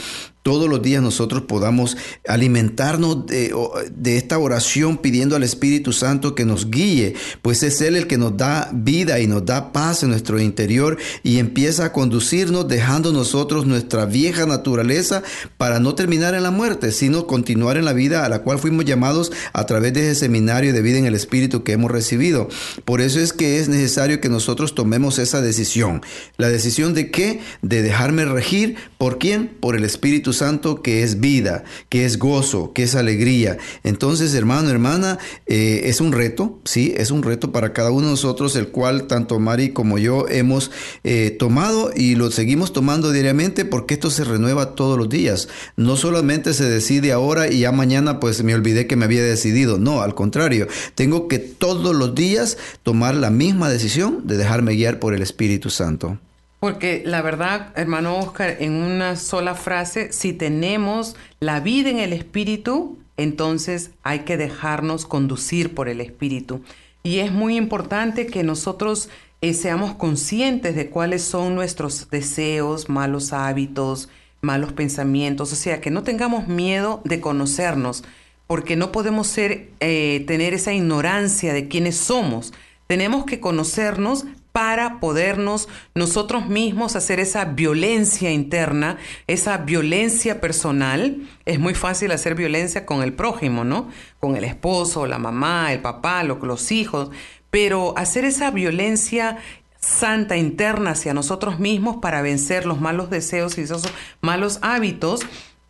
todos 0.47 0.69
los 0.69 0.81
días 0.81 1.03
nosotros 1.03 1.43
podamos 1.43 1.97
alimentarnos 2.29 3.27
de, 3.27 4.17
esta 4.17 4.39
oración 4.39 4.97
pidiendo 4.97 5.35
al 5.35 5.43
Espíritu 5.43 5.93
Santo 5.93 6.37
que 6.37 6.45
nos 6.45 6.71
guíe, 6.71 7.15
pues 7.43 7.65
es 7.65 7.81
Él 7.81 7.97
el 7.97 8.07
que 8.07 8.17
nos 8.17 8.37
da 8.37 8.71
vida 8.73 9.19
y 9.19 9.27
nos 9.27 9.45
da 9.45 9.73
paz 9.73 10.05
en 10.05 10.11
nuestro 10.11 10.39
interior 10.39 10.99
y 11.25 11.41
empieza 11.41 11.87
a 11.87 11.93
conducirnos 11.93 12.69
dejando 12.69 13.13
nosotros 13.13 13.67
nuestra 13.67 14.07
vieja 14.07 14.47
naturaleza 14.47 15.25
para 15.57 15.81
no 15.81 15.97
terminar 15.97 16.37
en 16.37 16.45
la 16.45 16.53
muerte, 16.53 16.93
sino 16.93 17.27
continuar 17.27 17.77
en 17.77 17.85
la 17.85 17.93
vida 17.93 18.25
a 18.25 18.29
la 18.29 18.43
cual 18.43 18.61
fuimos 18.61 18.85
llamados 18.85 19.33
a 19.53 19.67
través 19.67 19.95
de 19.95 20.13
ese 20.13 20.27
seminario 20.27 20.73
de 20.73 20.81
vida 20.81 20.99
en 20.99 21.07
el 21.07 21.17
Espíritu 21.17 21.65
que 21.65 21.73
hemos 21.73 21.91
recibido. 21.91 22.49
Por 22.85 23.01
eso 23.01 23.19
es 23.19 23.33
que 23.33 23.59
es 23.59 23.69
necesario 23.69 24.21
que 24.21 24.29
nosotros 24.29 24.77
tomemos 24.77 25.19
esa 25.19 25.41
decisión. 25.41 26.03
La 26.37 26.51
decisión 26.51 26.95
de 26.95 27.11
qué? 27.11 27.41
De 27.63 27.83
dejarme 27.83 28.25
regir. 28.27 28.77
¿Por 28.97 29.19
quién? 29.19 29.49
Por 29.49 29.75
el 29.75 29.83
Espíritu 29.83 30.36
Santo 30.37 30.83
que 30.83 31.03
es 31.03 31.21
vida, 31.21 31.65
que 31.89 32.05
es 32.05 32.19
gozo, 32.19 32.73
que 32.73 32.85
es 32.85 32.95
alegría. 32.95 33.59
Entonces, 33.83 34.35
hermano, 34.35 34.71
hermana, 34.71 35.19
eh, 35.47 35.83
es 35.85 36.01
un 36.01 36.13
reto, 36.13 36.61
sí, 36.65 36.95
es 36.97 37.11
un 37.11 37.23
reto 37.23 37.53
para 37.53 37.73
cada 37.73 37.91
uno 37.91 38.07
de 38.07 38.13
nosotros, 38.13 38.55
el 38.57 38.69
cual 38.69 39.07
tanto 39.07 39.39
Mari 39.39 39.71
como 39.71 39.99
yo 39.99 40.29
hemos 40.29 40.71
eh, 41.05 41.35
tomado 41.39 41.91
y 41.95 42.15
lo 42.15 42.31
seguimos 42.31 42.73
tomando 42.73 43.13
diariamente 43.13 43.65
porque 43.65 43.95
esto 43.95 44.11
se 44.11 44.25
renueva 44.25 44.75
todos 44.75 44.99
los 44.99 45.09
días. 45.09 45.49
No 45.77 45.97
solamente 45.97 46.55
se 46.55 46.65
decide 46.65 47.13
ahora 47.13 47.51
y 47.51 47.61
ya 47.61 47.73
mañana 47.73 48.21
pues 48.21 48.43
me 48.43 48.55
olvidé 48.55 48.87
que 48.87 48.97
me 48.97 49.05
había 49.05 49.23
decidido. 49.23 49.79
No, 49.79 50.03
al 50.03 50.15
contrario, 50.15 50.69
tengo 50.95 51.29
que 51.29 51.39
todos 51.39 51.95
los 51.95 52.15
días 52.15 52.59
tomar 52.83 53.15
la 53.15 53.31
misma 53.31 53.69
decisión 53.69 54.27
de 54.27 54.37
dejarme 54.37 54.75
guiar 54.75 54.99
por 54.99 55.15
el 55.15 55.23
Espíritu 55.23 55.71
Santo. 55.71 56.19
Porque 56.61 57.03
la 57.05 57.23
verdad, 57.23 57.73
hermano 57.77 58.19
Oscar, 58.19 58.57
en 58.61 58.73
una 58.73 59.17
sola 59.17 59.55
frase, 59.55 60.13
si 60.13 60.33
tenemos 60.33 61.17
la 61.39 61.61
vida 61.61 61.91
en 61.91 61.99
el 61.99 62.13
Espíritu, 62.13 62.99
entonces 63.17 63.91
hay 64.03 64.21
que 64.21 64.37
dejarnos 64.37 65.07
conducir 65.07 65.75
por 65.75 65.89
el 65.89 66.01
Espíritu. 66.01 66.63
Y 67.03 67.19
es 67.19 67.31
muy 67.31 67.57
importante 67.57 68.27
que 68.27 68.43
nosotros 68.43 69.09
eh, 69.43 69.55
seamos 69.55 69.95
conscientes 69.95 70.75
de 70.75 70.89
cuáles 70.89 71.23
son 71.23 71.55
nuestros 71.55 72.11
deseos, 72.11 72.89
malos 72.89 73.33
hábitos, 73.33 74.09
malos 74.41 74.73
pensamientos, 74.73 75.53
o 75.53 75.57
sea, 75.57 75.81
que 75.81 75.91
no 75.91 76.03
tengamos 76.03 76.49
miedo 76.49 77.03
de 77.05 77.21
conocernos, 77.21 78.03
porque 78.47 78.77
no 78.77 78.93
podemos 78.93 79.27
ser, 79.27 79.71
eh, 79.81 80.25
tener 80.27 80.55
esa 80.55 80.73
ignorancia 80.73 81.53
de 81.53 81.69
quiénes 81.69 81.97
somos. 81.97 82.55
Tenemos 82.87 83.25
que 83.25 83.41
conocernos 83.41 84.25
para 84.57 85.01
podernos 85.01 85.69
nosotros 85.95 86.49
mismos 86.49 86.97
hacer 86.97 87.21
esa 87.21 87.45
violencia 87.45 88.31
interna, 88.31 88.97
esa 89.27 89.59
violencia 89.59 90.41
personal. 90.41 91.29
Es 91.45 91.61
muy 91.61 91.75
fácil 91.75 92.11
hacer 92.11 92.35
violencia 92.35 92.87
con 92.87 93.03
el 93.03 93.13
prójimo, 93.13 93.65
¿no? 93.65 93.91
Con 94.19 94.35
el 94.35 94.45
esposo, 94.45 95.05
la 95.05 95.19
mamá, 95.19 95.75
el 95.75 95.83
papá, 95.83 96.23
los 96.23 96.73
hijos, 96.73 97.11
pero 97.51 97.93
hacer 97.99 98.25
esa 98.25 98.51
violencia 98.51 99.37
santa 99.79 100.39
interna 100.39 100.93
hacia 100.93 101.13
nosotros 101.13 101.59
mismos 101.59 101.99
para 102.01 102.23
vencer 102.23 102.65
los 102.65 102.81
malos 102.81 103.11
deseos 103.11 103.59
y 103.59 103.61
esos 103.61 103.83
malos 104.23 104.59
hábitos 104.63 105.21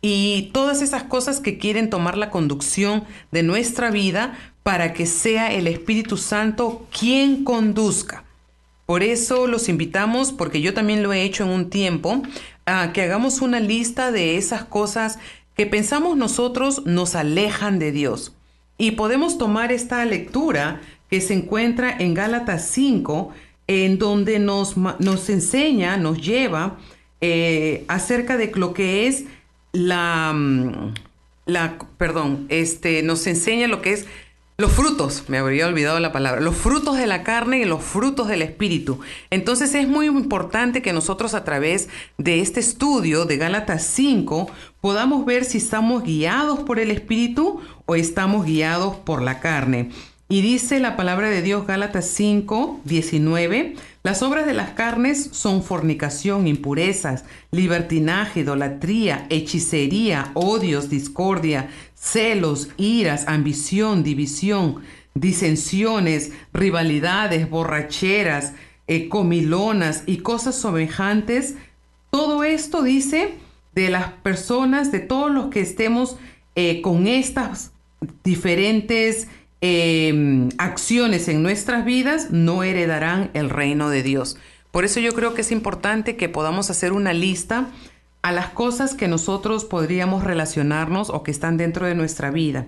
y 0.01 0.49
todas 0.53 0.81
esas 0.81 1.03
cosas 1.03 1.41
que 1.41 1.57
quieren 1.57 1.89
tomar 1.89 2.17
la 2.17 2.29
conducción 2.29 3.03
de 3.33 3.43
nuestra 3.43 3.91
vida 3.91 4.37
para 4.63 4.93
que 4.93 5.07
sea 5.07 5.51
el 5.51 5.67
Espíritu 5.67 6.15
Santo 6.15 6.87
quien 6.97 7.43
conduzca. 7.43 8.23
Por 8.87 9.03
eso 9.03 9.47
los 9.47 9.67
invitamos, 9.67 10.31
porque 10.31 10.61
yo 10.61 10.73
también 10.73 11.03
lo 11.03 11.11
he 11.11 11.23
hecho 11.23 11.43
en 11.43 11.49
un 11.49 11.69
tiempo, 11.69 12.23
a 12.65 12.93
que 12.93 13.01
hagamos 13.01 13.41
una 13.41 13.59
lista 13.59 14.13
de 14.13 14.37
esas 14.37 14.63
cosas 14.63 15.19
que 15.57 15.65
pensamos 15.65 16.15
nosotros 16.15 16.85
nos 16.85 17.13
alejan 17.13 17.79
de 17.79 17.91
Dios. 17.91 18.33
Y 18.77 18.91
podemos 18.91 19.37
tomar 19.37 19.73
esta 19.73 20.05
lectura 20.05 20.79
que 21.09 21.19
se 21.19 21.33
encuentra 21.33 21.93
en 21.99 22.13
Gálatas 22.13 22.69
5, 22.69 23.33
en 23.67 23.99
donde 23.99 24.39
nos, 24.39 24.77
nos 24.77 25.29
enseña, 25.29 25.97
nos 25.97 26.21
lleva 26.25 26.77
eh, 27.19 27.83
acerca 27.89 28.37
de 28.37 28.53
lo 28.55 28.73
que 28.73 29.07
es 29.07 29.25
la, 29.73 30.31
mm, 30.33 30.93
la, 31.45 31.77
perdón, 31.97 32.45
este, 32.47 33.03
nos 33.03 33.27
enseña 33.27 33.67
lo 33.67 33.81
que 33.81 33.91
es 33.91 34.05
los 34.59 34.71
frutos, 34.71 35.25
me 35.27 35.37
habría 35.37 35.67
olvidado 35.67 35.99
la 35.99 36.11
palabra, 36.11 36.41
los 36.41 36.55
frutos 36.55 36.97
de 36.97 37.05
la 37.05 37.21
carne 37.21 37.59
y 37.59 37.65
los 37.65 37.83
frutos 37.83 38.27
del 38.27 38.41
espíritu. 38.41 38.99
Entonces 39.29 39.75
es 39.75 39.87
muy 39.87 40.07
importante 40.07 40.81
que 40.81 40.93
nosotros 40.93 41.35
a 41.35 41.43
través 41.43 41.89
de 42.17 42.41
este 42.41 42.59
estudio 42.59 43.25
de 43.25 43.37
Gálatas 43.37 43.83
5 43.83 44.49
podamos 44.81 45.27
ver 45.27 45.45
si 45.45 45.59
estamos 45.59 46.01
guiados 46.01 46.61
por 46.61 46.79
el 46.79 46.89
espíritu 46.89 47.61
o 47.85 47.93
estamos 47.93 48.47
guiados 48.47 48.95
por 48.95 49.21
la 49.21 49.41
carne. 49.41 49.91
Y 50.29 50.41
dice 50.41 50.81
la 50.81 50.97
palabra 50.97 51.29
de 51.29 51.41
Dios 51.41 51.65
Gálatas 51.65 52.05
5, 52.09 52.81
19, 52.83 53.75
las 54.03 54.21
obras 54.21 54.45
de 54.45 54.53
las 54.53 54.71
carnes 54.71 55.29
son 55.31 55.63
fornicación, 55.63 56.47
impurezas, 56.47 57.23
libertinaje, 57.51 58.41
idolatría, 58.41 59.25
hechicería, 59.29 60.31
odios, 60.33 60.89
discordia, 60.89 61.69
celos, 61.95 62.67
iras, 62.75 63.25
ambición, 63.29 64.03
división, 64.03 64.81
disensiones, 65.13 66.33
rivalidades, 66.51 67.49
borracheras, 67.49 68.53
eh, 68.87 69.07
comilonas 69.07 70.03
y 70.07 70.17
cosas 70.17 70.55
semejantes. 70.55 71.55
Todo 72.09 72.43
esto 72.43 72.83
dice 72.83 73.35
de 73.75 73.89
las 73.89 74.11
personas, 74.11 74.91
de 74.91 74.99
todos 74.99 75.31
los 75.31 75.47
que 75.47 75.61
estemos 75.61 76.17
eh, 76.55 76.81
con 76.81 77.07
estas 77.07 77.71
diferentes 78.25 79.29
Em, 79.59 80.49
acciones 80.59 81.27
en 81.27 81.41
nuestras 81.41 81.83
vidas 81.83 82.29
no 82.29 82.61
heredarán 82.61 83.31
el 83.33 83.49
reino 83.49 83.89
de 83.89 84.03
Dios. 84.03 84.37
Por 84.71 84.85
eso 84.85 84.99
yo 84.99 85.13
creo 85.13 85.33
que 85.33 85.41
es 85.41 85.51
importante 85.51 86.15
que 86.15 86.29
podamos 86.29 86.69
hacer 86.69 86.93
una 86.93 87.13
lista 87.13 87.69
a 88.21 88.31
las 88.31 88.49
cosas 88.49 88.93
que 88.93 89.07
nosotros 89.07 89.65
podríamos 89.65 90.23
relacionarnos 90.23 91.09
o 91.09 91.23
que 91.23 91.31
están 91.31 91.57
dentro 91.57 91.87
de 91.87 91.95
nuestra 91.95 92.29
vida. 92.29 92.67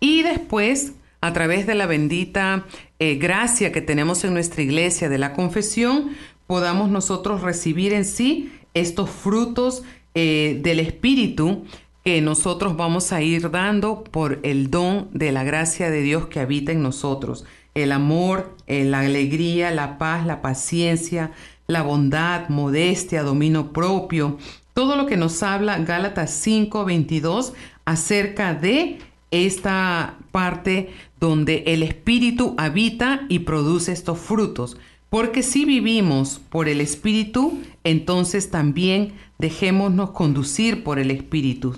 Y 0.00 0.22
después, 0.22 0.92
a 1.20 1.32
través 1.34 1.66
de 1.66 1.74
la 1.74 1.86
bendita 1.86 2.64
eh, 2.98 3.16
gracia 3.16 3.70
que 3.70 3.82
tenemos 3.82 4.24
en 4.24 4.32
nuestra 4.32 4.62
iglesia 4.62 5.10
de 5.10 5.18
la 5.18 5.34
confesión, 5.34 6.12
podamos 6.46 6.88
nosotros 6.88 7.42
recibir 7.42 7.92
en 7.92 8.04
sí 8.04 8.52
estos 8.74 9.10
frutos 9.10 9.82
eh, 10.14 10.60
del 10.62 10.80
Espíritu 10.80 11.64
que 12.04 12.20
nosotros 12.20 12.76
vamos 12.76 13.12
a 13.12 13.22
ir 13.22 13.50
dando 13.50 14.02
por 14.02 14.40
el 14.42 14.70
don 14.70 15.08
de 15.12 15.30
la 15.30 15.44
gracia 15.44 15.90
de 15.90 16.02
Dios 16.02 16.26
que 16.26 16.40
habita 16.40 16.72
en 16.72 16.82
nosotros. 16.82 17.44
El 17.74 17.92
amor, 17.92 18.56
eh, 18.66 18.84
la 18.84 19.00
alegría, 19.00 19.70
la 19.70 19.98
paz, 19.98 20.26
la 20.26 20.42
paciencia, 20.42 21.30
la 21.66 21.82
bondad, 21.82 22.48
modestia, 22.48 23.22
dominio 23.22 23.72
propio. 23.72 24.38
Todo 24.74 24.96
lo 24.96 25.06
que 25.06 25.16
nos 25.16 25.42
habla 25.42 25.78
Gálatas 25.78 26.30
5, 26.32 26.84
22 26.84 27.52
acerca 27.84 28.54
de 28.54 28.98
esta 29.30 30.18
parte 30.32 30.90
donde 31.20 31.62
el 31.66 31.82
Espíritu 31.82 32.54
habita 32.58 33.26
y 33.28 33.40
produce 33.40 33.92
estos 33.92 34.18
frutos. 34.18 34.76
Porque 35.08 35.42
si 35.42 35.64
vivimos 35.64 36.40
por 36.48 36.68
el 36.68 36.80
Espíritu, 36.80 37.60
entonces 37.84 38.50
también 38.50 39.12
dejémonos 39.38 40.10
conducir 40.10 40.82
por 40.82 40.98
el 40.98 41.10
Espíritu. 41.10 41.76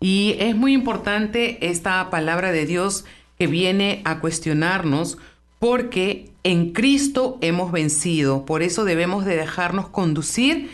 Y 0.00 0.36
es 0.38 0.56
muy 0.56 0.72
importante 0.72 1.68
esta 1.68 2.08
palabra 2.08 2.52
de 2.52 2.64
Dios 2.64 3.04
que 3.38 3.46
viene 3.46 4.00
a 4.04 4.20
cuestionarnos 4.20 5.18
porque 5.58 6.30
en 6.42 6.72
Cristo 6.72 7.38
hemos 7.42 7.70
vencido. 7.70 8.46
Por 8.46 8.62
eso 8.62 8.84
debemos 8.84 9.26
de 9.26 9.36
dejarnos 9.36 9.88
conducir 9.88 10.70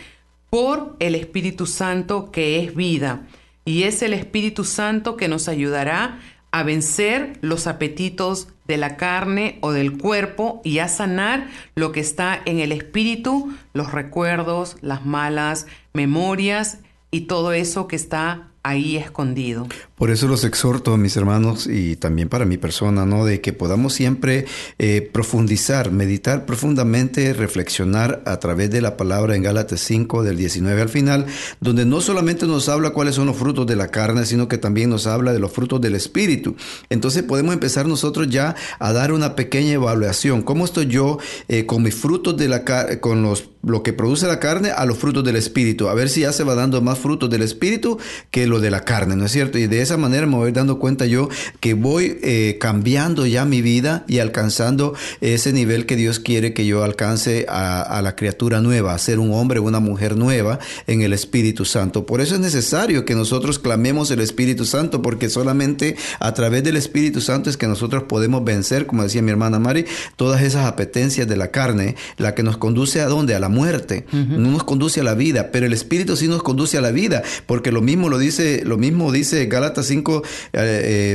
por 0.49 0.95
el 0.99 1.13
Espíritu 1.13 1.65
Santo 1.65 2.31
que 2.31 2.63
es 2.63 2.73
vida. 2.73 3.27
Y 3.65 3.83
es 3.83 4.01
el 4.01 4.13
Espíritu 4.13 4.63
Santo 4.63 5.17
que 5.17 5.27
nos 5.27 5.49
ayudará 5.49 6.19
a 6.51 6.63
vencer 6.63 7.37
los 7.41 7.67
apetitos 7.67 8.47
de 8.65 8.77
la 8.77 8.97
carne 8.97 9.59
o 9.61 9.71
del 9.71 9.97
cuerpo 9.97 10.61
y 10.63 10.79
a 10.79 10.87
sanar 10.87 11.49
lo 11.75 11.91
que 11.91 11.99
está 11.99 12.41
en 12.45 12.59
el 12.59 12.71
espíritu, 12.71 13.53
los 13.73 13.91
recuerdos, 13.91 14.77
las 14.81 15.05
malas 15.05 15.67
memorias 15.93 16.79
y 17.11 17.21
todo 17.21 17.53
eso 17.53 17.87
que 17.87 17.95
está 17.95 18.47
ahí 18.67 18.97
escondido. 18.97 19.67
Por 19.95 20.11
eso 20.11 20.27
los 20.27 20.43
exhorto, 20.43 20.95
mis 20.97 21.17
hermanos, 21.17 21.67
y 21.67 21.95
también 21.95 22.29
para 22.29 22.45
mi 22.45 22.57
persona, 22.57 23.05
¿no? 23.05 23.25
De 23.25 23.41
que 23.41 23.51
podamos 23.51 23.93
siempre 23.93 24.45
eh, 24.77 25.09
profundizar, 25.11 25.91
meditar 25.91 26.45
profundamente, 26.45 27.33
reflexionar 27.33 28.21
a 28.25 28.37
través 28.37 28.69
de 28.69 28.81
la 28.81 28.95
palabra 28.95 29.35
en 29.35 29.41
Gálatas 29.41 29.79
5, 29.79 30.23
del 30.23 30.37
19 30.37 30.81
al 30.81 30.89
final, 30.89 31.25
donde 31.61 31.85
no 31.85 32.01
solamente 32.01 32.45
nos 32.45 32.69
habla 32.69 32.91
cuáles 32.91 33.15
son 33.15 33.27
los 33.27 33.37
frutos 33.37 33.65
de 33.65 33.75
la 33.75 33.87
carne, 33.87 34.25
sino 34.25 34.47
que 34.47 34.57
también 34.57 34.89
nos 34.89 35.07
habla 35.07 35.33
de 35.33 35.39
los 35.39 35.51
frutos 35.51 35.81
del 35.81 35.95
Espíritu. 35.95 36.55
Entonces 36.89 37.23
podemos 37.23 37.53
empezar 37.53 37.87
nosotros 37.87 38.27
ya 38.29 38.55
a 38.79 38.93
dar 38.93 39.11
una 39.11 39.35
pequeña 39.35 39.73
evaluación. 39.73 40.43
¿Cómo 40.43 40.65
estoy 40.65 40.87
yo 40.87 41.17
eh, 41.47 41.65
con 41.65 41.81
mis 41.81 41.95
frutos 41.95 42.37
de 42.37 42.49
la 42.49 42.63
carne, 42.63 42.99
con 42.99 43.23
los 43.23 43.49
lo 43.63 43.83
que 43.83 43.93
produce 43.93 44.27
la 44.27 44.39
carne 44.39 44.71
a 44.71 44.85
los 44.85 44.97
frutos 44.97 45.23
del 45.23 45.35
espíritu, 45.35 45.89
a 45.89 45.93
ver 45.93 46.09
si 46.09 46.21
ya 46.21 46.31
se 46.31 46.43
va 46.43 46.55
dando 46.55 46.81
más 46.81 46.99
frutos 46.99 47.29
del 47.29 47.41
espíritu 47.41 47.97
que 48.31 48.47
lo 48.47 48.59
de 48.59 48.71
la 48.71 48.81
carne, 48.81 49.15
¿no 49.15 49.25
es 49.25 49.31
cierto? 49.31 49.57
Y 49.57 49.67
de 49.67 49.81
esa 49.81 49.97
manera 49.97 50.25
me 50.27 50.35
voy 50.35 50.51
dando 50.51 50.79
cuenta 50.79 51.05
yo 51.05 51.29
que 51.59 51.73
voy 51.73 52.19
eh, 52.21 52.57
cambiando 52.59 53.25
ya 53.25 53.45
mi 53.45 53.61
vida 53.61 54.05
y 54.07 54.19
alcanzando 54.19 54.93
ese 55.21 55.53
nivel 55.53 55.85
que 55.85 55.95
Dios 55.95 56.19
quiere 56.19 56.53
que 56.53 56.65
yo 56.65 56.83
alcance 56.83 57.45
a, 57.49 58.01
la 58.03 58.15
criatura 58.15 58.61
nueva, 58.61 58.93
a 58.93 58.97
ser 58.97 59.19
un 59.19 59.33
hombre 59.33 59.59
o 59.59 59.63
una 59.63 59.79
mujer 59.79 60.15
nueva 60.15 60.59
en 60.85 61.01
el 61.01 61.13
Espíritu 61.13 61.65
Santo. 61.65 62.05
Por 62.05 62.21
eso 62.21 62.35
es 62.35 62.41
necesario 62.41 63.05
que 63.05 63.15
nosotros 63.15 63.59
clamemos 63.59 64.11
el 64.11 64.19
Espíritu 64.19 64.65
Santo, 64.65 65.01
porque 65.01 65.29
solamente 65.29 65.95
a 66.19 66.33
través 66.33 66.63
del 66.63 66.77
Espíritu 66.77 67.21
Santo 67.21 67.49
es 67.49 67.57
que 67.57 67.67
nosotros 67.67 68.03
podemos 68.03 68.43
vencer, 68.43 68.85
como 68.85 69.03
decía 69.03 69.21
mi 69.21 69.31
hermana 69.31 69.59
Mari, 69.59 69.85
todas 70.15 70.41
esas 70.41 70.65
apetencias 70.65 71.27
de 71.27 71.37
la 71.37 71.51
carne, 71.51 71.95
la 72.17 72.35
que 72.35 72.43
nos 72.43 72.57
conduce 72.57 73.01
a 73.01 73.07
dónde? 73.07 73.35
A 73.35 73.39
la 73.39 73.46
muerte, 73.49 74.05
no 74.11 74.51
nos 74.51 74.63
conduce 74.63 75.01
a 75.01 75.03
la 75.03 75.15
vida, 75.15 75.51
pero 75.51 75.65
el 75.65 75.73
Espíritu 75.73 76.15
sí 76.15 76.27
nos 76.27 76.43
conduce 76.43 76.77
a 76.77 76.81
la 76.81 76.91
vida, 76.91 77.23
porque 77.45 77.71
lo 77.71 77.81
mismo 77.81 78.09
lo 78.09 78.17
dice, 78.17 78.63
lo 78.65 78.77
mismo 78.77 79.11
dice 79.11 79.45
Gálatas 79.45 79.87
5, 79.87 80.23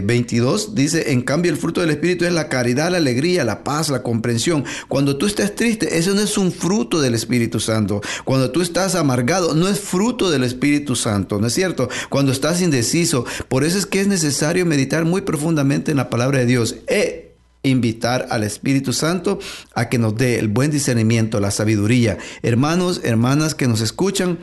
22, 0.05 0.62
eh, 0.62 0.66
eh, 0.66 0.70
dice, 0.74 1.12
en 1.12 1.22
cambio 1.22 1.51
el 1.51 1.59
fruto 1.59 1.80
del 1.80 1.91
Espíritu 1.91 2.24
es 2.24 2.33
la 2.33 2.49
caridad, 2.49 2.91
la 2.91 2.99
alegría, 2.99 3.45
la 3.45 3.64
paz, 3.64 3.89
la 3.89 4.03
comprensión. 4.03 4.64
Cuando 4.89 5.16
tú 5.16 5.26
estás 5.26 5.55
triste, 5.55 5.99
eso 5.99 6.14
no 6.14 6.20
es 6.20 6.37
un 6.39 6.53
fruto 6.53 7.01
del 7.01 7.14
Espíritu 7.14 7.61
Santo. 7.61 8.01
Cuando 8.24 8.51
tú 8.51 8.62
estás 8.62 8.95
amargado, 8.95 9.55
no 9.55 9.68
es 9.68 9.80
fruto 9.80 10.30
del 10.30 10.45
Espíritu 10.45 10.97
Santo, 10.97 11.39
¿no 11.39 11.47
es 11.47 11.55
cierto? 11.55 11.89
Cuando 12.09 12.33
estás 12.33 12.61
indeciso, 12.62 13.24
por 13.49 13.64
eso 13.64 13.78
es 13.78 13.87
que 13.87 14.01
es 14.01 14.07
necesario 14.07 14.66
meditar 14.66 15.05
muy 15.05 15.22
profundamente 15.22 15.91
en 15.91 15.97
la 15.97 16.11
palabra 16.11 16.41
de 16.41 16.47
Dios. 16.47 16.76
Eh, 16.87 17.32
invitar 17.62 18.26
al 18.30 18.44
Espíritu 18.44 18.92
Santo 18.92 19.38
a 19.74 19.88
que 19.88 19.98
nos 19.98 20.16
dé 20.16 20.38
el 20.38 20.48
buen 20.48 20.70
discernimiento, 20.70 21.40
la 21.40 21.50
sabiduría. 21.50 22.18
Hermanos, 22.42 23.00
hermanas 23.04 23.54
que 23.54 23.68
nos 23.68 23.80
escuchan, 23.80 24.38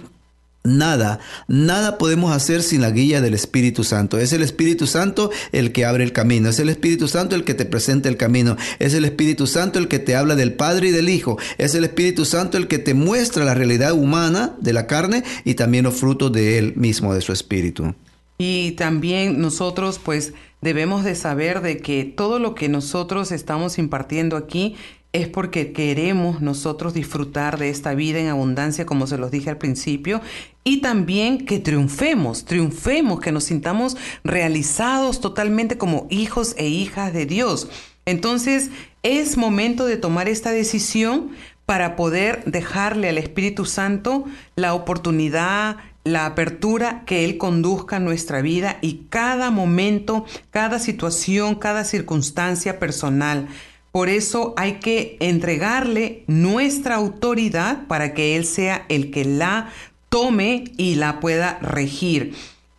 Nada, 0.66 1.22
nada 1.48 1.98
podemos 1.98 2.34
hacer 2.34 2.62
sin 2.62 2.82
la 2.82 2.92
guía 2.92 3.22
del 3.22 3.34
Espíritu 3.34 3.86
Santo. 3.86 4.20
Es 4.20 4.34
el 4.34 4.42
Espíritu 4.42 4.88
Santo 4.88 5.32
el 5.54 5.72
que 5.72 5.86
abre 5.86 6.04
el 6.04 6.12
camino. 6.12 6.50
Es 6.50 6.60
el 6.60 6.68
Espíritu 6.68 7.08
Santo 7.08 7.38
el 7.38 7.46
que 7.46 7.54
te 7.54 7.64
presenta 7.64 8.10
el 8.10 8.18
camino. 8.18 8.58
Es 8.78 8.94
el 8.94 9.06
Espíritu 9.06 9.48
Santo 9.48 9.80
el 9.80 9.88
que 9.88 10.00
te 10.00 10.18
habla 10.18 10.36
del 10.36 10.54
Padre 10.54 10.90
y 10.90 10.92
del 10.92 11.08
Hijo. 11.08 11.38
Es 11.58 11.76
el 11.76 11.86
Espíritu 11.86 12.26
Santo 12.26 12.58
el 12.58 12.68
que 12.68 12.78
te 12.78 12.94
muestra 12.94 13.46
la 13.46 13.54
realidad 13.54 13.94
humana 13.94 14.54
de 14.60 14.74
la 14.74 14.86
carne 14.86 15.24
y 15.46 15.54
también 15.54 15.86
los 15.86 15.96
frutos 15.96 16.34
de 16.34 16.58
Él 16.58 16.74
mismo, 16.76 17.14
de 17.14 17.22
su 17.22 17.32
Espíritu. 17.32 17.96
Y 18.38 18.72
también 18.72 19.40
nosotros 19.40 20.00
pues 20.04 20.34
debemos 20.62 21.04
de 21.04 21.16
saber 21.16 21.62
de 21.62 21.78
que 21.78 22.04
todo 22.04 22.40
lo 22.40 22.56
que 22.56 22.70
nosotros 22.70 23.32
estamos 23.32 23.78
impartiendo 23.78 24.38
aquí 24.38 24.76
es 25.12 25.28
porque 25.28 25.72
queremos 25.72 26.40
nosotros 26.40 26.94
disfrutar 26.94 27.58
de 27.58 27.70
esta 27.70 27.96
vida 27.96 28.20
en 28.20 28.28
abundancia, 28.28 28.86
como 28.86 29.08
se 29.08 29.18
los 29.18 29.32
dije 29.32 29.50
al 29.50 29.58
principio, 29.58 30.22
y 30.64 30.82
también 30.82 31.46
que 31.46 31.58
triunfemos, 31.58 32.46
triunfemos, 32.46 33.20
que 33.20 33.32
nos 33.32 33.46
sintamos 33.46 33.98
realizados 34.24 35.20
totalmente 35.20 35.80
como 35.80 36.06
hijos 36.12 36.54
e 36.58 36.68
hijas 36.68 37.12
de 37.12 37.26
Dios. 37.26 37.70
Entonces, 38.06 38.70
es 39.02 39.36
momento 39.36 39.86
de 39.86 39.98
tomar 39.98 40.30
esta 40.30 40.52
decisión 40.52 41.32
para 41.66 41.96
poder 41.96 42.44
dejarle 42.46 43.10
al 43.10 43.18
Espíritu 43.18 43.66
Santo 43.66 44.26
la 44.56 44.74
oportunidad, 44.74 45.78
la 46.04 46.26
apertura 46.26 47.04
que 47.06 47.26
Él 47.26 47.38
conduzca 47.38 48.00
nuestra 48.00 48.42
vida 48.42 48.78
y 48.82 49.02
cada 49.10 49.52
momento, 49.52 50.26
cada 50.52 50.80
situación, 50.80 51.56
cada 51.56 51.84
circunstancia 51.84 52.80
personal. 52.80 53.48
Por 53.92 54.10
eso 54.10 54.54
hay 54.58 54.74
que 54.74 55.18
entregarle 55.20 56.24
nuestra 56.28 56.96
autoridad 56.96 57.88
para 57.88 58.14
que 58.14 58.36
Él 58.36 58.46
sea 58.46 58.86
el 58.90 59.12
que 59.12 59.26
la 59.26 59.70
tome 60.10 60.66
y 60.78 60.96
la 60.96 61.20
pueda 61.20 61.60
regir. 61.60 62.34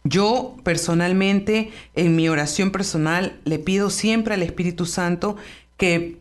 Yo 0.05 0.57
personalmente, 0.63 1.71
en 1.95 2.17
mi 2.17 2.29
oración 2.29 2.71
personal, 2.71 3.39
le 3.45 3.59
pido 3.59 3.91
siempre 3.91 4.35
al 4.35 4.43
Espíritu 4.43 4.87
Santo 4.87 5.37
que 5.77 6.17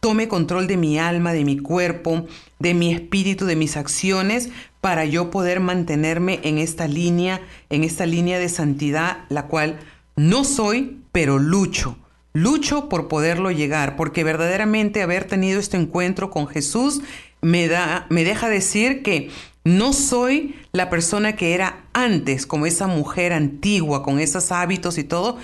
tome 0.00 0.28
control 0.28 0.66
de 0.66 0.76
mi 0.76 0.98
alma, 0.98 1.32
de 1.32 1.44
mi 1.44 1.58
cuerpo, 1.58 2.26
de 2.60 2.74
mi 2.74 2.92
espíritu, 2.94 3.46
de 3.46 3.56
mis 3.56 3.76
acciones, 3.76 4.50
para 4.80 5.04
yo 5.04 5.30
poder 5.30 5.58
mantenerme 5.58 6.38
en 6.44 6.58
esta 6.58 6.86
línea, 6.86 7.40
en 7.68 7.82
esta 7.82 8.06
línea 8.06 8.38
de 8.38 8.48
santidad, 8.48 9.24
la 9.28 9.46
cual 9.46 9.80
no 10.14 10.44
soy, 10.44 11.00
pero 11.10 11.38
lucho. 11.38 11.96
Lucho 12.32 12.88
por 12.88 13.08
poderlo 13.08 13.50
llegar, 13.50 13.96
porque 13.96 14.22
verdaderamente 14.22 15.02
haber 15.02 15.24
tenido 15.24 15.58
este 15.58 15.76
encuentro 15.76 16.30
con 16.30 16.46
Jesús 16.46 17.00
me 17.42 17.66
da 17.66 18.06
me 18.10 18.22
deja 18.22 18.48
decir 18.48 19.02
que 19.02 19.30
no 19.64 19.92
soy 19.92 20.54
la 20.72 20.90
persona 20.90 21.36
que 21.36 21.54
era 21.54 21.84
antes, 21.92 22.46
como 22.46 22.66
esa 22.66 22.86
mujer 22.86 23.32
antigua 23.32 24.02
con 24.02 24.20
esos 24.20 24.52
hábitos 24.52 24.96
y 24.98 25.04
todo, 25.04 25.38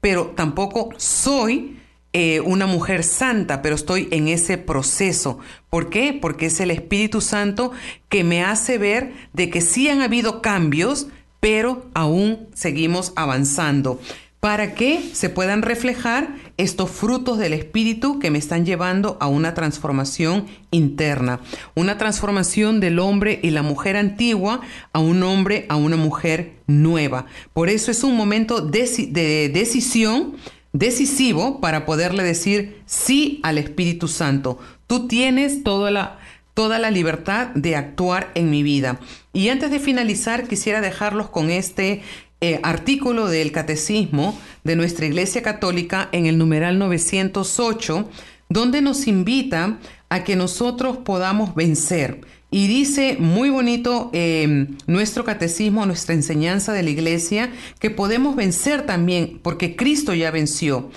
pero 0.00 0.32
tampoco 0.34 0.90
soy 0.96 1.79
eh, 2.12 2.40
una 2.40 2.66
mujer 2.66 3.04
santa, 3.04 3.62
pero 3.62 3.76
estoy 3.76 4.08
en 4.10 4.26
ese 4.26 4.58
proceso. 4.58 5.38
¿Por 5.68 5.90
qué? 5.90 6.12
Porque 6.12 6.46
es 6.46 6.58
el 6.60 6.72
Espíritu 6.72 7.20
Santo 7.20 7.70
que 8.08 8.24
me 8.24 8.42
hace 8.42 8.78
ver 8.78 9.12
de 9.32 9.48
que 9.48 9.60
sí 9.60 9.88
han 9.88 10.02
habido 10.02 10.42
cambios, 10.42 11.06
pero 11.38 11.86
aún 11.94 12.48
seguimos 12.52 13.12
avanzando 13.14 14.00
para 14.40 14.74
que 14.74 15.02
se 15.12 15.28
puedan 15.28 15.62
reflejar 15.62 16.34
estos 16.56 16.90
frutos 16.90 17.38
del 17.38 17.52
Espíritu 17.52 18.18
que 18.18 18.30
me 18.30 18.38
están 18.38 18.64
llevando 18.64 19.18
a 19.20 19.28
una 19.28 19.54
transformación 19.54 20.46
interna, 20.70 21.40
una 21.74 21.98
transformación 21.98 22.80
del 22.80 22.98
hombre 22.98 23.38
y 23.42 23.50
la 23.50 23.62
mujer 23.62 23.96
antigua 23.96 24.62
a 24.92 24.98
un 24.98 25.22
hombre, 25.22 25.66
a 25.68 25.76
una 25.76 25.96
mujer 25.96 26.54
nueva. 26.66 27.26
Por 27.52 27.68
eso 27.68 27.90
es 27.90 28.02
un 28.02 28.16
momento 28.16 28.62
de 28.62 29.50
decisión 29.52 30.34
decisivo 30.72 31.60
para 31.60 31.84
poderle 31.86 32.22
decir 32.22 32.82
sí 32.86 33.40
al 33.42 33.58
Espíritu 33.58 34.08
Santo. 34.08 34.58
Tú 34.86 35.08
tienes 35.08 35.62
toda 35.62 35.90
la, 35.90 36.18
toda 36.54 36.78
la 36.78 36.90
libertad 36.90 37.48
de 37.48 37.76
actuar 37.76 38.30
en 38.34 38.50
mi 38.50 38.62
vida. 38.62 39.00
Y 39.32 39.48
antes 39.48 39.70
de 39.70 39.80
finalizar, 39.80 40.46
quisiera 40.46 40.80
dejarlos 40.80 41.28
con 41.28 41.50
este 41.50 42.02
eh, 42.40 42.60
artículo 42.62 43.26
del 43.26 43.52
Catecismo 43.52 44.38
de 44.64 44.76
nuestra 44.76 45.06
Iglesia 45.06 45.42
Católica 45.42 46.08
en 46.12 46.26
el 46.26 46.38
numeral 46.38 46.78
908, 46.78 48.08
donde 48.48 48.80
nos 48.80 49.06
invita 49.06 49.78
a 50.08 50.24
que 50.24 50.36
nosotros 50.36 50.98
podamos 50.98 51.54
vencer 51.54 52.22
y 52.50 52.66
dice 52.66 53.16
muy 53.18 53.48
bonito 53.50 54.10
em, 54.12 54.76
nuestro 54.86 55.24
catecismo, 55.24 55.86
nuestra 55.86 56.14
enseñanza 56.14 56.72
de 56.72 56.82
la 56.82 56.90
iglesia, 56.90 57.52
que 57.78 57.90
podemos 57.90 58.34
vencer 58.34 58.86
también, 58.86 59.38
porque 59.42 59.76
Cristo 59.76 60.14
ya 60.14 60.30
venció. 60.30 60.90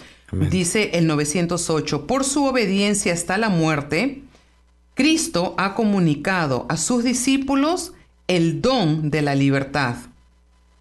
Dice 0.50 0.90
el 0.94 1.06
908, 1.06 2.08
por 2.08 2.24
su 2.24 2.46
obediencia 2.46 3.14
hasta 3.14 3.38
la 3.38 3.50
muerte, 3.50 4.24
Cristo 4.96 5.54
ha 5.60 5.76
comunicado 5.76 6.66
a 6.70 6.78
sus 6.78 7.04
discípulos 7.04 7.94
el 8.28 8.60
don 8.60 9.12
de 9.12 9.22
la 9.22 9.36
libertad, 9.36 9.96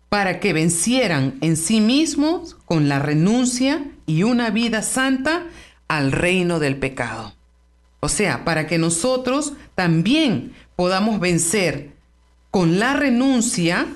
para 0.08 0.40
que 0.40 0.54
vencieran 0.54 1.36
en 1.42 1.58
sí 1.58 1.82
mismos 1.82 2.56
con 2.64 2.88
la 2.88 2.98
renuncia 2.98 3.84
y 4.06 4.22
una 4.22 4.48
vida 4.48 4.80
santa 4.80 5.44
al 5.86 6.12
reino 6.12 6.58
del 6.58 6.76
pecado. 6.76 7.34
O 8.04 8.08
sea, 8.08 8.44
para 8.44 8.66
que 8.66 8.78
nosotros 8.78 9.52
también 9.76 10.54
podamos 10.76 11.20
vencer 11.20 11.90
con 12.50 12.78
la 12.78 12.94
renuncia 12.94 13.86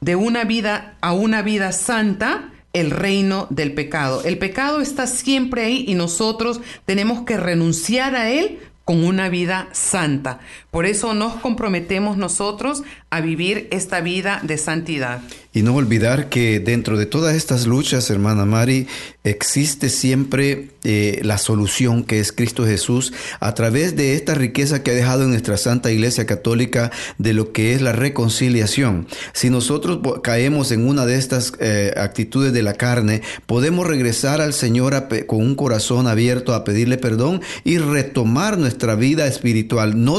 de 0.00 0.16
una 0.16 0.44
vida 0.44 0.96
a 1.00 1.12
una 1.12 1.42
vida 1.42 1.72
santa 1.72 2.52
el 2.72 2.90
reino 2.90 3.46
del 3.50 3.74
pecado. 3.74 4.22
El 4.24 4.38
pecado 4.38 4.80
está 4.80 5.06
siempre 5.06 5.64
ahí 5.64 5.84
y 5.86 5.94
nosotros 5.94 6.60
tenemos 6.86 7.22
que 7.22 7.36
renunciar 7.36 8.16
a 8.16 8.30
él 8.30 8.58
con 8.84 9.04
una 9.04 9.28
vida 9.28 9.68
santa. 9.72 10.40
Por 10.72 10.86
eso 10.86 11.12
nos 11.12 11.34
comprometemos 11.34 12.16
nosotros 12.16 12.82
a 13.10 13.20
vivir 13.20 13.68
esta 13.72 14.00
vida 14.00 14.40
de 14.42 14.56
santidad. 14.56 15.20
Y 15.52 15.60
no 15.60 15.74
olvidar 15.74 16.30
que 16.30 16.60
dentro 16.60 16.96
de 16.96 17.04
todas 17.04 17.36
estas 17.36 17.66
luchas, 17.66 18.08
hermana 18.08 18.46
Mari, 18.46 18.86
existe 19.22 19.90
siempre 19.90 20.70
eh, 20.82 21.20
la 21.24 21.36
solución 21.36 22.04
que 22.04 22.20
es 22.20 22.32
Cristo 22.32 22.64
Jesús 22.64 23.12
a 23.38 23.52
través 23.52 23.96
de 23.96 24.14
esta 24.14 24.34
riqueza 24.34 24.82
que 24.82 24.92
ha 24.92 24.94
dejado 24.94 25.24
en 25.24 25.30
nuestra 25.30 25.58
Santa 25.58 25.92
Iglesia 25.92 26.24
Católica 26.24 26.90
de 27.18 27.34
lo 27.34 27.52
que 27.52 27.74
es 27.74 27.82
la 27.82 27.92
reconciliación. 27.92 29.06
Si 29.34 29.50
nosotros 29.50 29.98
caemos 30.22 30.72
en 30.72 30.88
una 30.88 31.04
de 31.04 31.16
estas 31.16 31.52
eh, 31.60 31.92
actitudes 31.98 32.54
de 32.54 32.62
la 32.62 32.72
carne, 32.72 33.20
podemos 33.44 33.86
regresar 33.86 34.40
al 34.40 34.54
Señor 34.54 34.92
con 35.26 35.38
un 35.38 35.54
corazón 35.54 36.06
abierto 36.06 36.54
a 36.54 36.64
pedirle 36.64 36.96
perdón 36.96 37.42
y 37.62 37.76
retomar 37.76 38.56
nuestra 38.56 38.94
vida 38.94 39.26
espiritual, 39.26 40.02
no 40.02 40.18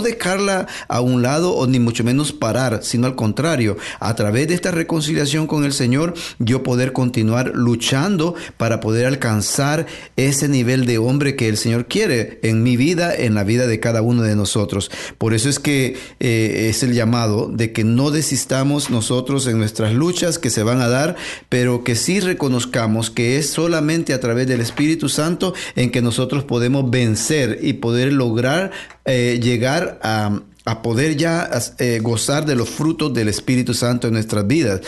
a 0.50 1.02
un 1.02 1.22
lado 1.22 1.54
o 1.54 1.68
ni 1.68 1.80
mucho 1.80 2.04
menos 2.04 2.32
parar, 2.32 2.80
sino 2.84 3.08
al 3.08 3.16
contrario, 3.16 3.78
a 4.00 4.16
través 4.16 4.48
de 4.48 4.54
esta 4.54 4.72
reconciliación 4.72 5.48
con 5.48 5.64
el 5.64 5.74
Señor, 5.74 6.14
yo 6.40 6.64
poder 6.64 6.94
continuar 6.94 7.52
luchando 7.54 8.36
para 8.58 8.80
poder 8.80 9.06
alcanzar 9.06 9.86
ese 10.16 10.48
nivel 10.48 10.86
de 10.86 10.98
hombre 10.98 11.36
que 11.36 11.50
el 11.50 11.58
Señor 11.58 11.88
quiere 11.88 12.40
en 12.44 12.64
mi 12.64 12.78
vida, 12.78 13.14
en 13.16 13.36
la 13.36 13.44
vida 13.44 13.68
de 13.68 13.80
cada 13.80 14.02
uno 14.02 14.24
de 14.24 14.36
nosotros. 14.36 14.92
Por 15.18 15.34
eso 15.34 15.50
es 15.50 15.60
que 15.60 15.98
eh, 16.20 16.68
es 16.70 16.84
el 16.84 16.94
llamado 16.94 17.50
de 17.52 17.72
que 17.72 17.84
no 17.84 18.12
desistamos 18.12 18.90
nosotros 18.90 19.48
en 19.48 19.58
nuestras 19.58 19.94
luchas 19.94 20.40
que 20.40 20.50
se 20.50 20.64
van 20.64 20.82
a 20.82 20.88
dar, 20.88 21.16
pero 21.50 21.84
que 21.84 21.96
sí 21.96 22.20
reconozcamos 22.20 23.10
que 23.10 23.38
es 23.38 23.50
solamente 23.50 24.14
a 24.14 24.20
través 24.20 24.48
del 24.48 24.62
Espíritu 24.62 25.10
Santo 25.10 25.54
en 25.76 25.92
que 25.92 26.02
nosotros 26.02 26.44
podemos 26.44 26.90
vencer 26.90 27.60
y 27.62 27.74
poder 27.74 28.14
lograr 28.14 28.72
eh, 29.06 29.40
llegar 29.42 30.00
a, 30.02 30.33
poder 30.82 31.18
ya 31.18 31.50
eh, 31.78 32.00
gozar 32.02 32.46
de 32.46 32.56
los 32.56 32.70
frutos 32.70 33.14
del 33.14 33.28
Espíritu 33.28 33.74
Santo 33.74 34.08
en 34.08 34.14
nuestras 34.14 34.48
vidas. 34.48 34.82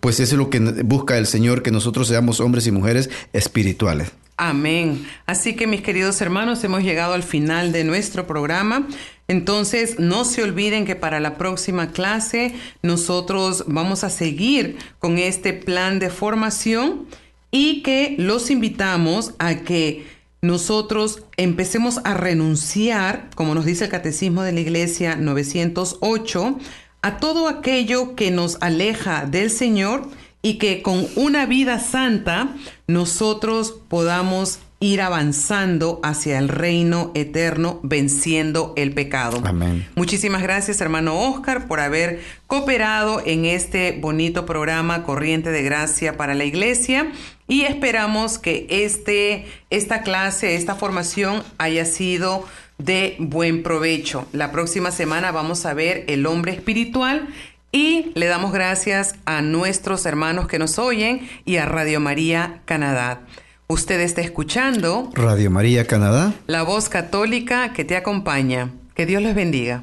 pues 0.00 0.20
eso 0.20 0.34
es 0.34 0.38
lo 0.38 0.50
que 0.50 0.60
busca 0.60 1.18
el 1.18 1.26
Señor, 1.26 1.62
que 1.62 1.70
nosotros 1.70 2.08
seamos 2.08 2.40
hombres 2.40 2.66
y 2.66 2.70
mujeres 2.70 3.10
espirituales. 3.32 4.12
Amén. 4.38 5.06
Así 5.24 5.56
que 5.56 5.66
mis 5.66 5.80
queridos 5.80 6.20
hermanos, 6.20 6.62
hemos 6.62 6.82
llegado 6.82 7.14
al 7.14 7.22
final 7.22 7.72
de 7.72 7.84
nuestro 7.84 8.26
programa. 8.26 8.86
Entonces, 9.28 9.98
no 9.98 10.24
se 10.24 10.42
olviden 10.42 10.84
que 10.84 10.94
para 10.94 11.20
la 11.20 11.38
próxima 11.38 11.90
clase 11.90 12.54
nosotros 12.82 13.64
vamos 13.66 14.04
a 14.04 14.10
seguir 14.10 14.76
con 14.98 15.18
este 15.18 15.54
plan 15.54 15.98
de 15.98 16.10
formación 16.10 17.06
y 17.50 17.82
que 17.82 18.14
los 18.18 18.50
invitamos 18.50 19.32
a 19.38 19.56
que 19.56 20.04
nosotros 20.42 21.22
empecemos 21.36 22.00
a 22.04 22.14
renunciar, 22.14 23.30
como 23.34 23.54
nos 23.54 23.64
dice 23.64 23.84
el 23.84 23.90
Catecismo 23.90 24.42
de 24.42 24.52
la 24.52 24.60
Iglesia 24.60 25.16
908, 25.16 26.58
a 27.02 27.16
todo 27.18 27.48
aquello 27.48 28.14
que 28.14 28.30
nos 28.30 28.58
aleja 28.60 29.26
del 29.26 29.50
Señor 29.50 30.08
y 30.42 30.58
que 30.58 30.82
con 30.82 31.06
una 31.16 31.46
vida 31.46 31.78
santa 31.78 32.54
nosotros 32.86 33.74
podamos 33.88 34.60
ir 34.78 35.00
avanzando 35.00 36.00
hacia 36.02 36.38
el 36.38 36.48
reino 36.48 37.10
eterno, 37.14 37.80
venciendo 37.82 38.74
el 38.76 38.92
pecado. 38.92 39.42
Amén. 39.44 39.88
Muchísimas 39.94 40.42
gracias, 40.42 40.80
hermano 40.80 41.18
Oscar, 41.18 41.66
por 41.66 41.80
haber 41.80 42.20
cooperado 42.46 43.22
en 43.24 43.46
este 43.46 43.98
bonito 44.00 44.44
programa 44.44 45.02
Corriente 45.02 45.50
de 45.50 45.62
Gracia 45.62 46.16
para 46.16 46.34
la 46.34 46.44
Iglesia 46.44 47.10
y 47.48 47.62
esperamos 47.62 48.38
que 48.38 48.66
este, 48.68 49.46
esta 49.70 50.02
clase, 50.02 50.56
esta 50.56 50.74
formación 50.74 51.42
haya 51.58 51.84
sido 51.84 52.44
de 52.78 53.16
buen 53.18 53.62
provecho. 53.62 54.26
La 54.32 54.52
próxima 54.52 54.90
semana 54.90 55.32
vamos 55.32 55.64
a 55.66 55.74
ver 55.74 56.04
el 56.08 56.26
hombre 56.26 56.52
espiritual 56.52 57.28
y 57.72 58.12
le 58.14 58.26
damos 58.26 58.52
gracias 58.52 59.14
a 59.24 59.42
nuestros 59.42 60.06
hermanos 60.06 60.48
que 60.48 60.58
nos 60.58 60.78
oyen 60.78 61.28
y 61.44 61.56
a 61.56 61.66
Radio 61.66 62.00
María 62.00 62.60
Canadá. 62.64 63.20
Usted 63.68 64.00
está 64.00 64.20
escuchando 64.20 65.10
Radio 65.14 65.50
María 65.50 65.86
Canadá, 65.86 66.32
la 66.46 66.62
voz 66.62 66.88
católica 66.88 67.72
que 67.72 67.84
te 67.84 67.96
acompaña. 67.96 68.70
Que 68.94 69.06
Dios 69.06 69.22
les 69.22 69.34
bendiga. 69.34 69.82